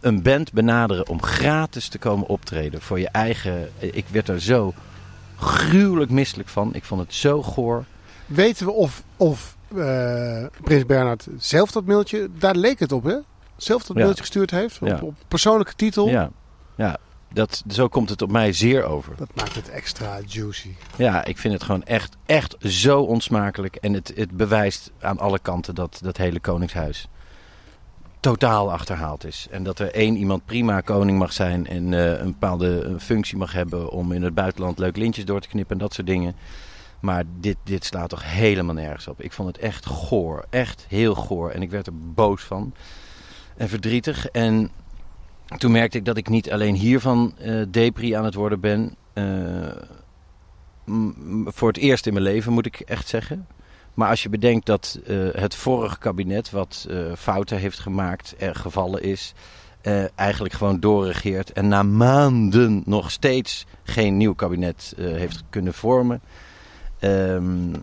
een 0.00 0.22
band 0.22 0.52
benaderen 0.52 1.08
om 1.08 1.22
gratis 1.22 1.88
te 1.88 1.98
komen 1.98 2.28
optreden 2.28 2.80
voor 2.80 2.98
je 3.00 3.08
eigen. 3.08 3.68
Ik 3.78 4.04
werd 4.10 4.28
er 4.28 4.40
zo 4.40 4.74
gruwelijk 5.36 6.10
misselijk 6.10 6.48
van. 6.48 6.74
Ik 6.74 6.84
vond 6.84 7.00
het 7.00 7.14
zo 7.14 7.42
goor. 7.42 7.84
Weten 8.28 8.66
we 8.66 8.72
of, 8.72 9.02
of 9.16 9.56
eh, 9.76 10.44
Prins 10.62 10.86
Bernhard 10.86 11.26
zelf 11.38 11.70
dat 11.70 11.84
mailtje, 11.84 12.28
daar 12.38 12.54
leek 12.56 12.78
het 12.78 12.92
op 12.92 13.04
hè? 13.04 13.16
Zelf 13.56 13.84
dat 13.84 13.96
Ja. 13.96 14.02
mailtje 14.02 14.22
gestuurd 14.22 14.50
heeft, 14.50 14.82
op, 14.82 15.02
op 15.02 15.14
persoonlijke 15.28 15.74
titel. 15.74 16.08
Ja, 16.08 16.30
ja 16.76 16.98
dat, 17.32 17.64
zo 17.68 17.88
komt 17.88 18.08
het 18.08 18.22
op 18.22 18.30
mij 18.30 18.52
zeer 18.52 18.84
over. 18.84 19.16
Dat 19.16 19.28
maakt 19.34 19.54
het 19.54 19.68
extra 19.68 20.18
juicy. 20.26 20.74
Ja, 20.96 21.24
ik 21.24 21.38
vind 21.38 21.54
het 21.54 21.62
gewoon 21.62 21.84
echt, 21.84 22.16
echt 22.26 22.56
zo 22.60 23.00
onsmakelijk. 23.00 23.76
En 23.76 23.92
het, 23.92 24.12
het 24.14 24.30
bewijst 24.30 24.90
aan 25.00 25.18
alle 25.18 25.38
kanten 25.38 25.74
dat 25.74 25.98
dat 26.02 26.16
hele 26.16 26.40
Koningshuis 26.40 27.08
totaal 28.20 28.72
achterhaald 28.72 29.24
is. 29.24 29.46
En 29.50 29.62
dat 29.62 29.78
er 29.78 29.92
één 29.92 30.16
iemand 30.16 30.44
prima 30.44 30.80
koning 30.80 31.18
mag 31.18 31.32
zijn 31.32 31.66
en 31.66 31.94
eh, 31.94 32.20
een 32.20 32.30
bepaalde 32.30 32.80
eh, 32.80 32.92
functie 32.98 33.36
mag 33.36 33.52
hebben 33.52 33.90
om 33.90 34.12
in 34.12 34.22
het 34.22 34.34
buitenland 34.34 34.78
leuk 34.78 34.96
lintjes 34.96 35.24
door 35.24 35.40
te 35.40 35.48
knippen 35.48 35.72
en 35.76 35.82
dat 35.82 35.94
soort 35.94 36.06
dingen. 36.06 36.34
Maar 37.00 37.24
dit, 37.40 37.56
dit 37.64 37.84
slaat 37.84 38.08
toch 38.08 38.32
helemaal 38.32 38.74
nergens 38.74 39.08
op. 39.08 39.22
Ik 39.22 39.32
vond 39.32 39.48
het 39.48 39.58
echt 39.58 39.86
goor. 39.86 40.44
Echt 40.50 40.86
heel 40.88 41.14
goor. 41.14 41.50
En 41.50 41.62
ik 41.62 41.70
werd 41.70 41.86
er 41.86 42.12
boos 42.14 42.42
van. 42.42 42.74
En 43.56 43.68
verdrietig. 43.68 44.26
En 44.28 44.70
toen 45.58 45.72
merkte 45.72 45.98
ik 45.98 46.04
dat 46.04 46.16
ik 46.16 46.28
niet 46.28 46.50
alleen 46.52 46.74
hiervan 46.74 47.34
eh 47.38 47.62
depri 47.70 48.12
aan 48.12 48.24
het 48.24 48.34
worden 48.34 48.60
ben. 48.60 48.96
eh, 49.12 49.24
voor 51.44 51.68
het 51.68 51.76
eerst 51.76 52.06
in 52.06 52.12
mijn 52.12 52.24
leven, 52.24 52.52
moet 52.52 52.66
ik 52.66 52.80
echt 52.80 53.08
zeggen. 53.08 53.46
Maar 53.94 54.08
als 54.08 54.22
je 54.22 54.28
bedenkt 54.28 54.66
dat 54.66 55.00
eh, 55.06 55.16
het 55.32 55.54
vorige 55.54 55.98
kabinet, 55.98 56.50
wat 56.50 56.88
fouten 57.16 57.58
heeft 57.58 57.78
gemaakt, 57.78 58.34
er 58.38 58.54
gevallen 58.54 59.02
is, 59.02 59.34
eigenlijk 60.14 60.54
gewoon 60.54 60.80
doorregeert 60.80 61.52
en 61.52 61.68
na 61.68 61.82
maanden 61.82 62.82
nog 62.86 63.10
steeds 63.10 63.66
geen 63.82 64.16
nieuw 64.16 64.34
kabinet 64.34 64.94
heeft 64.96 65.42
kunnen 65.50 65.74
vormen. 65.74 66.20
Ehm, 66.98 67.74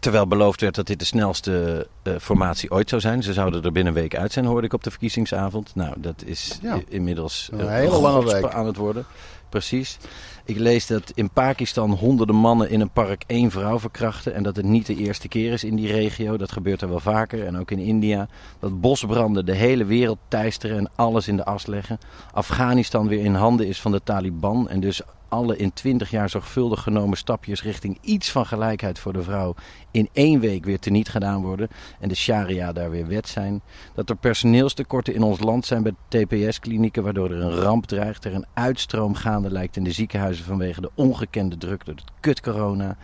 terwijl 0.00 0.26
beloofd 0.26 0.60
werd 0.60 0.74
dat 0.74 0.86
dit 0.86 0.98
de 0.98 1.04
snelste 1.04 1.86
eh, 2.02 2.12
formatie 2.20 2.70
ooit 2.70 2.88
zou 2.88 3.00
zijn. 3.00 3.22
Ze 3.22 3.32
zouden 3.32 3.62
er 3.62 3.72
binnen 3.72 3.94
een 3.94 4.00
week 4.00 4.16
uit 4.16 4.32
zijn, 4.32 4.44
hoorde 4.44 4.66
ik 4.66 4.72
op 4.72 4.84
de 4.84 4.90
verkiezingsavond. 4.90 5.74
Nou, 5.74 5.94
dat 5.96 6.22
is 6.24 6.58
Ja. 6.62 6.80
inmiddels 6.88 7.48
Een 7.52 7.68
hele 7.68 8.00
lange 8.00 8.24
week. 8.24 8.52
aan 8.52 8.66
het 8.66 8.76
worden. 8.76 9.04
Precies. 9.48 9.98
Ik 10.44 10.58
lees 10.58 10.86
dat 10.86 11.12
in 11.14 11.30
Pakistan 11.30 11.90
honderden 11.90 12.36
mannen 12.36 12.70
in 12.70 12.80
een 12.80 12.90
park 12.90 13.24
één 13.26 13.50
vrouw 13.50 13.78
verkrachten. 13.78 14.34
En 14.34 14.42
dat 14.42 14.56
het 14.56 14.64
niet 14.64 14.86
de 14.86 14.96
eerste 14.96 15.28
keer 15.28 15.52
is 15.52 15.64
in 15.64 15.76
die 15.76 15.92
regio. 15.92 16.36
Dat 16.36 16.52
gebeurt 16.52 16.82
er 16.82 16.88
wel 16.88 17.00
vaker. 17.00 17.46
En 17.46 17.58
ook 17.58 17.70
in 17.70 17.78
India. 17.78 18.28
Dat 18.58 18.80
bosbranden 18.80 19.46
de 19.46 19.54
hele 19.54 19.84
wereld 19.84 20.18
teisteren 20.28 20.78
en 20.78 20.90
alles 20.94 21.28
in 21.28 21.36
de 21.36 21.44
as 21.44 21.66
leggen. 21.66 21.98
Afghanistan 22.32 23.08
weer 23.08 23.24
in 23.24 23.34
handen 23.34 23.66
is 23.66 23.80
van 23.80 23.92
de 23.92 24.02
Taliban. 24.04 24.68
En 24.68 24.80
dus 24.80 25.02
alle 25.32 25.56
in 25.56 25.72
twintig 25.72 26.10
jaar 26.10 26.30
zorgvuldig 26.30 26.82
genomen 26.82 27.16
stapjes 27.16 27.62
richting 27.62 27.98
iets 28.00 28.30
van 28.30 28.46
gelijkheid 28.46 28.98
voor 28.98 29.12
de 29.12 29.22
vrouw 29.22 29.54
in 29.90 30.08
één 30.12 30.40
week 30.40 30.64
weer 30.64 30.78
teniet 30.78 31.08
gedaan 31.08 31.42
worden. 31.42 31.68
En 32.00 32.08
de 32.08 32.14
sharia 32.14 32.72
daar 32.72 32.90
weer 32.90 33.06
wet 33.06 33.28
zijn. 33.28 33.62
Dat 33.94 34.10
er 34.10 34.16
personeelstekorten 34.16 35.14
in 35.14 35.22
ons 35.22 35.40
land 35.40 35.66
zijn 35.66 35.82
bij 35.82 35.94
TPS-klinieken, 36.08 37.02
waardoor 37.02 37.30
er 37.30 37.40
een 37.40 37.54
ramp 37.54 37.86
dreigt. 37.86 38.24
Er 38.24 38.34
een 38.34 38.46
uitstroom 38.54 39.14
gaande 39.14 39.50
lijkt 39.50 39.76
in 39.76 39.84
de 39.84 39.92
ziekenhuizen 39.92 40.31
vanwege 40.40 40.80
de 40.80 40.90
ongekende 40.94 41.56
druk 41.56 41.84
door 41.84 41.94
het 41.94 42.04
kut 42.20 42.40
corona. 42.40 42.96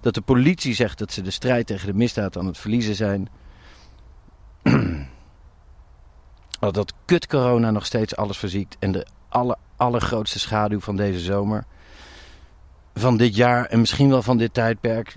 Dat 0.00 0.14
de 0.14 0.20
politie 0.20 0.74
zegt 0.74 0.98
dat 0.98 1.12
ze 1.12 1.22
de 1.22 1.30
strijd 1.30 1.66
tegen 1.66 1.86
de 1.86 1.94
misdaad 1.94 2.38
aan 2.38 2.46
het 2.46 2.58
verliezen 2.58 2.94
zijn. 2.94 3.28
dat 6.72 6.92
kut 7.04 7.26
corona 7.26 7.70
nog 7.70 7.86
steeds 7.86 8.16
alles 8.16 8.38
verziekt. 8.38 8.76
En 8.78 8.92
de 8.92 9.06
aller, 9.28 9.56
allergrootste 9.76 10.38
schaduw 10.38 10.80
van 10.80 10.96
deze 10.96 11.20
zomer. 11.20 11.64
Van 12.94 13.16
dit 13.16 13.36
jaar 13.36 13.66
en 13.66 13.80
misschien 13.80 14.08
wel 14.08 14.22
van 14.22 14.36
dit 14.36 14.54
tijdperk. 14.54 15.16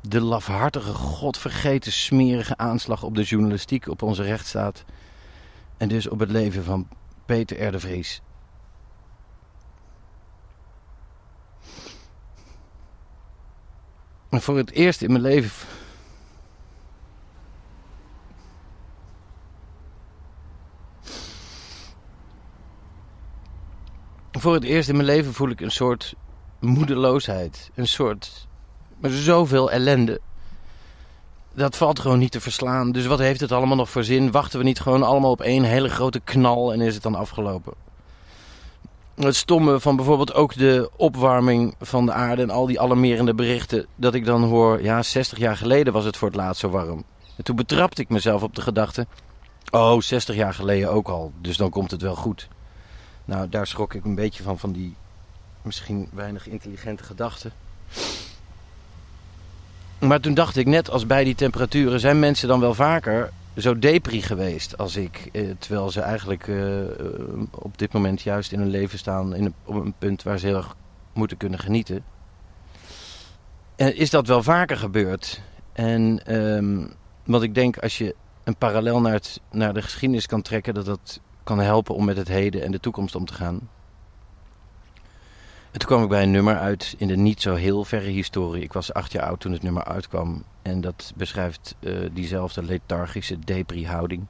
De 0.00 0.20
lafhartige, 0.20 0.92
godvergeten, 0.92 1.92
smerige 1.92 2.56
aanslag 2.56 3.02
op 3.02 3.14
de 3.14 3.22
journalistiek, 3.22 3.88
op 3.88 4.02
onze 4.02 4.22
rechtsstaat. 4.22 4.84
En 5.76 5.88
dus 5.88 6.08
op 6.08 6.18
het 6.18 6.30
leven 6.30 6.64
van 6.64 6.88
Peter 7.24 7.66
R. 7.66 7.72
de 7.72 7.80
Vries. 7.80 8.22
En 14.28 14.40
voor 14.40 14.56
het 14.56 14.70
eerst 14.70 15.02
in 15.02 15.10
mijn 15.10 15.22
leven 15.22 15.68
Voor 24.38 24.54
het 24.54 24.64
eerst 24.64 24.88
in 24.88 24.94
mijn 24.94 25.06
leven 25.06 25.34
voel 25.34 25.48
ik 25.48 25.60
een 25.60 25.70
soort 25.70 26.14
moedeloosheid. 26.60 27.70
Een 27.74 27.86
soort. 27.86 28.48
Maar 29.00 29.10
zoveel 29.10 29.70
ellende. 29.70 30.20
Dat 31.56 31.76
valt 31.76 31.98
gewoon 31.98 32.18
niet 32.18 32.32
te 32.32 32.40
verslaan. 32.40 32.92
Dus 32.92 33.06
wat 33.06 33.18
heeft 33.18 33.40
het 33.40 33.52
allemaal 33.52 33.76
nog 33.76 33.90
voor 33.90 34.04
zin? 34.04 34.30
Wachten 34.30 34.58
we 34.58 34.64
niet 34.64 34.80
gewoon 34.80 35.02
allemaal 35.02 35.30
op 35.30 35.40
één 35.40 35.64
hele 35.64 35.88
grote 35.88 36.20
knal 36.20 36.72
en 36.72 36.80
is 36.80 36.94
het 36.94 37.02
dan 37.02 37.14
afgelopen? 37.14 37.72
Het 39.14 39.36
stomme 39.36 39.80
van 39.80 39.96
bijvoorbeeld 39.96 40.34
ook 40.34 40.56
de 40.56 40.90
opwarming 40.96 41.74
van 41.80 42.06
de 42.06 42.12
aarde 42.12 42.42
en 42.42 42.50
al 42.50 42.66
die 42.66 42.80
alarmerende 42.80 43.34
berichten. 43.34 43.86
Dat 43.94 44.14
ik 44.14 44.24
dan 44.24 44.42
hoor, 44.42 44.82
ja, 44.82 45.02
60 45.02 45.38
jaar 45.38 45.56
geleden 45.56 45.92
was 45.92 46.04
het 46.04 46.16
voor 46.16 46.28
het 46.28 46.36
laatst 46.36 46.60
zo 46.60 46.68
warm. 46.68 47.04
En 47.36 47.44
toen 47.44 47.56
betrapte 47.56 48.02
ik 48.02 48.08
mezelf 48.08 48.42
op 48.42 48.54
de 48.54 48.62
gedachte. 48.62 49.06
Oh, 49.70 50.00
60 50.00 50.34
jaar 50.34 50.54
geleden 50.54 50.90
ook 50.90 51.08
al, 51.08 51.32
dus 51.40 51.56
dan 51.56 51.70
komt 51.70 51.90
het 51.90 52.02
wel 52.02 52.16
goed. 52.16 52.48
Nou, 53.24 53.48
daar 53.48 53.66
schrok 53.66 53.94
ik 53.94 54.04
een 54.04 54.14
beetje 54.14 54.42
van, 54.42 54.58
van 54.58 54.72
die 54.72 54.94
misschien 55.62 56.08
weinig 56.12 56.48
intelligente 56.48 57.04
gedachten. 57.04 57.52
Maar 59.98 60.20
toen 60.20 60.34
dacht 60.34 60.56
ik, 60.56 60.66
net 60.66 60.90
als 60.90 61.06
bij 61.06 61.24
die 61.24 61.34
temperaturen, 61.34 62.00
zijn 62.00 62.18
mensen 62.18 62.48
dan 62.48 62.60
wel 62.60 62.74
vaker 62.74 63.32
zo 63.56 63.78
depri 63.78 64.22
geweest 64.22 64.78
als 64.78 64.96
ik. 64.96 65.28
Eh, 65.32 65.50
terwijl 65.58 65.90
ze 65.90 66.00
eigenlijk 66.00 66.48
eh, 66.48 66.58
op 67.50 67.78
dit 67.78 67.92
moment 67.92 68.22
juist 68.22 68.52
in 68.52 68.58
hun 68.58 68.70
leven 68.70 68.98
staan 68.98 69.34
in 69.34 69.44
een, 69.44 69.54
op 69.64 69.74
een 69.74 69.94
punt 69.98 70.22
waar 70.22 70.38
ze 70.38 70.46
heel 70.46 70.56
erg 70.56 70.76
moeten 71.12 71.36
kunnen 71.36 71.58
genieten. 71.58 72.04
En 73.76 73.96
is 73.96 74.10
dat 74.10 74.26
wel 74.26 74.42
vaker 74.42 74.76
gebeurd? 74.76 75.42
En 75.72 76.20
ehm, 76.24 76.86
wat 77.24 77.42
ik 77.42 77.54
denk, 77.54 77.78
als 77.78 77.98
je 77.98 78.14
een 78.44 78.56
parallel 78.56 79.00
naar, 79.00 79.20
naar 79.50 79.74
de 79.74 79.82
geschiedenis 79.82 80.26
kan 80.26 80.42
trekken, 80.42 80.74
dat 80.74 80.86
dat 80.86 81.20
kan 81.44 81.58
helpen 81.58 81.94
om 81.94 82.04
met 82.04 82.16
het 82.16 82.28
heden 82.28 82.62
en 82.62 82.70
de 82.70 82.80
toekomst 82.80 83.14
om 83.14 83.24
te 83.24 83.34
gaan. 83.34 83.68
En 85.76 85.82
toen 85.82 85.90
kwam 85.90 86.02
ik 86.02 86.08
bij 86.08 86.22
een 86.22 86.30
nummer 86.30 86.58
uit 86.58 86.94
in 86.98 87.08
de 87.08 87.16
niet 87.16 87.42
zo 87.42 87.54
heel 87.54 87.84
verre 87.84 88.08
historie. 88.08 88.62
Ik 88.62 88.72
was 88.72 88.92
acht 88.92 89.12
jaar 89.12 89.24
oud 89.24 89.40
toen 89.40 89.52
het 89.52 89.62
nummer 89.62 89.84
uitkwam. 89.84 90.44
En 90.62 90.80
dat 90.80 91.12
beschrijft 91.16 91.74
eh, 91.78 91.94
diezelfde 92.12 92.62
lethargische 92.62 93.38
depri-houding. 93.38 94.26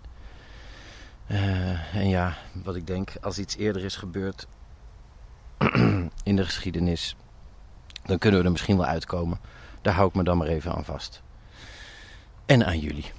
Eh, 1.27 1.95
en 1.95 2.09
ja, 2.09 2.37
wat 2.65 2.77
ik 2.77 2.87
denk, 2.87 3.13
als 3.21 3.39
iets 3.39 3.57
eerder 3.57 3.85
is 3.85 3.97
gebeurd 3.97 4.47
in 6.23 6.37
de 6.37 6.45
geschiedenis, 6.45 7.17
dan 8.05 8.19
kunnen 8.19 8.41
we 8.41 8.47
er 8.47 8.53
misschien 8.53 8.77
wel 8.77 8.87
uitkomen. 8.87 9.39
Daar 9.83 9.95
hou 9.95 10.09
ik 10.09 10.15
me 10.15 10.25
dan 10.25 10.39
maar 10.39 10.49
even 10.49 10.75
aan 10.75 10.85
vast. 10.85 11.23
En 12.47 12.67
aan 12.67 12.79
jullie 12.79 13.13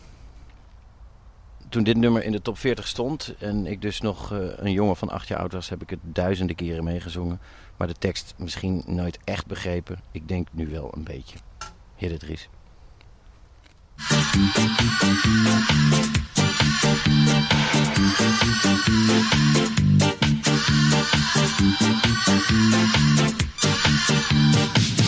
toen 1.70 1.84
dit 1.84 1.97
nummer 1.97 2.24
in 2.24 2.32
de 2.32 2.41
top 2.41 2.57
40 2.57 2.88
stond 2.88 3.36
en 3.39 3.65
ik 3.65 3.82
dus 3.82 4.01
nog 4.01 4.34
uh, 4.34 4.39
een 4.55 4.72
jongen 4.72 4.95
van 4.95 5.09
acht 5.09 5.28
jaar 5.28 5.39
oud 5.39 5.53
was, 5.53 5.70
heb 5.70 5.82
ik 5.82 5.89
het 5.89 5.99
duizenden 6.03 6.55
keren 6.55 6.84
meegezongen. 6.84 7.39
Maar 7.78 7.88
de 7.88 7.95
tekst 7.99 8.34
misschien 8.38 8.84
nooit 8.86 9.20
echt 9.24 9.45
begrepen. 9.45 9.99
Ik 10.11 10.28
denk 10.28 10.47
nu 10.51 10.68
wel 10.68 10.93
een 10.95 11.03
beetje. 11.03 11.38
Heer 11.95 12.09
de 12.09 12.18
Dries. 12.18 12.49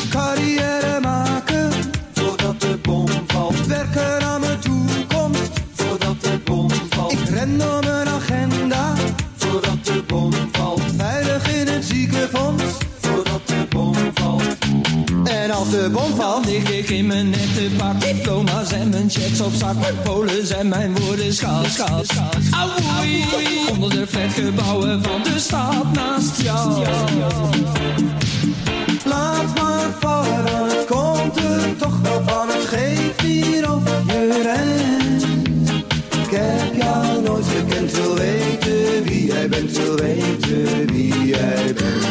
Carrière 0.09 0.99
maken 1.01 1.71
voordat 2.13 2.61
de 2.61 2.77
bom 2.81 3.07
valt. 3.27 3.65
Werken 3.65 4.21
aan 4.21 4.39
mijn 4.39 4.59
toekomst 4.59 5.18
door 7.59 7.83
mijn 7.83 8.07
agenda 8.07 8.93
voordat 9.35 9.85
de 9.85 10.03
bom 10.07 10.31
valt. 10.51 10.81
Veilig 10.97 11.53
in 11.53 11.67
het 11.67 11.85
ziekenfonds 11.85 12.63
voordat 12.99 13.41
de 13.45 13.65
bom 13.69 13.95
valt. 14.13 14.57
En 15.23 15.51
als 15.51 15.69
de 15.69 15.89
bom 15.91 16.15
valt, 16.15 16.45
lig 16.45 16.69
ik 16.69 16.89
in 16.89 17.07
mijn 17.07 17.29
nette 17.29 17.69
pak. 17.77 18.01
Diploma's 18.01 18.71
en 18.71 18.89
mijn 18.89 19.09
checks 19.09 19.41
op 19.41 19.53
zak. 19.53 19.75
Mijn 19.79 20.01
polen 20.03 20.47
zijn 20.47 20.67
mijn 20.67 20.99
woorden 20.99 21.33
schaal, 21.33 21.65
schaal, 21.65 22.03
schaal. 22.03 22.29
Auwoei, 22.51 23.23
onder 23.71 23.89
de 23.89 24.07
flatgebouwen 24.07 25.03
van 25.03 25.23
de 25.23 25.39
stad 25.39 25.93
naast 25.93 26.41
jou. 26.41 26.85
Laat 29.05 29.61
maar 29.61 29.89
vallen, 29.99 30.85
komt 30.87 31.37
er 31.37 31.75
toch 31.77 31.99
wel 32.01 32.21
van. 32.25 32.47
Het 32.47 32.65
geeft 32.65 33.21
hier 33.21 33.71
of 33.73 33.83
je 34.07 34.41
rent. 34.43 35.28
Bent, 39.49 39.77
wil 39.77 39.95
weten 39.95 40.87
wie 40.87 41.25
jij 41.25 41.73
bent. 41.73 42.05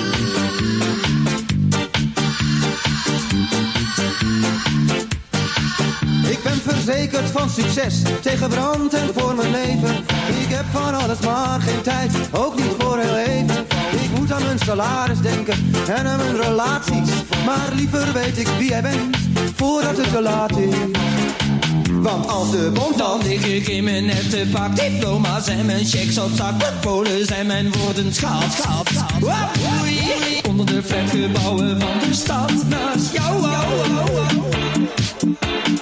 Ik 6.30 6.42
ben 6.42 6.60
verzekerd 6.66 7.30
van 7.30 7.50
succes, 7.50 8.02
tegen 8.20 8.48
brand 8.48 8.94
en 8.94 9.10
voor 9.14 9.34
mijn 9.34 9.50
leven. 9.50 9.96
Ik 10.40 10.48
heb 10.48 10.64
van 10.72 10.94
alles 10.94 11.20
maar 11.20 11.60
geen 11.60 11.82
tijd, 11.82 12.12
ook 12.32 12.56
niet 12.56 12.74
voor 12.78 12.98
heel 12.98 13.16
even. 13.16 13.66
Ik 14.02 14.18
moet 14.18 14.32
aan 14.32 14.42
mijn 14.42 14.58
salaris 14.58 15.20
denken 15.20 15.72
en 15.88 16.06
aan 16.06 16.18
mijn 16.18 16.36
relaties. 16.36 17.10
Maar 17.44 17.68
liever 17.74 18.12
weet 18.12 18.38
ik 18.38 18.48
wie 18.58 18.68
jij 18.68 18.82
bent, 18.82 19.16
voordat 19.56 19.96
het 19.96 20.12
te 20.12 20.22
laat 20.22 20.56
is. 20.56 20.74
Want 22.02 22.28
als 22.28 22.50
de 22.50 22.70
bom 22.74 22.92
dan 22.96 23.20
lig 23.22 23.46
ik 23.46 23.68
in 23.68 23.84
mijn 23.84 24.04
nette 24.04 24.46
pak. 24.52 24.76
Diploma's 24.76 25.46
en 25.46 25.66
mijn 25.66 25.84
checks 25.84 26.18
op 26.18 26.30
zak. 26.34 26.58
Mijn 26.58 26.78
polen 26.80 27.26
zijn 27.26 27.46
mijn 27.46 27.72
woorden 27.72 28.14
schaal, 28.14 28.42
schaal, 28.50 28.82
schaal 28.92 29.80
Oei, 29.80 30.00
Onder 30.48 30.66
de 30.66 30.82
flatgebouwen 30.82 31.80
van 31.80 31.98
de 32.08 32.14
stad. 32.14 32.52
Naast 32.68 33.12
jou 33.12 33.40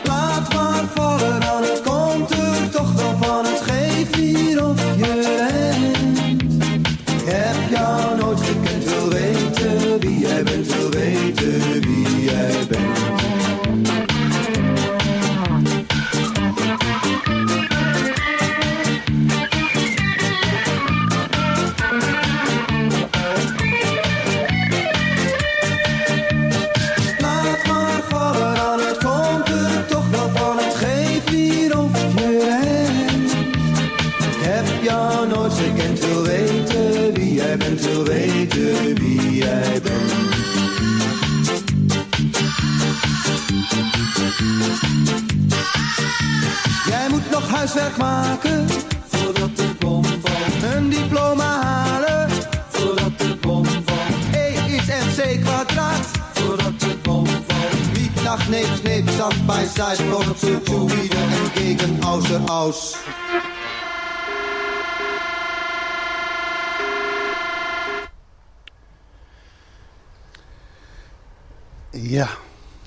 Laat 0.05 0.55
maar 0.55 0.85
vallen, 0.95 1.56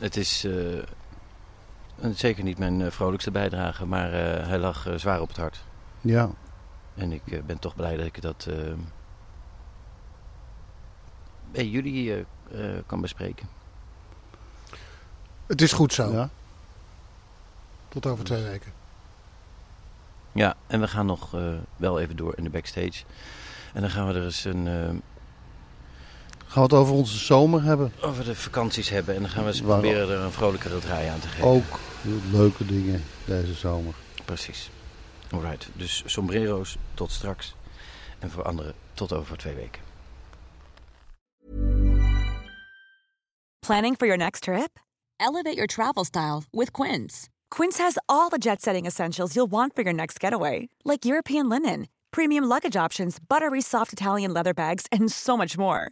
Het 0.10 0.18
is 0.18 0.43
eh, 0.43 0.78
een- 1.99 2.16
zeker 2.16 2.43
niet 2.43 2.57
mijn 2.57 2.82
eh, 2.82 2.91
vrolijkste 2.91 3.32
bijdrage, 3.32 3.86
maar 3.86 4.14
eh, 4.14 4.47
hij 4.47 4.57
lag 4.57 4.88
zwaar 4.95 5.22
op 5.22 5.28
het 5.28 5.38
hart. 5.38 5.64
ja. 6.01 6.30
En 6.95 7.12
ik 7.12 7.22
eh, 7.32 7.41
ben 7.43 7.60
toch 7.60 7.76
blij 7.76 7.97
dat 7.97 8.05
ik 8.05 8.22
dat 8.22 8.47
bij 11.51 11.68
jullie 11.68 12.14
eh, 12.51 12.76
eh, 12.78 12.84
kan 12.86 13.01
bespreken. 13.01 13.47
Het 15.47 15.62
is 15.62 15.72
goed 15.74 15.93
zo. 15.93 16.12
ja. 16.12 16.30
Tot 17.89 18.05
over 18.05 18.24
twee 18.26 18.43
weken. 18.43 18.72
Ja, 20.32 20.55
en 20.68 20.80
we 20.80 20.88
gaan 20.88 21.05
nog 21.05 21.34
eh, 21.36 21.53
wel 21.78 21.99
even 21.99 22.16
door 22.16 22.34
in 22.38 22.43
de 22.43 22.49
backstage. 22.49 23.03
En 23.74 23.82
dan 23.82 23.89
gaan 23.89 24.07
we 24.07 24.14
er 24.14 24.24
eens 24.24 24.43
een, 24.45 25.01
Gaan 26.50 26.64
we 26.68 26.70
het 26.70 26.74
over 26.74 26.93
onze 26.93 27.18
zomer 27.18 27.64
hebben? 27.64 27.91
over 28.02 28.24
de 28.24 28.36
vakanties 28.36 28.89
hebben. 28.89 29.16
En 29.16 29.22
dan 29.22 29.30
gaan 29.30 29.43
we 29.43 29.50
eens 29.50 29.62
Waarom? 29.62 29.82
proberen 29.82 30.10
er 30.18 30.24
een 30.24 30.32
vrolijkere 30.32 30.80
draai 30.80 31.08
aan 31.08 31.20
te 31.20 31.28
geven. 31.28 31.47
Ook 31.47 31.80
leuke 32.32 32.66
dingen 32.66 33.04
deze 33.26 33.54
zomer. 33.54 33.93
Precies. 34.26 34.70
Alright, 35.32 35.68
dus 35.74 36.04
sombrero's 36.06 36.78
tot 36.93 37.12
straks. 37.12 37.56
En 38.20 38.30
voor 38.32 38.43
anderen 38.43 38.74
tot 38.93 39.14
over 39.14 39.38
twee 39.38 39.56
weken. 39.56 39.82
Planning 43.60 43.95
for 43.97 44.08
your 44.08 44.18
next 44.24 44.41
trip? 44.41 44.80
Elevate 45.18 45.56
your 45.56 45.68
travel 45.68 46.04
style 46.04 46.41
with 46.52 46.72
Quince. 46.72 47.28
Quince 47.50 47.82
has 47.84 47.93
all 48.06 48.30
the 48.30 48.38
jet 48.38 48.62
setting 48.62 48.86
essentials 48.86 49.34
you'll 49.34 49.50
want 49.50 49.74
for 49.74 49.84
your 49.84 49.95
next 49.95 50.20
getaway, 50.20 50.68
like 50.84 51.06
European 51.08 51.47
linen, 51.47 51.88
premium 52.10 52.43
luggage 52.47 52.76
options, 52.86 53.18
buttery 53.28 53.62
soft 53.62 53.91
Italian 53.91 54.32
leather 54.34 54.54
bags, 54.54 54.86
and 54.91 55.12
so 55.12 55.38
much 55.38 55.58
more. 55.58 55.91